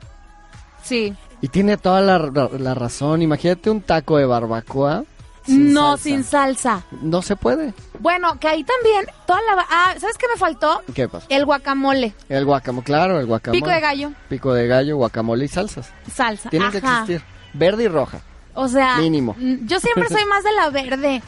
Sí. 0.84 1.14
Y 1.42 1.50
tiene 1.50 1.78
toda 1.78 2.02
la, 2.02 2.18
la- 2.18 2.50
la 2.58 2.74
razón. 2.74 3.22
Imagínate 3.22 3.70
un 3.70 3.82
taco 3.82 4.18
de 4.18 4.26
barbacoa. 4.26 5.04
Sin 5.48 5.74
no 5.74 5.92
salsa. 5.98 6.04
sin 6.04 6.24
salsa. 6.24 6.84
No 7.02 7.22
se 7.24 7.36
puede. 7.36 7.74
Bueno, 8.00 8.40
que 8.40 8.48
ahí 8.48 8.64
también, 8.64 9.06
toda 9.26 9.40
la... 9.42 9.66
Ah, 9.70 9.96
¿sabes 10.00 10.18
qué 10.18 10.28
me 10.32 10.38
faltó? 10.40 10.82
¿Qué 10.94 11.08
pasa? 11.08 11.26
El 11.30 11.46
guacamole. 11.46 12.14
El 12.30 12.46
guacamole, 12.46 12.86
claro, 12.86 13.20
el 13.20 13.26
guacamole. 13.26 13.60
Pico 13.60 13.70
de 13.72 13.80
gallo, 13.80 14.12
Pico 14.30 14.54
de 14.54 14.68
gallo, 14.68 14.98
guacamole 14.98 15.46
y 15.46 15.48
salsas. 15.48 15.92
salsa. 16.14 16.50
Tienen 16.50 16.70
que 16.72 16.78
existir. 16.78 17.22
Verde 17.54 17.84
y 17.86 17.88
roja. 17.88 18.20
O 18.54 18.68
sea, 18.68 18.98
Mínimo. 18.98 19.36
yo 19.40 19.80
siempre 19.80 20.08
soy 20.10 20.26
más 20.30 20.44
de 20.44 20.52
la 20.52 20.70
verde. 20.70 21.22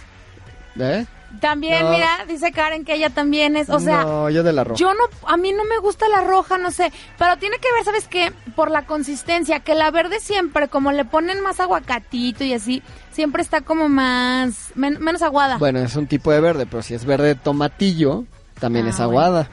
¿Eh? 0.80 1.06
También, 1.42 1.84
No. 1.84 1.92
mira, 1.92 2.26
dice 2.28 2.52
Karen 2.52 2.84
que 2.84 2.96
ella 2.96 3.12
también 3.12 3.56
es, 3.56 3.70
o 3.70 3.80
sea, 3.80 4.04
no, 4.04 4.32
yo 4.32 4.42
de 4.42 4.52
la 4.52 4.64
roja. 4.64 4.80
yo 4.80 4.96
no, 4.96 5.04
a 5.28 5.38
mí 5.38 5.54
no 5.54 5.64
me 5.64 5.78
gusta 5.78 6.08
la 6.10 6.22
roja, 6.22 6.58
no 6.58 6.72
sé, 6.72 6.92
pero 7.20 7.38
tiene 7.38 7.58
que 7.60 7.72
ver, 7.72 7.84
¿sabes 7.86 8.08
qué? 8.08 8.34
Por 8.56 8.72
la 8.72 8.88
consistencia, 8.88 9.60
que 9.60 9.76
la 9.76 9.92
verde 9.92 10.20
siempre, 10.22 10.70
como 10.70 10.92
le 10.92 11.06
ponen 11.06 11.42
más 11.42 11.60
aguacatito 11.60 12.44
y 12.44 12.54
así, 12.56 12.82
siempre 13.20 13.42
está 13.42 13.60
como 13.60 13.90
más, 13.90 14.72
men- 14.76 14.98
menos 15.02 15.22
aguada. 15.24 15.58
Bueno, 15.58 15.80
es 15.80 15.94
un 15.98 16.08
tipo 16.08 16.32
de 16.32 16.40
verde, 16.40 16.66
pero 16.66 16.82
si 16.82 16.94
es 16.94 17.04
verde 17.04 17.36
tomatillo, 17.36 18.24
también 18.62 18.86
Ah, 18.86 18.92
es 18.92 19.00
aguada. 19.02 19.50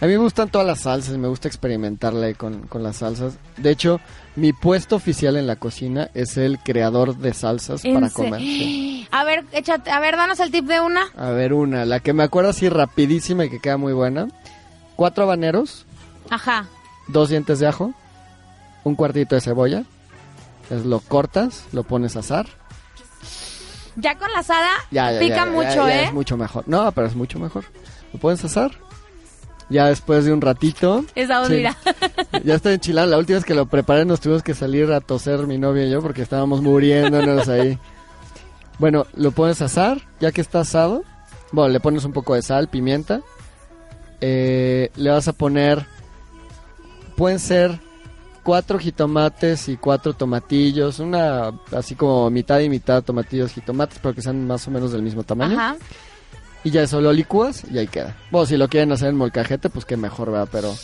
A 0.00 0.06
mí 0.06 0.12
me 0.14 0.16
gustan 0.18 0.48
todas 0.48 0.66
las 0.66 0.80
salsas, 0.80 1.16
me 1.16 1.28
gusta 1.28 1.46
experimentarle 1.46 2.34
con, 2.34 2.62
con 2.66 2.82
las 2.82 2.96
salsas. 2.96 3.34
De 3.56 3.70
hecho, 3.70 4.00
mi 4.34 4.52
puesto 4.52 4.96
oficial 4.96 5.36
en 5.36 5.46
la 5.46 5.54
cocina 5.54 6.10
es 6.12 6.36
el 6.38 6.58
creador 6.58 7.16
de 7.18 7.34
salsas 7.34 7.84
En 7.84 7.94
para 7.94 8.10
comer. 8.10 8.40
A 9.12 9.22
ver, 9.22 9.44
échate, 9.52 9.90
a 9.92 10.00
ver, 10.00 10.16
danos 10.16 10.40
el 10.40 10.50
tip 10.50 10.64
de 10.66 10.80
una. 10.80 11.02
A 11.16 11.30
ver, 11.30 11.52
una, 11.52 11.84
la 11.84 12.00
que 12.00 12.12
me 12.12 12.24
acuerdo 12.24 12.50
así 12.50 12.68
rapidísima 12.68 13.44
y 13.44 13.50
que 13.50 13.60
queda 13.60 13.76
muy 13.76 13.92
buena. 13.92 14.26
Cuatro 14.96 15.22
habaneros, 15.24 15.84
Ajá. 16.30 16.66
dos 17.06 17.28
dientes 17.28 17.60
de 17.60 17.68
ajo, 17.68 17.92
un 18.82 18.96
cuartito 18.96 19.34
de 19.36 19.40
cebolla. 19.40 19.84
Entonces 20.70 20.86
lo 20.86 21.00
cortas, 21.00 21.64
lo 21.72 21.82
pones 21.82 22.14
a 22.14 22.20
asar. 22.20 22.46
Ya 23.96 24.16
con 24.16 24.30
la 24.32 24.38
asada 24.38 24.70
Ya, 24.92 25.10
ya, 25.12 25.18
pica 25.18 25.34
ya, 25.34 25.46
mucho, 25.46 25.88
¿eh? 25.88 26.04
Es 26.04 26.12
mucho 26.12 26.36
mejor. 26.36 26.62
No, 26.68 26.90
pero 26.92 27.08
es 27.08 27.16
mucho 27.16 27.40
mejor. 27.40 27.64
Lo 28.12 28.20
puedes 28.20 28.44
asar. 28.44 28.70
Ya 29.68 29.86
después 29.86 30.24
de 30.24 30.32
un 30.32 30.40
ratito. 30.40 31.04
Esa 31.16 31.44
Sí. 31.46 31.54
mira. 31.54 31.76
Ya 32.44 32.54
está 32.54 32.72
enchilado. 32.72 33.08
La 33.08 33.18
última 33.18 33.38
vez 33.38 33.44
que 33.44 33.54
lo 33.54 33.66
preparé 33.66 34.04
nos 34.04 34.20
tuvimos 34.20 34.44
que 34.44 34.54
salir 34.54 34.92
a 34.92 35.00
toser 35.00 35.46
mi 35.48 35.58
novia 35.58 35.86
y 35.86 35.90
yo 35.90 36.00
porque 36.00 36.22
estábamos 36.22 36.62
muriéndonos 36.62 37.48
ahí. 37.48 37.76
Bueno, 38.78 39.06
lo 39.14 39.32
puedes 39.32 39.60
asar, 39.60 40.00
ya 40.20 40.30
que 40.30 40.40
está 40.40 40.60
asado. 40.60 41.02
Bueno, 41.50 41.70
le 41.72 41.80
pones 41.80 42.04
un 42.04 42.12
poco 42.12 42.36
de 42.36 42.42
sal, 42.42 42.68
pimienta. 42.68 43.22
Eh, 44.20 44.90
le 44.94 45.10
vas 45.10 45.26
a 45.26 45.32
poner, 45.32 45.84
pueden 47.16 47.40
ser 47.40 47.80
cuatro 48.42 48.78
jitomates 48.78 49.68
y 49.68 49.76
cuatro 49.76 50.14
tomatillos, 50.14 50.98
una 50.98 51.52
así 51.76 51.94
como 51.94 52.30
mitad 52.30 52.60
y 52.60 52.68
mitad 52.68 53.02
tomatillos, 53.02 53.52
jitomates, 53.52 53.98
pero 54.02 54.14
que 54.14 54.22
sean 54.22 54.46
más 54.46 54.66
o 54.66 54.70
menos 54.70 54.92
del 54.92 55.02
mismo 55.02 55.22
tamaño. 55.24 55.58
Ajá. 55.58 55.76
Y 56.62 56.70
ya 56.70 56.82
eso 56.82 57.00
lo 57.00 57.12
licúas 57.12 57.64
y 57.70 57.78
ahí 57.78 57.86
queda. 57.86 58.16
Bueno, 58.30 58.46
si 58.46 58.56
lo 58.56 58.68
quieren 58.68 58.92
hacer 58.92 59.08
en 59.08 59.16
molcajete, 59.16 59.70
pues 59.70 59.84
que 59.84 59.96
mejor, 59.96 60.30
¿verdad? 60.30 60.48
Pero, 60.52 60.74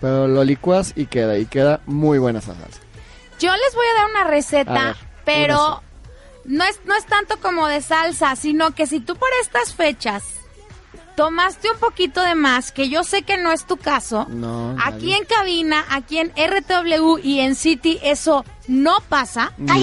pero 0.00 0.28
lo 0.28 0.44
licúas 0.44 0.92
y 0.94 1.06
queda, 1.06 1.36
y 1.38 1.46
queda 1.46 1.80
muy 1.86 2.18
buena 2.18 2.38
esa 2.38 2.54
salsa. 2.54 2.80
Yo 3.40 3.50
les 3.56 3.74
voy 3.74 3.86
a 3.86 4.00
dar 4.00 4.10
una 4.10 4.24
receta, 4.24 4.84
ver, 4.84 4.96
pero 5.24 5.82
no 6.44 6.64
es, 6.64 6.80
no 6.84 6.94
es 6.94 7.06
tanto 7.06 7.40
como 7.40 7.66
de 7.66 7.80
salsa, 7.80 8.36
sino 8.36 8.72
que 8.72 8.86
si 8.86 9.00
tú 9.00 9.16
por 9.16 9.28
estas 9.42 9.74
fechas 9.74 10.22
tomaste 11.16 11.70
un 11.70 11.78
poquito 11.78 12.20
de 12.22 12.34
más, 12.34 12.72
que 12.72 12.88
yo 12.88 13.04
sé 13.04 13.22
que 13.22 13.36
no 13.36 13.52
es 13.52 13.66
tu 13.66 13.76
caso, 13.76 14.26
No, 14.28 14.76
aquí 14.82 15.06
nadie. 15.06 15.16
en 15.18 15.24
cabina, 15.24 15.84
aquí 15.90 16.18
en 16.18 16.30
RTW 16.36 17.18
y 17.22 17.40
en 17.40 17.54
City, 17.54 17.98
eso 18.02 18.44
no 18.68 18.96
pasa. 19.08 19.52
No. 19.58 19.74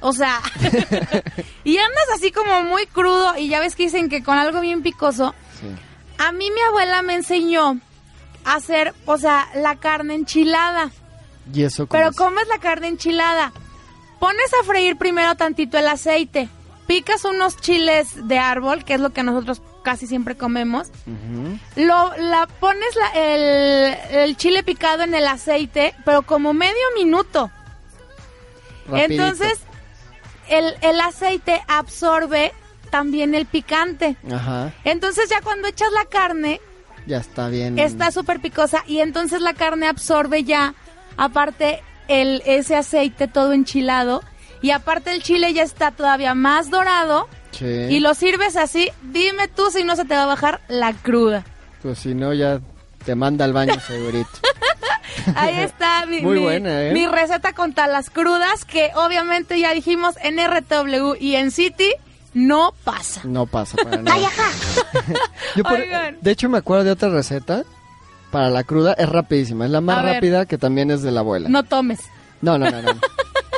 O 0.00 0.12
sea, 0.12 0.40
y 1.64 1.76
andas 1.78 2.04
así 2.14 2.30
como 2.30 2.62
muy 2.62 2.86
crudo 2.86 3.36
y 3.36 3.48
ya 3.48 3.60
ves 3.60 3.74
que 3.74 3.84
dicen 3.84 4.08
que 4.08 4.22
con 4.22 4.38
algo 4.38 4.60
bien 4.60 4.82
picoso. 4.82 5.34
Sí. 5.60 5.66
A 6.18 6.30
mí 6.32 6.50
mi 6.50 6.60
abuela 6.62 7.02
me 7.02 7.14
enseñó 7.14 7.80
a 8.44 8.54
hacer, 8.54 8.94
o 9.06 9.18
sea, 9.18 9.48
la 9.54 9.76
carne 9.76 10.14
enchilada. 10.14 10.90
Y 11.52 11.64
eso 11.64 11.86
como 11.88 11.98
Pero 11.98 12.10
es? 12.10 12.16
¿cómo 12.16 12.38
es 12.40 12.48
la 12.48 12.58
carne 12.58 12.88
enchilada? 12.88 13.52
Pones 14.20 14.50
a 14.60 14.64
freír 14.64 14.96
primero 14.96 15.34
tantito 15.36 15.78
el 15.78 15.88
aceite, 15.88 16.48
picas 16.86 17.24
unos 17.24 17.56
chiles 17.56 18.28
de 18.28 18.38
árbol, 18.38 18.84
que 18.84 18.94
es 18.94 19.00
lo 19.00 19.10
que 19.10 19.22
nosotros 19.22 19.62
casi 19.88 20.06
siempre 20.06 20.36
comemos, 20.36 20.88
lo 21.76 22.12
la 22.18 22.46
pones 22.60 22.94
la- 22.94 23.12
el, 23.14 23.96
el 24.10 24.36
chile 24.36 24.62
picado 24.62 25.02
en 25.02 25.14
el 25.14 25.26
aceite, 25.26 25.94
pero 26.04 26.20
como 26.20 26.52
medio 26.52 26.74
minuto. 26.94 27.50
Rapidito. 28.86 29.12
Entonces, 29.24 29.60
el, 30.50 30.74
el 30.82 31.00
aceite 31.00 31.62
absorbe 31.68 32.52
también 32.90 33.34
el 33.34 33.46
picante. 33.46 34.16
Ajá, 34.30 34.74
Entonces 34.84 35.30
ya 35.30 35.40
cuando 35.40 35.68
echas 35.68 35.90
la 35.92 36.04
carne, 36.04 36.60
ya 37.06 37.16
está 37.16 37.48
bien. 37.48 37.78
está 37.78 38.10
súper 38.10 38.40
picosa 38.40 38.84
y 38.86 38.98
entonces 39.00 39.40
la 39.40 39.54
carne 39.54 39.86
absorbe 39.88 40.44
ya, 40.44 40.74
aparte 41.16 41.82
el, 42.08 42.42
ese 42.44 42.76
aceite 42.76 43.26
todo 43.26 43.54
enchilado 43.54 44.22
y 44.60 44.70
aparte 44.72 45.12
el 45.12 45.22
chile 45.22 45.54
ya 45.54 45.62
está 45.62 45.92
todavía 45.92 46.34
más 46.34 46.68
dorado 46.68 47.26
Sí. 47.58 47.64
y 47.66 48.00
lo 48.00 48.14
sirves 48.14 48.56
así, 48.56 48.90
dime 49.02 49.48
tú 49.48 49.70
si 49.70 49.82
no 49.84 49.96
se 49.96 50.04
te 50.04 50.14
va 50.14 50.22
a 50.24 50.26
bajar 50.26 50.60
la 50.68 50.92
cruda. 50.92 51.44
Pues 51.82 51.98
si 51.98 52.14
no, 52.14 52.32
ya 52.32 52.60
te 53.04 53.14
manda 53.14 53.44
al 53.44 53.52
baño 53.52 53.74
segurito. 53.80 54.28
Ahí 55.34 55.58
está 55.60 56.06
mi, 56.06 56.20
Muy 56.20 56.36
mi- 56.38 56.42
buena, 56.42 56.84
¿eh? 56.88 56.92
mi 56.92 57.06
receta 57.06 57.52
contra 57.52 57.86
las 57.86 58.10
crudas 58.10 58.64
que 58.64 58.90
obviamente 58.94 59.58
ya 59.58 59.72
dijimos 59.74 60.14
en 60.22 60.38
RW 60.38 61.14
y 61.18 61.34
en 61.36 61.50
City 61.50 61.92
no 62.34 62.72
pasa. 62.84 63.22
No 63.24 63.46
pasa 63.46 63.76
para 63.82 63.96
nada. 64.02 64.18
Yo 65.56 65.64
por- 65.64 65.78
de 66.20 66.30
hecho, 66.30 66.48
me 66.48 66.58
acuerdo 66.58 66.84
de 66.84 66.90
otra 66.92 67.08
receta 67.10 67.64
para 68.30 68.50
la 68.50 68.62
cruda. 68.64 68.92
Es 68.92 69.08
rapidísima. 69.08 69.64
Es 69.64 69.70
la 69.70 69.80
más 69.80 70.04
rápida 70.04 70.46
que 70.46 70.58
también 70.58 70.90
es 70.90 71.02
de 71.02 71.10
la 71.10 71.20
abuela. 71.20 71.48
No 71.48 71.62
tomes. 71.64 72.00
No, 72.40 72.56
no, 72.58 72.70
no, 72.70 72.80
no. 72.82 72.92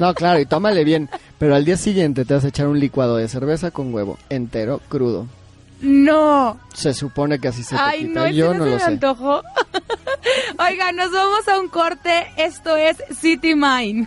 No, 0.01 0.14
claro, 0.14 0.40
y 0.40 0.46
tómale 0.46 0.84
bien. 0.84 1.11
Pero 1.41 1.55
al 1.57 1.64
día 1.64 1.76
siguiente 1.76 2.24
te 2.24 2.34
vas 2.34 2.45
a 2.45 2.49
echar 2.49 2.68
un 2.68 2.78
licuado 2.78 3.16
de 3.16 3.26
cerveza 3.26 3.72
con 3.72 3.93
huevo 3.93 4.16
entero, 4.28 4.80
crudo. 4.88 5.26
No. 5.80 6.61
Se 6.74 6.93
supone 6.95 7.38
que 7.41 7.49
así 7.49 7.62
se 7.64 7.74
te 7.74 7.80
Ay, 7.80 8.07
quita. 8.09 8.20
no, 8.20 8.28
Yo 8.30 8.53
no, 8.53 8.59
no 8.61 8.64
lo 8.66 8.72
me 8.72 8.78
sé. 8.78 8.84
antojó. 8.84 9.43
Oiga, 10.68 10.93
nos 10.93 11.11
vamos 11.11 11.49
a 11.49 11.59
un 11.59 11.68
corte. 11.68 12.26
Esto 12.36 12.76
es 12.76 12.99
City 13.18 13.55
Mine. 13.55 14.07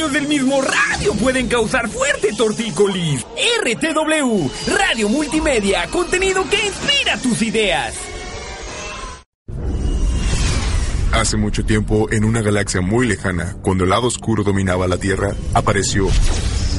100 0.00 0.02
años 0.02 0.12
del 0.12 0.28
mismo 0.28 0.62
radio 0.62 1.12
pueden 1.14 1.48
causar 1.48 1.88
fuerte 1.88 2.30
tortícolis. 2.36 3.26
RTW, 3.62 4.48
Radio 4.78 5.08
Multimedia, 5.08 5.86
contenido 5.90 6.44
que 6.48 6.66
inspira 6.66 7.18
tus 7.18 7.42
ideas. 7.42 7.94
Hace 11.12 11.36
mucho 11.36 11.64
tiempo, 11.64 12.10
en 12.12 12.24
una 12.24 12.40
galaxia 12.40 12.80
muy 12.80 13.06
lejana, 13.06 13.56
cuando 13.62 13.84
el 13.84 13.90
lado 13.90 14.06
oscuro 14.06 14.42
dominaba 14.42 14.86
la 14.86 14.96
Tierra, 14.96 15.34
apareció 15.54 16.06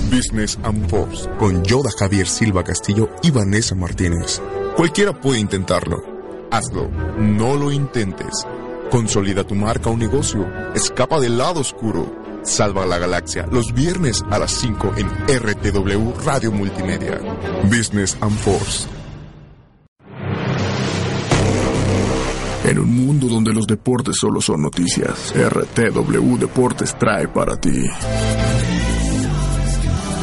Business 0.09 0.57
and 0.63 0.89
Force 0.89 1.29
con 1.37 1.63
Yoda 1.63 1.91
Javier 1.99 2.27
Silva 2.27 2.63
Castillo 2.63 3.09
y 3.21 3.29
Vanessa 3.29 3.75
Martínez. 3.75 4.41
Cualquiera 4.75 5.13
puede 5.13 5.39
intentarlo. 5.39 6.01
Hazlo. 6.49 6.89
No 7.17 7.55
lo 7.55 7.71
intentes. 7.71 8.47
Consolida 8.89 9.43
tu 9.43 9.53
marca 9.55 9.89
o 9.89 9.97
negocio. 9.97 10.47
Escapa 10.73 11.19
del 11.19 11.37
lado 11.37 11.59
oscuro. 11.59 12.20
Salva 12.43 12.85
la 12.85 12.97
galaxia 12.97 13.47
los 13.51 13.73
viernes 13.73 14.23
a 14.29 14.39
las 14.39 14.51
5 14.51 14.93
en 14.97 15.07
RTW 15.27 16.13
Radio 16.25 16.51
Multimedia. 16.51 17.19
Business 17.63 18.17
and 18.21 18.37
Force. 18.37 18.87
En 22.63 22.77
un 22.77 23.05
mundo 23.05 23.27
donde 23.27 23.53
los 23.53 23.65
deportes 23.65 24.15
solo 24.19 24.39
son 24.39 24.61
noticias, 24.61 25.33
RTW 25.35 26.37
Deportes 26.37 26.97
trae 26.97 27.27
para 27.27 27.57
ti. 27.57 27.89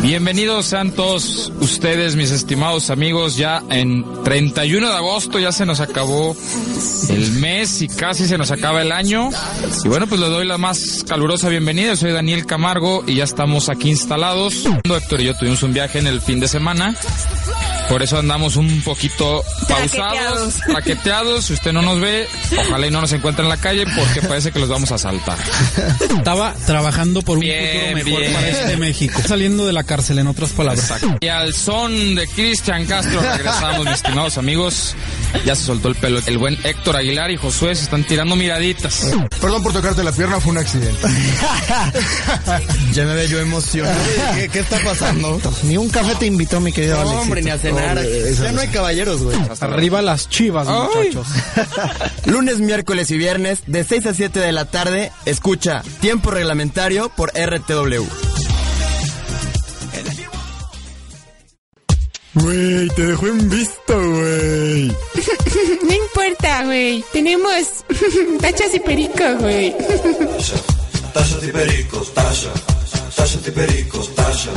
Bienvenidos 0.01 0.66
sean 0.66 0.92
todos 0.92 1.53
ustedes, 1.61 2.14
mis 2.14 2.30
estimados 2.30 2.88
amigos. 2.90 3.36
Ya 3.36 3.62
en 3.68 4.05
31 4.22 4.88
de 4.88 4.94
agosto 4.94 5.40
ya 5.40 5.51
se 5.51 5.66
nos 5.66 5.80
acabó 5.80 6.36
el 7.09 7.32
mes 7.32 7.82
y 7.82 7.88
casi 7.88 8.28
se 8.28 8.38
nos 8.38 8.53
acaba 8.53 8.80
el 8.80 8.92
año. 8.92 9.30
Y 9.84 9.88
bueno, 9.88 10.07
pues 10.07 10.20
le 10.20 10.28
doy 10.28 10.46
la 10.46 10.57
más 10.57 11.05
calurosa 11.07 11.49
bienvenida. 11.49 11.96
Soy 11.96 12.12
Daniel 12.12 12.46
Camargo 12.46 13.03
y 13.07 13.16
ya 13.16 13.24
estamos 13.24 13.68
aquí 13.68 13.90
instalados. 13.90 14.64
Héctor 14.84 15.20
y 15.20 15.24
yo 15.24 15.36
tuvimos 15.36 15.62
un 15.64 15.72
viaje 15.72 15.99
en 15.99 16.07
el 16.07 16.20
fin 16.20 16.38
de 16.38 16.46
semana. 16.46 16.94
Por 17.89 18.03
eso 18.03 18.18
andamos 18.18 18.57
un 18.57 18.82
poquito 18.82 19.43
pausados, 19.68 20.61
paqueteados. 20.72 21.47
Si 21.47 21.55
usted 21.55 21.72
no 21.72 21.82
nos 21.82 22.01
ve, 22.01 22.28
ojalá 22.68 22.86
y 22.86 22.91
no 22.91 23.01
nos 23.01 23.12
encuentre 23.12 23.43
en 23.45 23.49
la 23.49 23.57
calle 23.57 23.84
porque 23.97 24.26
parece 24.26 24.53
que 24.53 24.59
los 24.59 24.68
vamos 24.68 24.93
a 24.93 24.97
asaltar. 24.97 25.39
Estaba 26.18 26.55
trabajando 26.66 27.22
por 27.22 27.39
un 27.39 27.43
Bien, 27.45 27.76
futuro 27.76 28.05
mejor 28.05 28.20
bien. 28.20 28.32
para 28.34 28.49
este 28.49 28.76
México. 28.76 29.20
Saliendo 29.26 29.66
de 29.66 29.72
la 29.72 29.84
cárcel, 29.84 30.18
en 30.18 30.26
otras 30.26 30.51
palabras. 30.51 30.93
Y 31.20 31.28
al 31.28 31.55
son 31.55 32.14
de 32.14 32.26
Cristian 32.28 32.84
Castro 32.86 33.20
regresamos, 33.20 33.84
mis 33.86 33.95
estimados 33.95 34.39
amigos. 34.39 34.95
Ya 35.44 35.54
se 35.54 35.64
soltó 35.64 35.88
el 35.88 35.94
pelo. 35.94 36.20
El 36.26 36.38
buen 36.38 36.58
Héctor 36.64 36.96
Aguilar 36.96 37.30
y 37.30 37.36
Josué 37.36 37.74
se 37.74 37.84
están 37.84 38.04
tirando 38.04 38.36
miraditas. 38.36 39.06
Perdón 39.40 39.62
por 39.62 39.72
tocarte 39.72 40.02
la 40.02 40.12
pierna, 40.12 40.40
fue 40.40 40.52
un 40.52 40.58
accidente. 40.58 41.06
Ya 42.92 43.04
me 43.04 43.14
veo 43.14 43.26
yo 43.28 43.38
emocionado. 43.40 43.94
¿Qué, 44.34 44.48
qué 44.48 44.60
está 44.60 44.78
pasando? 44.82 45.40
Ni 45.64 45.76
un 45.76 45.88
café 45.90 46.14
te 46.16 46.26
invitó, 46.26 46.60
mi 46.60 46.72
querido 46.72 46.94
No, 46.96 47.00
Alexito. 47.02 47.22
hombre, 47.22 47.42
ni 47.42 47.50
a 47.50 47.58
cenar. 47.58 47.98
Hombre, 47.98 48.34
ya 48.34 48.52
no 48.52 48.60
hay 48.60 48.68
caballeros, 48.68 49.22
güey. 49.22 49.36
Arriba 49.60 50.02
las 50.02 50.28
chivas, 50.28 50.66
muchachos. 50.66 51.26
Lunes, 52.24 52.58
miércoles 52.60 53.10
y 53.10 53.18
viernes, 53.18 53.60
de 53.66 53.84
6 53.84 54.06
a 54.06 54.14
7 54.14 54.40
de 54.40 54.52
la 54.52 54.64
tarde, 54.64 55.12
escucha 55.26 55.82
Tiempo 56.00 56.30
Reglamentario 56.30 57.10
por 57.10 57.30
RTW. 57.30 58.04
Güey, 62.43 62.89
te 62.91 63.07
dejó 63.07 63.26
en 63.26 63.49
visto, 63.51 63.95
güey. 64.11 64.89
No 65.82 65.95
importa, 65.95 66.64
güey. 66.64 67.05
Tenemos 67.12 67.84
tachas 68.41 68.74
y 68.74 68.80
pericos, 68.80 69.39
güey. 69.41 69.74
Tachas 71.14 71.43
y 71.43 71.51
pericos, 71.53 72.14
tasha. 72.14 72.53
Tachas 73.16 73.47
y 73.47 73.51
pericos, 73.51 74.14
tasha. 74.14 74.51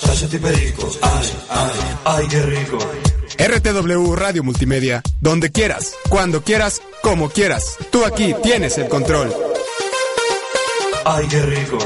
Tachas 0.00 0.34
y 0.34 0.38
pericos, 0.38 0.98
ay, 1.02 1.28
ay, 1.48 1.70
ay, 2.04 2.28
qué 2.28 2.42
rico. 2.42 2.78
RTW 3.38 4.14
Radio 4.14 4.42
Multimedia, 4.44 5.02
donde 5.20 5.50
quieras, 5.50 5.94
cuando 6.08 6.42
quieras, 6.42 6.82
como 7.02 7.30
quieras. 7.30 7.76
Tú 7.90 8.04
aquí 8.04 8.34
tienes 8.42 8.78
el 8.78 8.88
control. 8.88 9.34
Ay, 11.04 11.26
qué 11.28 11.42
rico. 11.42 11.78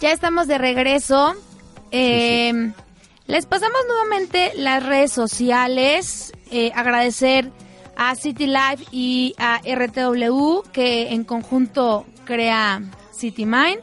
Ya 0.00 0.12
estamos 0.12 0.46
de 0.48 0.56
regreso. 0.58 1.34
Eh, 1.90 2.72
Les 3.26 3.46
pasamos 3.46 3.78
nuevamente 3.86 4.52
las 4.56 4.84
redes 4.84 5.12
sociales. 5.12 6.32
Eh, 6.50 6.72
agradecer 6.74 7.50
a 7.96 8.14
City 8.14 8.46
Life 8.46 8.86
y 8.90 9.34
a 9.38 9.60
RTW 9.62 10.62
que 10.72 11.12
en 11.12 11.24
conjunto 11.24 12.06
crea 12.24 12.80
City 13.12 13.44
Mind. 13.44 13.80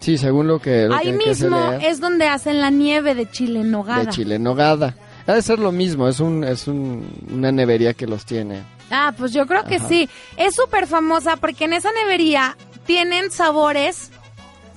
Sí, 0.00 0.18
según 0.18 0.46
lo 0.48 0.58
que, 0.60 0.86
lo 0.88 0.94
Ahí 0.94 1.06
que- 1.16 1.26
mismo 1.26 1.72
es 1.80 2.00
donde 2.00 2.26
hacen 2.28 2.60
la 2.60 2.70
nieve 2.70 3.14
de 3.14 3.30
chile 3.30 3.60
en 3.60 3.70
nogada. 3.70 4.04
De 4.04 4.10
chile 4.10 4.36
en 4.36 4.42
nogada. 4.42 4.94
Ha 5.26 5.34
de 5.34 5.42
ser 5.42 5.58
lo 5.60 5.70
mismo, 5.70 6.08
es 6.08 6.18
un 6.18 6.42
es 6.42 6.66
un, 6.66 7.08
una 7.32 7.52
nevería 7.52 7.94
que 7.94 8.06
los 8.08 8.24
tiene. 8.24 8.62
Ah, 8.90 9.12
pues 9.16 9.32
yo 9.32 9.46
creo 9.46 9.64
que 9.64 9.78
sí. 9.78 10.08
Es 10.36 10.56
súper 10.56 10.86
famosa 10.88 11.36
porque 11.36 11.64
en 11.66 11.72
esa 11.74 11.90
nevería 11.92 12.56
tienen 12.84 13.30
sabores 13.30 14.10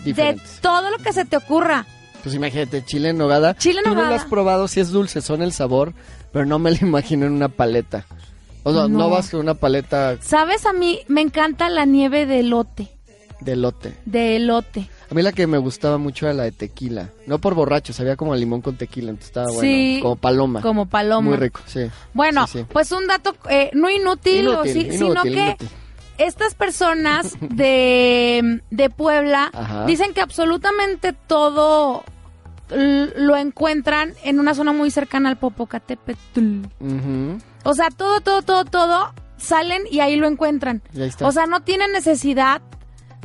Diferentes. 0.03 0.55
de 0.57 0.61
todo 0.61 0.91
lo 0.91 0.97
que 0.99 1.11
se 1.13 1.25
te 1.25 1.37
ocurra. 1.37 1.85
Pues 2.23 2.35
imagínate, 2.35 2.85
chile 2.85 3.09
en 3.09 3.17
nogada. 3.17 3.55
Chile 3.55 3.79
en 3.79 3.83
Tú 3.85 3.89
no 3.89 3.95
nogada. 3.95 4.15
lo 4.15 4.21
has 4.21 4.25
probado, 4.29 4.67
si 4.67 4.79
es 4.79 4.89
dulce, 4.91 5.21
son 5.21 5.41
el 5.41 5.51
sabor, 5.51 5.93
pero 6.31 6.45
no 6.45 6.59
me 6.59 6.71
lo 6.71 6.77
imagino 6.81 7.25
en 7.25 7.33
una 7.33 7.49
paleta. 7.49 8.05
O 8.63 8.71
sea, 8.73 8.83
no, 8.83 8.97
No. 8.99 9.09
vas 9.09 9.29
con 9.29 9.39
una 9.41 9.53
paleta 9.55 10.17
¿Sabes? 10.21 10.65
A 10.67 10.73
mí 10.73 11.01
me 11.07 11.21
encanta 11.21 11.69
la 11.69 11.85
nieve 11.85 12.25
de 12.27 12.39
elote. 12.41 12.89
De 13.41 13.51
elote. 13.53 13.95
De 14.05 14.35
elote. 14.37 14.89
A 15.09 15.13
mí 15.13 15.21
la 15.21 15.31
que 15.31 15.45
me 15.47 15.57
gustaba 15.57 15.97
mucho 15.97 16.25
era 16.25 16.33
la 16.33 16.43
de 16.43 16.51
tequila. 16.51 17.09
No 17.27 17.39
por 17.39 17.53
borracho, 17.53 17.93
sabía 17.93 18.15
como 18.15 18.35
limón 18.35 18.61
con 18.61 18.77
tequila, 18.77 19.09
entonces 19.09 19.29
estaba 19.29 19.47
bueno. 19.47 19.61
Sí, 19.61 19.99
Como 20.01 20.15
paloma. 20.15 20.61
como 20.61 20.85
paloma. 20.87 21.29
Muy 21.29 21.37
rico, 21.37 21.61
sí. 21.65 21.89
Bueno, 22.13 22.47
Sí, 22.47 22.59
sí. 22.59 22.65
pues 22.71 22.91
un 22.91 23.07
dato 23.07 23.35
eh, 23.49 23.69
no 23.73 23.89
inútil, 23.89 24.47
o 24.47 24.53
Inútil, 24.65 24.73
sí- 24.73 24.79
inútil, 24.95 24.97
sino 24.99 25.23
que 25.23 25.57
estas 26.17 26.55
personas 26.55 27.35
de, 27.41 28.61
de 28.71 28.89
Puebla 28.89 29.49
Ajá. 29.53 29.85
dicen 29.85 30.13
que 30.13 30.21
absolutamente 30.21 31.13
todo 31.13 32.03
lo 32.69 33.35
encuentran 33.37 34.13
en 34.23 34.39
una 34.39 34.55
zona 34.55 34.73
muy 34.73 34.89
cercana 34.91 35.29
al 35.29 35.37
Popocatépetl. 35.37 36.61
Ujú. 36.79 37.37
O 37.63 37.73
sea, 37.73 37.89
todo, 37.89 38.21
todo, 38.21 38.41
todo, 38.41 38.65
todo 38.65 39.13
salen 39.37 39.83
y 39.91 39.99
ahí 39.99 40.15
lo 40.15 40.27
encuentran. 40.27 40.81
O 41.21 41.31
sea, 41.31 41.45
no 41.45 41.61
tienen 41.61 41.91
necesidad 41.91 42.61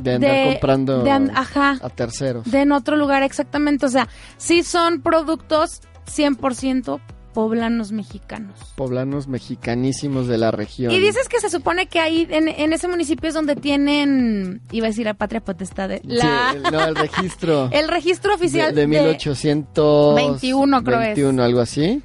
de 0.01 0.13
andar 0.15 0.31
de- 0.35 0.43
comprando 0.51 1.03
de 1.03 1.11
ajá. 1.11 1.77
a 1.81 1.89
terceros. 1.89 2.49
de 2.49 2.61
en 2.61 2.71
otro 2.71 2.95
lugar 2.95 3.23
exactamente. 3.23 3.85
O 3.85 3.89
sea, 3.89 4.07
sí 4.37 4.63
son 4.63 5.01
productos 5.01 5.81
100% 6.07 6.99
poblanos 7.33 7.93
mexicanos. 7.93 8.59
Poblanos 8.75 9.29
mexicanísimos 9.29 10.27
de 10.27 10.37
la 10.37 10.51
región. 10.51 10.91
Y 10.91 10.99
dices 10.99 11.29
que 11.29 11.39
se 11.39 11.49
supone 11.49 11.87
que 11.87 11.99
ahí 12.01 12.27
en, 12.29 12.49
en 12.49 12.73
ese 12.73 12.89
municipio 12.89 13.29
es 13.29 13.33
donde 13.33 13.55
tienen, 13.55 14.59
iba 14.71 14.87
a 14.87 14.89
decir 14.89 15.05
la 15.05 15.13
patria 15.13 15.39
potestad, 15.39 15.91
eh, 15.91 16.01
Sí, 16.03 16.09
la, 16.09 16.51
el- 16.53 16.63
no, 16.63 16.83
el 16.85 16.95
registro. 16.95 17.69
el 17.71 17.87
registro 17.87 18.35
oficial 18.35 18.75
de, 18.75 18.81
de 18.81 18.87
1821, 18.87 20.15
21, 20.15 20.83
creo 20.83 21.01
es. 21.01 21.39
algo 21.39 21.59
así. 21.61 22.01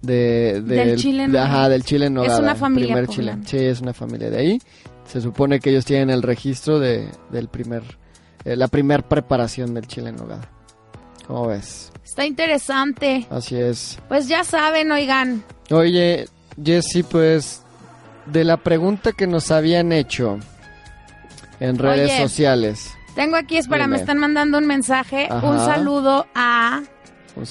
De, 0.00 0.62
Del 0.62 0.96
chile 0.96 1.24
en 1.24 1.32
de- 1.32 1.40
ajá, 1.40 1.48
nogada. 1.48 1.68
del 1.70 1.82
chile 1.82 2.06
en 2.06 2.12
Es 2.12 2.22
nogada, 2.22 2.38
una 2.40 2.54
familia 2.54 2.86
primer 2.94 3.08
chile. 3.08 3.36
Sí, 3.46 3.56
es 3.56 3.80
una 3.80 3.92
familia 3.92 4.30
de 4.30 4.38
ahí. 4.38 4.62
Se 5.08 5.20
supone 5.20 5.58
que 5.58 5.70
ellos 5.70 5.84
tienen 5.84 6.10
el 6.10 6.22
registro 6.22 6.78
de, 6.78 7.08
del 7.30 7.48
primer, 7.48 7.82
eh, 8.44 8.56
la 8.56 8.68
primer 8.68 9.04
preparación 9.04 9.74
del 9.74 9.86
chile 9.86 10.10
en 10.10 10.16
nogada. 10.16 10.50
¿Cómo 11.26 11.48
ves? 11.48 11.90
Está 12.04 12.24
interesante. 12.26 13.26
Así 13.30 13.56
es. 13.56 13.98
Pues 14.08 14.28
ya 14.28 14.44
saben, 14.44 14.92
oigan. 14.92 15.44
Oye, 15.70 16.28
Jessy, 16.62 17.02
pues 17.02 17.62
de 18.26 18.44
la 18.44 18.58
pregunta 18.58 19.12
que 19.12 19.26
nos 19.26 19.50
habían 19.50 19.92
hecho 19.92 20.38
en 21.60 21.78
redes 21.78 22.10
Oye. 22.12 22.22
sociales. 22.22 22.94
Tengo 23.14 23.36
aquí, 23.36 23.56
espera, 23.56 23.84
Dime. 23.84 23.96
me 23.96 24.00
están 24.00 24.18
mandando 24.18 24.58
un 24.58 24.66
mensaje. 24.66 25.26
Ajá. 25.30 25.46
Un 25.46 25.58
saludo 25.58 26.26
a 26.34 26.82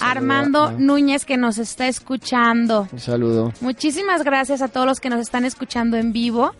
Armando 0.01 0.63
a- 0.65 0.71
Núñez 0.71 1.25
que 1.25 1.38
nos 1.38 1.57
está 1.57 1.88
escuchando. 1.88 2.88
Un 2.91 2.99
saludo. 2.99 3.53
Muchísimas 3.61 4.23
gracias 4.23 4.61
a 4.61 4.67
todos 4.67 4.85
los 4.88 4.99
que 4.99 5.09
nos 5.09 5.19
están 5.21 5.45
escuchando 5.45 5.97
en 5.97 6.11
vivo. 6.13 6.51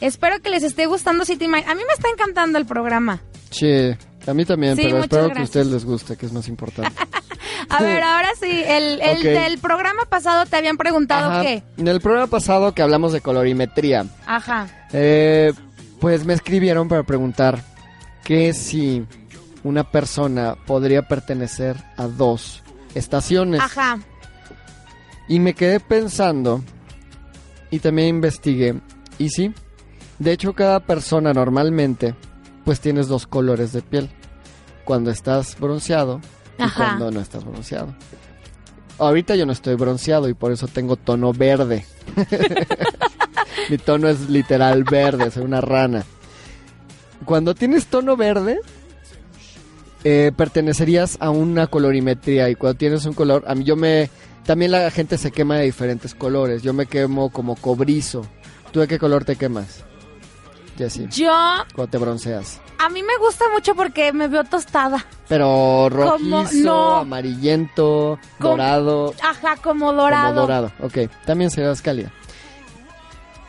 Espero 0.00 0.40
que 0.40 0.50
les 0.50 0.62
esté 0.62 0.86
gustando 0.86 1.24
City 1.24 1.46
Mind. 1.48 1.68
A 1.68 1.74
mí 1.74 1.82
me 1.86 1.92
está 1.94 2.08
encantando 2.08 2.58
el 2.58 2.66
programa. 2.66 3.20
Sí, 3.50 3.94
a 4.26 4.34
mí 4.34 4.44
también, 4.44 4.76
Sí, 4.76 4.82
pero 4.84 4.98
espero 5.00 5.30
que 5.32 5.40
a 5.40 5.44
ustedes 5.44 5.66
les 5.68 5.84
guste, 5.84 6.16
que 6.16 6.26
es 6.26 6.32
más 6.32 6.48
importante. 6.48 6.92
A 7.70 7.82
ver, 7.82 8.02
ahora 8.02 8.28
sí, 8.38 8.62
el, 8.66 9.00
el 9.00 9.22
del 9.22 9.58
programa 9.58 10.02
pasado 10.08 10.44
te 10.44 10.56
habían 10.56 10.76
preguntado 10.76 11.30
Ajá. 11.30 11.42
qué. 11.42 11.62
En 11.78 11.88
el 11.88 12.00
programa 12.00 12.26
pasado 12.26 12.74
que 12.74 12.82
hablamos 12.82 13.12
de 13.12 13.20
colorimetría, 13.20 14.06
Ajá. 14.26 14.66
eh, 14.92 15.52
pues 15.98 16.24
me 16.26 16.34
escribieron 16.34 16.88
para 16.88 17.02
preguntar 17.04 17.62
que 18.22 18.52
si 18.52 19.04
una 19.64 19.90
persona 19.90 20.56
podría 20.66 21.08
pertenecer 21.08 21.76
a 21.96 22.06
dos 22.06 22.62
estaciones. 22.94 23.60
Ajá. 23.60 23.98
Y 25.26 25.40
me 25.40 25.54
quedé 25.54 25.80
pensando 25.80 26.62
y 27.70 27.78
también 27.80 28.08
investigué. 28.08 28.80
Y 29.18 29.30
sí, 29.30 29.52
de 30.18 30.32
hecho 30.32 30.52
cada 30.52 30.80
persona 30.80 31.32
normalmente 31.32 32.14
pues 32.64 32.80
tienes 32.80 33.08
dos 33.08 33.26
colores 33.26 33.72
de 33.72 33.82
piel. 33.82 34.10
Cuando 34.84 35.10
estás 35.10 35.58
bronceado 35.58 36.20
y 36.58 36.62
Ajá. 36.62 36.84
cuando 36.84 37.10
no 37.10 37.20
estás 37.20 37.44
bronceado. 37.44 37.94
Ahorita 38.98 39.34
yo 39.34 39.46
no 39.46 39.52
estoy 39.52 39.74
bronceado 39.76 40.28
y 40.28 40.34
por 40.34 40.52
eso 40.52 40.68
tengo 40.68 40.96
tono 40.96 41.32
verde. 41.32 41.84
Mi 43.70 43.78
tono 43.78 44.08
es 44.08 44.28
literal 44.28 44.84
verde, 44.84 45.30
soy 45.30 45.44
una 45.44 45.60
rana. 45.62 46.04
Cuando 47.24 47.54
tienes 47.54 47.86
tono 47.86 48.16
verde, 48.16 48.60
eh, 50.04 50.32
pertenecerías 50.36 51.16
a 51.20 51.30
una 51.30 51.66
colorimetría 51.66 52.48
y 52.50 52.54
cuando 52.54 52.76
tienes 52.78 53.04
un 53.06 53.14
color, 53.14 53.44
a 53.46 53.54
mí 53.54 53.64
yo 53.64 53.74
me 53.76 54.10
También 54.44 54.70
la 54.72 54.90
gente 54.90 55.16
se 55.16 55.30
quema 55.32 55.56
de 55.56 55.64
diferentes 55.64 56.14
colores. 56.14 56.62
Yo 56.62 56.72
me 56.74 56.84
quemo 56.86 57.30
como 57.30 57.56
cobrizo. 57.56 58.26
¿Tú 58.72 58.80
de 58.80 58.86
qué 58.88 58.98
color 58.98 59.24
te 59.24 59.36
quemas? 59.36 59.82
Jessy. 60.76 61.06
Yo, 61.10 61.32
a 61.32 61.66
Cuando 61.74 61.90
te 61.90 61.98
bronceas. 61.98 62.60
mí 62.92 63.02
me 63.02 63.16
gusta 63.18 63.44
mucho 63.52 63.74
porque 63.74 64.12
me 64.12 64.28
veo 64.28 64.44
tostada. 64.44 65.06
Pero 65.28 65.88
rojizo, 65.88 66.64
no. 66.64 66.96
amarillento, 66.96 68.18
Como- 68.38 68.50
dorado. 68.56 69.14
Ajá, 69.22 69.56
como 69.62 69.92
dorado. 69.94 70.34
Como 70.34 70.40
dorado, 70.42 70.72
ok. 70.82 71.10
También 71.24 71.50
serás 71.50 71.80
cálida. 71.80 72.12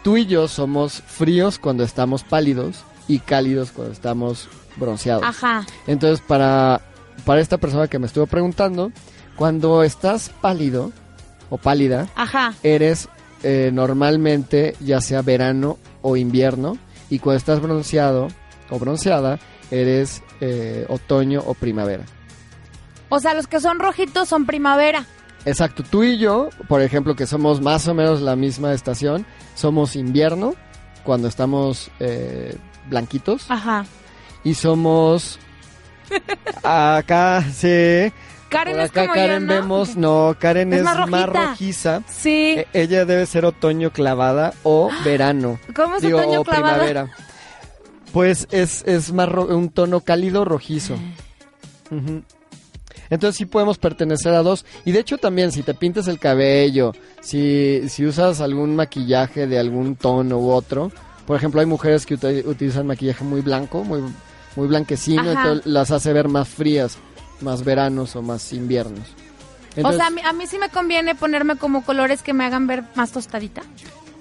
Tú 0.04 0.18
y 0.18 0.28
yo 0.28 0.48
somos 0.48 1.02
fríos 1.02 1.58
cuando 1.60 1.84
estamos 1.84 2.24
pálidos 2.24 2.84
y 3.08 3.20
cálidos 3.20 3.72
cuando 3.72 3.92
estamos 3.92 4.48
bronceados. 4.78 5.24
Ajá. 5.24 5.66
Entonces, 5.88 6.22
para, 6.26 6.82
para 7.26 7.42
esta 7.42 7.58
persona 7.58 7.88
que 7.88 8.00
me 8.00 8.08
estuvo 8.08 8.28
preguntando, 8.28 8.92
cuando 9.36 9.84
estás 9.84 10.30
pálido 10.42 10.92
o 11.50 11.58
pálida, 11.58 12.08
Ajá. 12.16 12.54
eres 12.64 13.10
eh, 13.44 13.70
normalmente 13.74 14.76
ya 14.80 15.02
sea 15.02 15.22
verano 15.22 15.78
o 16.02 16.18
invierno, 16.18 16.78
y 17.10 17.20
cuando 17.20 17.38
estás 17.38 17.62
bronceado 17.62 18.28
o 18.70 18.80
bronceada, 18.80 19.40
eres 19.72 20.24
eh, 20.42 20.86
otoño 20.90 21.42
o 21.46 21.54
primavera. 21.54 22.04
O 23.10 23.20
sea, 23.20 23.34
los 23.34 23.48
que 23.48 23.60
son 23.60 23.80
rojitos 23.80 24.28
son 24.28 24.46
primavera. 24.46 25.06
Exacto, 25.46 25.84
tú 25.84 26.04
y 26.04 26.18
yo, 26.18 26.50
por 26.68 26.82
ejemplo, 26.82 27.16
que 27.16 27.28
somos 27.28 27.62
más 27.62 27.88
o 27.88 27.94
menos 27.94 28.22
la 28.22 28.36
misma 28.36 28.74
estación, 28.74 29.26
somos 29.54 29.96
invierno 29.96 30.56
cuando 31.04 31.28
estamos 31.28 31.92
eh, 32.00 32.58
blanquitos 32.90 33.50
Ajá. 33.50 33.86
Y 34.46 34.54
somos 34.54 35.38
acá, 36.64 37.44
sí. 37.54 38.12
Karen 38.50 38.76
Por 38.76 38.84
es 38.84 38.90
acá 38.92 39.02
como 39.02 39.14
Karen 39.16 39.42
yo, 39.42 39.48
¿no? 39.48 39.54
vemos, 39.54 39.96
no, 39.98 40.36
Karen 40.40 40.72
Es 40.72 40.80
es, 40.80 40.86
más 40.86 41.30
rojiza. 41.30 42.02
Sí. 42.08 42.56
E- 42.60 42.68
ella 42.74 43.04
debe 43.06 43.26
ser 43.26 43.44
otoño 43.46 43.92
clavada 43.92 44.54
o 44.64 44.90
verano. 45.04 45.60
¿Cómo 45.76 45.96
es 45.98 46.02
Digo, 46.04 46.20
otoño 46.20 46.42
o 46.42 46.44
clavada? 46.46 46.76
primavera. 46.76 47.10
Pues 48.14 48.48
es, 48.52 48.84
es 48.86 49.12
más 49.12 49.28
ro- 49.28 49.48
un 49.48 49.70
tono 49.70 50.00
cálido 50.00 50.46
rojizo. 50.46 50.94
Ujú. 51.92 52.24
Entonces 53.10 53.36
sí 53.38 53.46
podemos 53.46 53.78
pertenecer 53.78 54.34
a 54.34 54.42
dos. 54.42 54.66
Y 54.86 54.92
de 54.94 55.00
hecho 55.00 55.18
también 55.18 55.52
si 55.52 55.62
te 55.64 55.74
pintas 55.74 56.08
el 56.08 56.18
cabello, 56.20 56.94
si, 57.22 57.82
si 57.90 58.06
usas 58.06 58.40
algún 58.42 58.76
maquillaje 58.76 59.48
de 59.48 59.60
algún 59.60 59.96
tono 59.98 60.38
u 60.38 60.52
otro. 60.52 60.92
Por 61.28 61.36
ejemplo, 61.36 61.60
hay 61.60 61.66
mujeres 61.68 62.06
que 62.06 62.16
uti- 62.18 62.46
utilizan 62.46 62.88
maquillaje 62.88 63.24
muy 63.26 63.42
blanco, 63.42 63.84
muy, 63.84 64.02
muy 64.56 64.68
blanquecino, 64.68 65.22
Ajá. 65.22 65.32
entonces 65.42 65.66
las 65.66 65.92
hace 65.92 66.14
ver 66.14 66.28
más 66.28 66.48
frías, 66.48 66.98
más 67.42 67.64
veranos 67.64 68.16
o 68.16 68.22
más 68.22 68.52
inviernos. 68.54 69.08
Entonces, 69.76 69.96
o 69.96 69.98
sea, 69.98 70.08
a 70.08 70.10
mí, 70.10 70.22
a 70.24 70.32
mí 70.34 70.48
sí 70.48 70.58
me 70.58 70.70
conviene 70.70 71.16
ponerme 71.16 71.58
como 71.58 71.84
colores 71.84 72.22
que 72.22 72.34
me 72.34 72.46
hagan 72.46 72.66
ver 72.68 72.84
más 72.96 73.12
tostadita. 73.12 73.62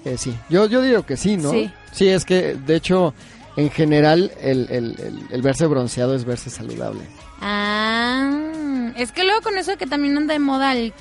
Eh, 0.03 0.17
sí, 0.17 0.35
yo, 0.49 0.65
yo 0.67 0.81
digo 0.81 1.03
que 1.05 1.15
sí, 1.17 1.37
¿no? 1.37 1.51
Sí. 1.51 1.71
es 2.09 2.25
que 2.25 2.55
de 2.55 2.75
hecho, 2.75 3.13
en 3.55 3.71
general, 3.71 4.31
el, 4.41 4.67
el- 4.69 4.95
el- 4.99 5.19
el 5.31 5.41
verse 5.41 5.65
bronceado 5.65 6.13
es 6.13 6.25
verse 6.25 6.49
saludable. 6.49 7.01
Ah, 7.41 8.91
es 8.97 9.11
que 9.11 9.23
luego 9.23 9.41
con 9.41 9.57
eso 9.57 9.71
de 9.71 9.77
que 9.77 9.87
también 9.87 10.17
anda 10.17 10.33
de 10.33 10.39
moda 10.39 10.73
el 10.73 10.93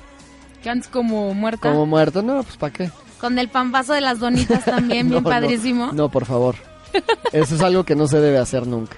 que 0.62 0.70
antes 0.70 0.88
como 0.88 1.34
muerta. 1.34 1.70
Como 1.70 1.84
muerto, 1.86 2.22
no, 2.22 2.42
pues 2.42 2.56
¿para 2.56 2.72
qué? 2.72 2.90
Con 3.20 3.38
el 3.38 3.48
pambazo 3.48 3.92
de 3.92 4.00
las 4.00 4.20
donitas 4.20 4.64
también, 4.64 5.08
bien 5.10 5.22
no, 5.24 5.28
padrísimo. 5.28 5.92
No, 5.92 6.08
por 6.08 6.24
favor. 6.26 6.54
Eso 7.32 7.56
es 7.56 7.60
algo 7.60 7.84
que 7.84 7.96
no 7.96 8.06
se 8.06 8.20
debe 8.20 8.38
hacer 8.38 8.66
nunca. 8.66 8.96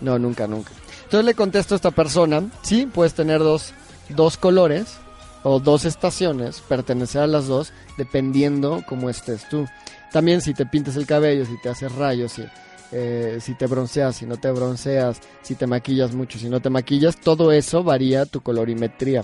No, 0.00 0.18
nunca, 0.18 0.46
nunca. 0.46 0.70
Entonces 1.04 1.24
le 1.24 1.34
contesto 1.34 1.74
a 1.74 1.76
esta 1.76 1.90
persona, 1.90 2.42
sí, 2.62 2.86
puedes 2.86 3.14
tener 3.14 3.40
dos, 3.40 3.72
dos 4.10 4.36
colores 4.36 4.98
o 5.42 5.58
dos 5.58 5.84
estaciones, 5.84 6.60
pertenecer 6.60 7.22
a 7.22 7.26
las 7.26 7.46
dos, 7.46 7.72
dependiendo 7.96 8.82
cómo 8.88 9.10
estés 9.10 9.48
tú. 9.48 9.66
También 10.12 10.40
si 10.40 10.54
te 10.54 10.66
pintas 10.66 10.96
el 10.96 11.06
cabello, 11.06 11.44
si 11.46 11.60
te 11.60 11.68
haces 11.68 11.92
rayos, 11.92 12.32
si, 12.32 12.44
eh, 12.92 13.38
si 13.40 13.54
te 13.54 13.66
bronceas, 13.66 14.16
si 14.16 14.26
no 14.26 14.36
te 14.36 14.50
bronceas, 14.50 15.20
si 15.42 15.54
te 15.54 15.66
maquillas 15.66 16.14
mucho, 16.14 16.38
si 16.38 16.48
no 16.48 16.60
te 16.60 16.70
maquillas, 16.70 17.16
todo 17.16 17.52
eso 17.52 17.82
varía 17.82 18.26
tu 18.26 18.40
colorimetría. 18.40 19.22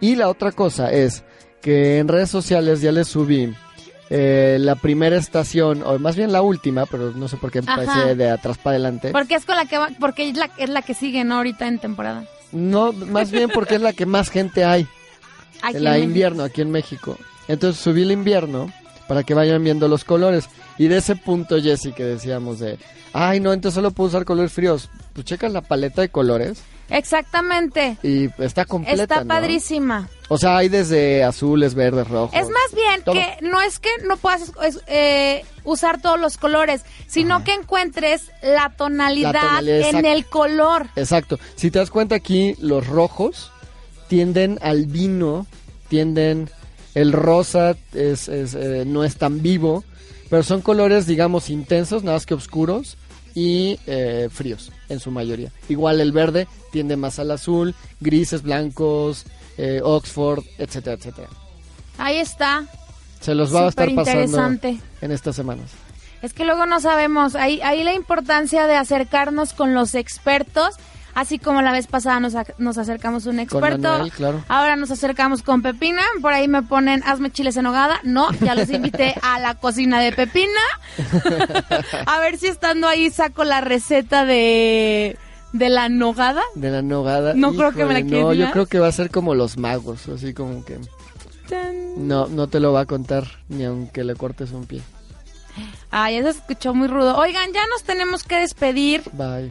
Y 0.00 0.16
la 0.16 0.28
otra 0.28 0.52
cosa 0.52 0.92
es 0.92 1.24
que 1.60 1.98
en 1.98 2.08
redes 2.08 2.30
sociales 2.30 2.80
ya 2.80 2.92
les 2.92 3.08
subí 3.08 3.54
eh, 4.10 4.56
la 4.60 4.74
primera 4.76 5.16
estación, 5.16 5.82
o 5.84 5.98
más 5.98 6.16
bien 6.16 6.32
la 6.32 6.40
última, 6.42 6.86
pero 6.86 7.12
no 7.12 7.28
sé 7.28 7.36
por 7.36 7.50
qué 7.50 7.62
parece 7.62 8.14
de 8.14 8.30
atrás 8.30 8.56
para 8.58 8.74
adelante. 8.74 9.10
Porque 9.12 9.34
es 9.34 9.44
con 9.44 9.56
la 9.56 9.66
que 9.66 9.78
va, 9.78 9.90
porque 10.00 10.28
es 10.28 10.36
la, 10.36 10.50
es 10.56 10.70
la 10.70 10.82
que 10.82 10.94
sigue, 10.94 11.24
¿no? 11.24 11.36
Ahorita 11.36 11.66
en 11.66 11.78
temporada. 11.78 12.24
No, 12.52 12.92
más 12.92 13.30
bien 13.30 13.50
porque 13.52 13.74
es 13.74 13.82
la 13.82 13.92
que 13.92 14.06
más 14.06 14.30
gente 14.30 14.64
hay. 14.64 14.86
Aquí 15.62 15.78
la 15.78 15.98
en 15.98 16.04
invierno 16.04 16.44
aquí 16.44 16.60
en 16.60 16.70
México. 16.70 17.18
Entonces 17.48 17.82
subí 17.82 18.02
el 18.02 18.12
invierno 18.12 18.72
para 19.08 19.24
que 19.24 19.34
vayan 19.34 19.64
viendo 19.64 19.88
los 19.88 20.04
colores. 20.04 20.48
Y 20.78 20.86
de 20.86 20.98
ese 20.98 21.16
punto, 21.16 21.60
Jessy, 21.60 21.92
que 21.92 22.04
decíamos 22.04 22.60
de, 22.60 22.78
ay, 23.12 23.40
no, 23.40 23.52
entonces 23.52 23.74
solo 23.74 23.90
puedo 23.90 24.08
usar 24.08 24.24
colores 24.24 24.52
fríos. 24.52 24.88
Pues 25.14 25.26
checa 25.26 25.48
la 25.48 25.62
paleta 25.62 26.00
de 26.00 26.10
colores 26.10 26.62
Exactamente. 26.90 27.96
y 28.02 28.28
está 28.42 28.64
completa. 28.64 29.02
Está 29.02 29.20
¿no? 29.22 29.28
padrísima. 29.28 30.08
O 30.28 30.36
sea, 30.36 30.58
hay 30.58 30.68
desde 30.68 31.24
azules, 31.24 31.74
verdes, 31.74 32.06
rojos. 32.08 32.34
Es 32.38 32.48
más 32.48 32.74
bien 32.74 33.02
todo. 33.02 33.14
que 33.14 33.38
no 33.40 33.60
es 33.62 33.78
que 33.78 33.88
no 34.06 34.16
puedas 34.18 34.52
es- 34.62 34.80
eh, 34.86 35.44
usar 35.64 36.00
todos 36.02 36.20
los 36.20 36.36
colores, 36.36 36.82
sino 37.06 37.44
que 37.44 37.54
encuentres 37.54 38.30
la 38.42 38.70
tonalidad, 38.76 39.32
La 39.32 39.40
tonalidad, 39.40 39.76
en 39.78 39.84
exacto. 39.86 40.08
el 40.08 40.26
color. 40.26 40.86
Exacto. 40.96 41.38
Si 41.56 41.70
te 41.70 41.78
das 41.78 41.90
cuenta 41.90 42.14
aquí, 42.14 42.54
los 42.60 42.86
rojos 42.86 43.50
tienden 44.08 44.58
al 44.62 44.86
vino, 44.86 45.46
tienden... 45.88 46.50
El 46.94 47.12
rosa 47.12 47.76
es, 47.94 48.28
es, 48.28 48.54
eh, 48.54 48.82
no 48.84 49.04
es 49.04 49.16
tan 49.18 49.40
vivo, 49.40 49.84
pero 50.30 50.42
son 50.42 50.62
colores, 50.62 51.06
digamos, 51.06 51.48
intensos, 51.48 52.02
nada 52.02 52.16
más 52.16 52.26
que 52.26 52.34
oscuros 52.34 52.96
y 53.38 53.78
eh, 53.86 54.28
fríos 54.32 54.72
en 54.88 54.98
su 54.98 55.12
mayoría. 55.12 55.52
Igual 55.68 56.00
el 56.00 56.10
verde 56.10 56.48
tiende 56.72 56.96
más 56.96 57.20
al 57.20 57.30
azul, 57.30 57.72
grises, 58.00 58.42
blancos, 58.42 59.26
eh, 59.56 59.80
Oxford, 59.80 60.44
etcétera, 60.58 60.96
etcétera. 60.96 61.28
Ahí 61.98 62.16
está. 62.16 62.64
Se 63.20 63.36
los 63.36 63.54
va 63.54 63.66
a 63.66 63.68
estar 63.68 63.94
pasando 63.94 64.58
en 65.00 65.12
estas 65.12 65.36
semanas. 65.36 65.70
Es 66.20 66.32
que 66.32 66.44
luego 66.44 66.66
no 66.66 66.80
sabemos, 66.80 67.36
ahí, 67.36 67.60
ahí 67.62 67.84
la 67.84 67.94
importancia 67.94 68.66
de 68.66 68.74
acercarnos 68.74 69.52
con 69.52 69.72
los 69.72 69.94
expertos, 69.94 70.74
así 71.18 71.38
como 71.40 71.62
la 71.62 71.72
vez 71.72 71.88
pasada 71.88 72.20
nos, 72.20 72.34
nos 72.58 72.78
acercamos 72.78 73.26
a 73.26 73.30
un 73.30 73.40
experto, 73.40 73.88
Manuel, 73.88 74.12
claro. 74.12 74.44
ahora 74.48 74.76
nos 74.76 74.92
acercamos 74.92 75.42
con 75.42 75.62
Pepina, 75.62 76.02
por 76.22 76.32
ahí 76.32 76.46
me 76.46 76.62
ponen 76.62 77.02
hazme 77.04 77.32
chiles 77.32 77.56
en 77.56 77.66
hogada, 77.66 78.00
no, 78.04 78.30
ya 78.40 78.54
los 78.54 78.70
invité 78.70 79.16
a 79.22 79.40
la 79.40 79.56
cocina 79.56 80.00
de 80.00 80.12
Pepina, 80.12 80.60
a 82.06 82.20
ver 82.20 82.38
si 82.38 82.46
estando 82.46 82.86
ahí 82.86 83.10
saco 83.10 83.42
la 83.42 83.60
receta 83.60 84.24
de, 84.24 85.18
de 85.52 85.68
la 85.68 85.88
nogada. 85.88 86.42
De 86.54 86.70
la 86.70 86.82
nogada. 86.82 87.34
No 87.34 87.52
creo 87.52 87.72
que 87.72 87.84
me 87.84 87.94
la 87.94 88.02
quieras 88.02 88.24
No, 88.24 88.32
yo 88.32 88.50
creo 88.52 88.66
que 88.66 88.78
va 88.78 88.86
a 88.86 88.92
ser 88.92 89.10
como 89.10 89.34
los 89.34 89.58
magos, 89.58 90.08
así 90.08 90.32
como 90.32 90.64
que... 90.64 90.78
No, 91.96 92.28
no 92.28 92.46
te 92.46 92.60
lo 92.60 92.72
va 92.72 92.82
a 92.82 92.86
contar 92.86 93.24
ni 93.48 93.64
aunque 93.64 94.04
le 94.04 94.14
cortes 94.14 94.52
un 94.52 94.66
pie. 94.66 94.82
Ay, 95.90 96.16
eso 96.16 96.30
se 96.32 96.38
escuchó 96.38 96.74
muy 96.74 96.86
rudo. 96.86 97.16
Oigan, 97.16 97.52
ya 97.52 97.66
nos 97.66 97.82
tenemos 97.82 98.22
que 98.22 98.38
despedir. 98.38 99.02
Bye. 99.14 99.50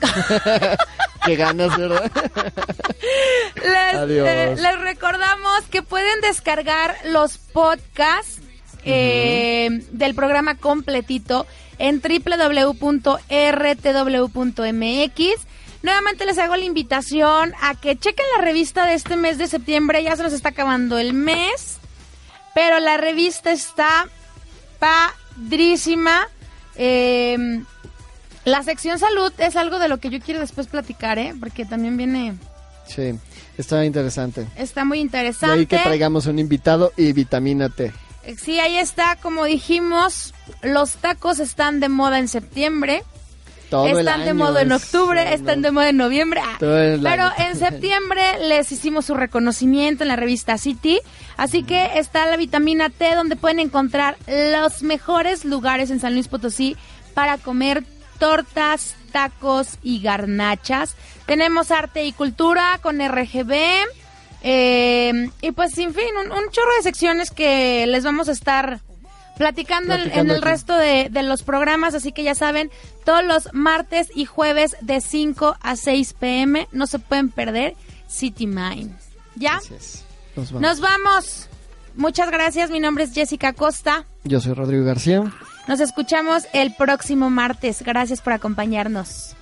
Qué 1.24 1.36
ganas, 1.36 1.76
¿verdad? 1.76 2.10
Les, 3.56 3.94
Adiós. 3.94 4.28
eh, 4.28 4.54
les 4.58 4.80
recordamos 4.80 5.62
que 5.70 5.82
pueden 5.82 6.20
descargar 6.22 6.96
los 7.04 7.36
podcasts 7.38 8.40
eh, 8.84 9.68
del 9.92 10.14
programa 10.14 10.56
completito 10.56 11.46
en 11.78 12.00
www.rtw.mx. 12.00 12.80
Nuevamente 15.82 16.26
les 16.26 16.38
hago 16.38 16.56
la 16.56 16.64
invitación 16.64 17.54
a 17.62 17.74
que 17.74 17.96
chequen 17.96 18.26
la 18.36 18.42
revista 18.44 18.84
de 18.86 18.94
este 18.94 19.16
mes 19.16 19.38
de 19.38 19.46
septiembre. 19.46 20.02
Ya 20.02 20.16
se 20.16 20.22
nos 20.22 20.32
está 20.32 20.50
acabando 20.50 20.98
el 20.98 21.14
mes, 21.14 21.78
pero 22.54 22.80
la 22.80 22.96
revista 22.98 23.50
está 23.52 24.06
padrísima. 24.78 26.28
Eh, 26.76 27.62
la 28.44 28.62
sección 28.62 28.98
salud 28.98 29.32
es 29.38 29.56
algo 29.56 29.78
de 29.78 29.88
lo 29.88 29.98
que 29.98 30.10
yo 30.10 30.20
quiero 30.20 30.40
después 30.40 30.66
platicar, 30.66 31.18
¿eh? 31.18 31.34
Porque 31.38 31.64
también 31.64 31.96
viene... 31.96 32.34
Sí, 32.86 33.12
está 33.56 33.84
interesante. 33.84 34.46
Está 34.56 34.84
muy 34.84 34.98
De 34.98 35.02
interesante. 35.02 35.54
ahí 35.60 35.66
que 35.66 35.78
traigamos 35.78 36.26
un 36.26 36.38
invitado 36.38 36.92
y 36.96 37.12
vitamina 37.12 37.68
T. 37.68 37.92
Eh, 38.24 38.36
Sí, 38.36 38.58
ahí 38.60 38.76
está, 38.76 39.16
como 39.16 39.44
dijimos, 39.44 40.34
los 40.62 40.92
tacos 40.96 41.38
están 41.38 41.80
de 41.80 41.88
moda 41.88 42.18
en 42.18 42.28
septiembre. 42.28 43.02
Todo 43.70 43.86
el 43.86 43.98
están 44.00 44.24
de 44.24 44.34
moda 44.34 44.62
en 44.62 44.72
es- 44.72 44.82
octubre, 44.82 45.32
están 45.32 45.62
de 45.62 45.70
moda 45.70 45.90
en 45.90 45.96
noviembre. 45.98 46.40
Ah, 46.44 46.56
Todo 46.58 46.76
el 46.76 47.00
Pero 47.00 47.24
año. 47.26 47.32
en 47.38 47.56
septiembre 47.58 48.22
les 48.48 48.72
hicimos 48.72 49.04
su 49.04 49.14
reconocimiento 49.14 50.02
en 50.02 50.08
la 50.08 50.16
revista 50.16 50.58
City. 50.58 50.98
Así 51.36 51.62
que 51.62 51.90
está 51.98 52.26
la 52.26 52.36
vitamina 52.36 52.90
T 52.90 53.14
donde 53.14 53.36
pueden 53.36 53.60
encontrar 53.60 54.16
los 54.26 54.82
mejores 54.82 55.44
lugares 55.44 55.90
en 55.90 56.00
San 56.00 56.14
Luis 56.14 56.26
Potosí 56.26 56.76
para 57.14 57.38
comer 57.38 57.84
tortas, 58.20 58.94
tacos 59.10 59.78
y 59.82 60.00
garnachas. 60.00 60.94
Tenemos 61.26 61.72
arte 61.72 62.04
y 62.04 62.12
cultura 62.12 62.78
con 62.80 63.00
RGB. 63.00 63.52
Eh, 64.42 65.28
y 65.42 65.50
pues, 65.52 65.76
en 65.78 65.92
fin, 65.92 66.04
un, 66.24 66.30
un 66.32 66.50
chorro 66.50 66.70
de 66.76 66.82
secciones 66.82 67.30
que 67.30 67.86
les 67.86 68.04
vamos 68.04 68.28
a 68.28 68.32
estar 68.32 68.80
platicando, 69.36 69.94
en- 69.94 70.30
el 70.30 70.42
resto 70.42 70.76
de, 70.76 71.08
de 71.10 71.22
los 71.22 71.42
programas, 71.42 71.94
así 71.94 72.12
que 72.12 72.22
ya 72.22 72.34
saben, 72.34 72.70
todos 73.04 73.24
los 73.24 73.48
martes 73.54 74.08
y 74.14 74.26
jueves 74.26 74.76
de 74.82 75.00
5 75.00 75.56
a 75.60 75.76
6 75.76 76.12
pm, 76.14 76.68
no 76.72 76.86
se 76.86 76.98
pueden 76.98 77.30
perder 77.30 77.74
City 78.06 78.46
Mind. 78.46 78.94
¿Ya? 79.36 79.58
Nos 80.36 80.52
vamos. 80.52 80.60
Nos 80.62 80.80
vamos. 80.80 81.48
Muchas 81.96 82.30
gracias, 82.30 82.70
mi 82.70 82.80
nombre 82.80 83.04
es 83.04 83.12
Jessica 83.14 83.52
Costa. 83.54 84.04
Yo 84.24 84.40
soy 84.40 84.52
Rodrigo 84.52 84.84
García. 84.84 85.22
Nos 85.70 85.78
escuchamos 85.78 86.48
el 86.52 86.74
próximo 86.74 87.30
martes. 87.30 87.82
Gracias 87.82 88.20
por 88.20 88.32
acompañarnos. 88.32 89.36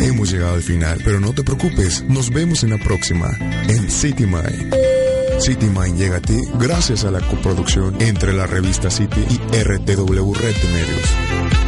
Hemos 0.00 0.32
llegado 0.32 0.54
al 0.56 0.62
final, 0.62 1.00
pero 1.04 1.20
no 1.20 1.32
te 1.32 1.44
preocupes, 1.44 2.02
nos 2.02 2.30
vemos 2.30 2.64
en 2.64 2.70
la 2.70 2.78
próxima, 2.78 3.28
en 3.68 3.88
City 3.88 4.26
Mind. 4.26 4.74
City 5.38 5.66
Mind 5.66 5.96
llega 5.96 6.16
a 6.16 6.20
ti 6.20 6.40
gracias 6.58 7.04
a 7.04 7.12
la 7.12 7.20
coproducción 7.20 7.94
entre 8.02 8.32
la 8.32 8.48
revista 8.48 8.90
City 8.90 9.24
y 9.30 9.36
RTW 9.56 10.34
Red 10.34 10.56
de 10.56 10.68
Medios. 10.72 11.67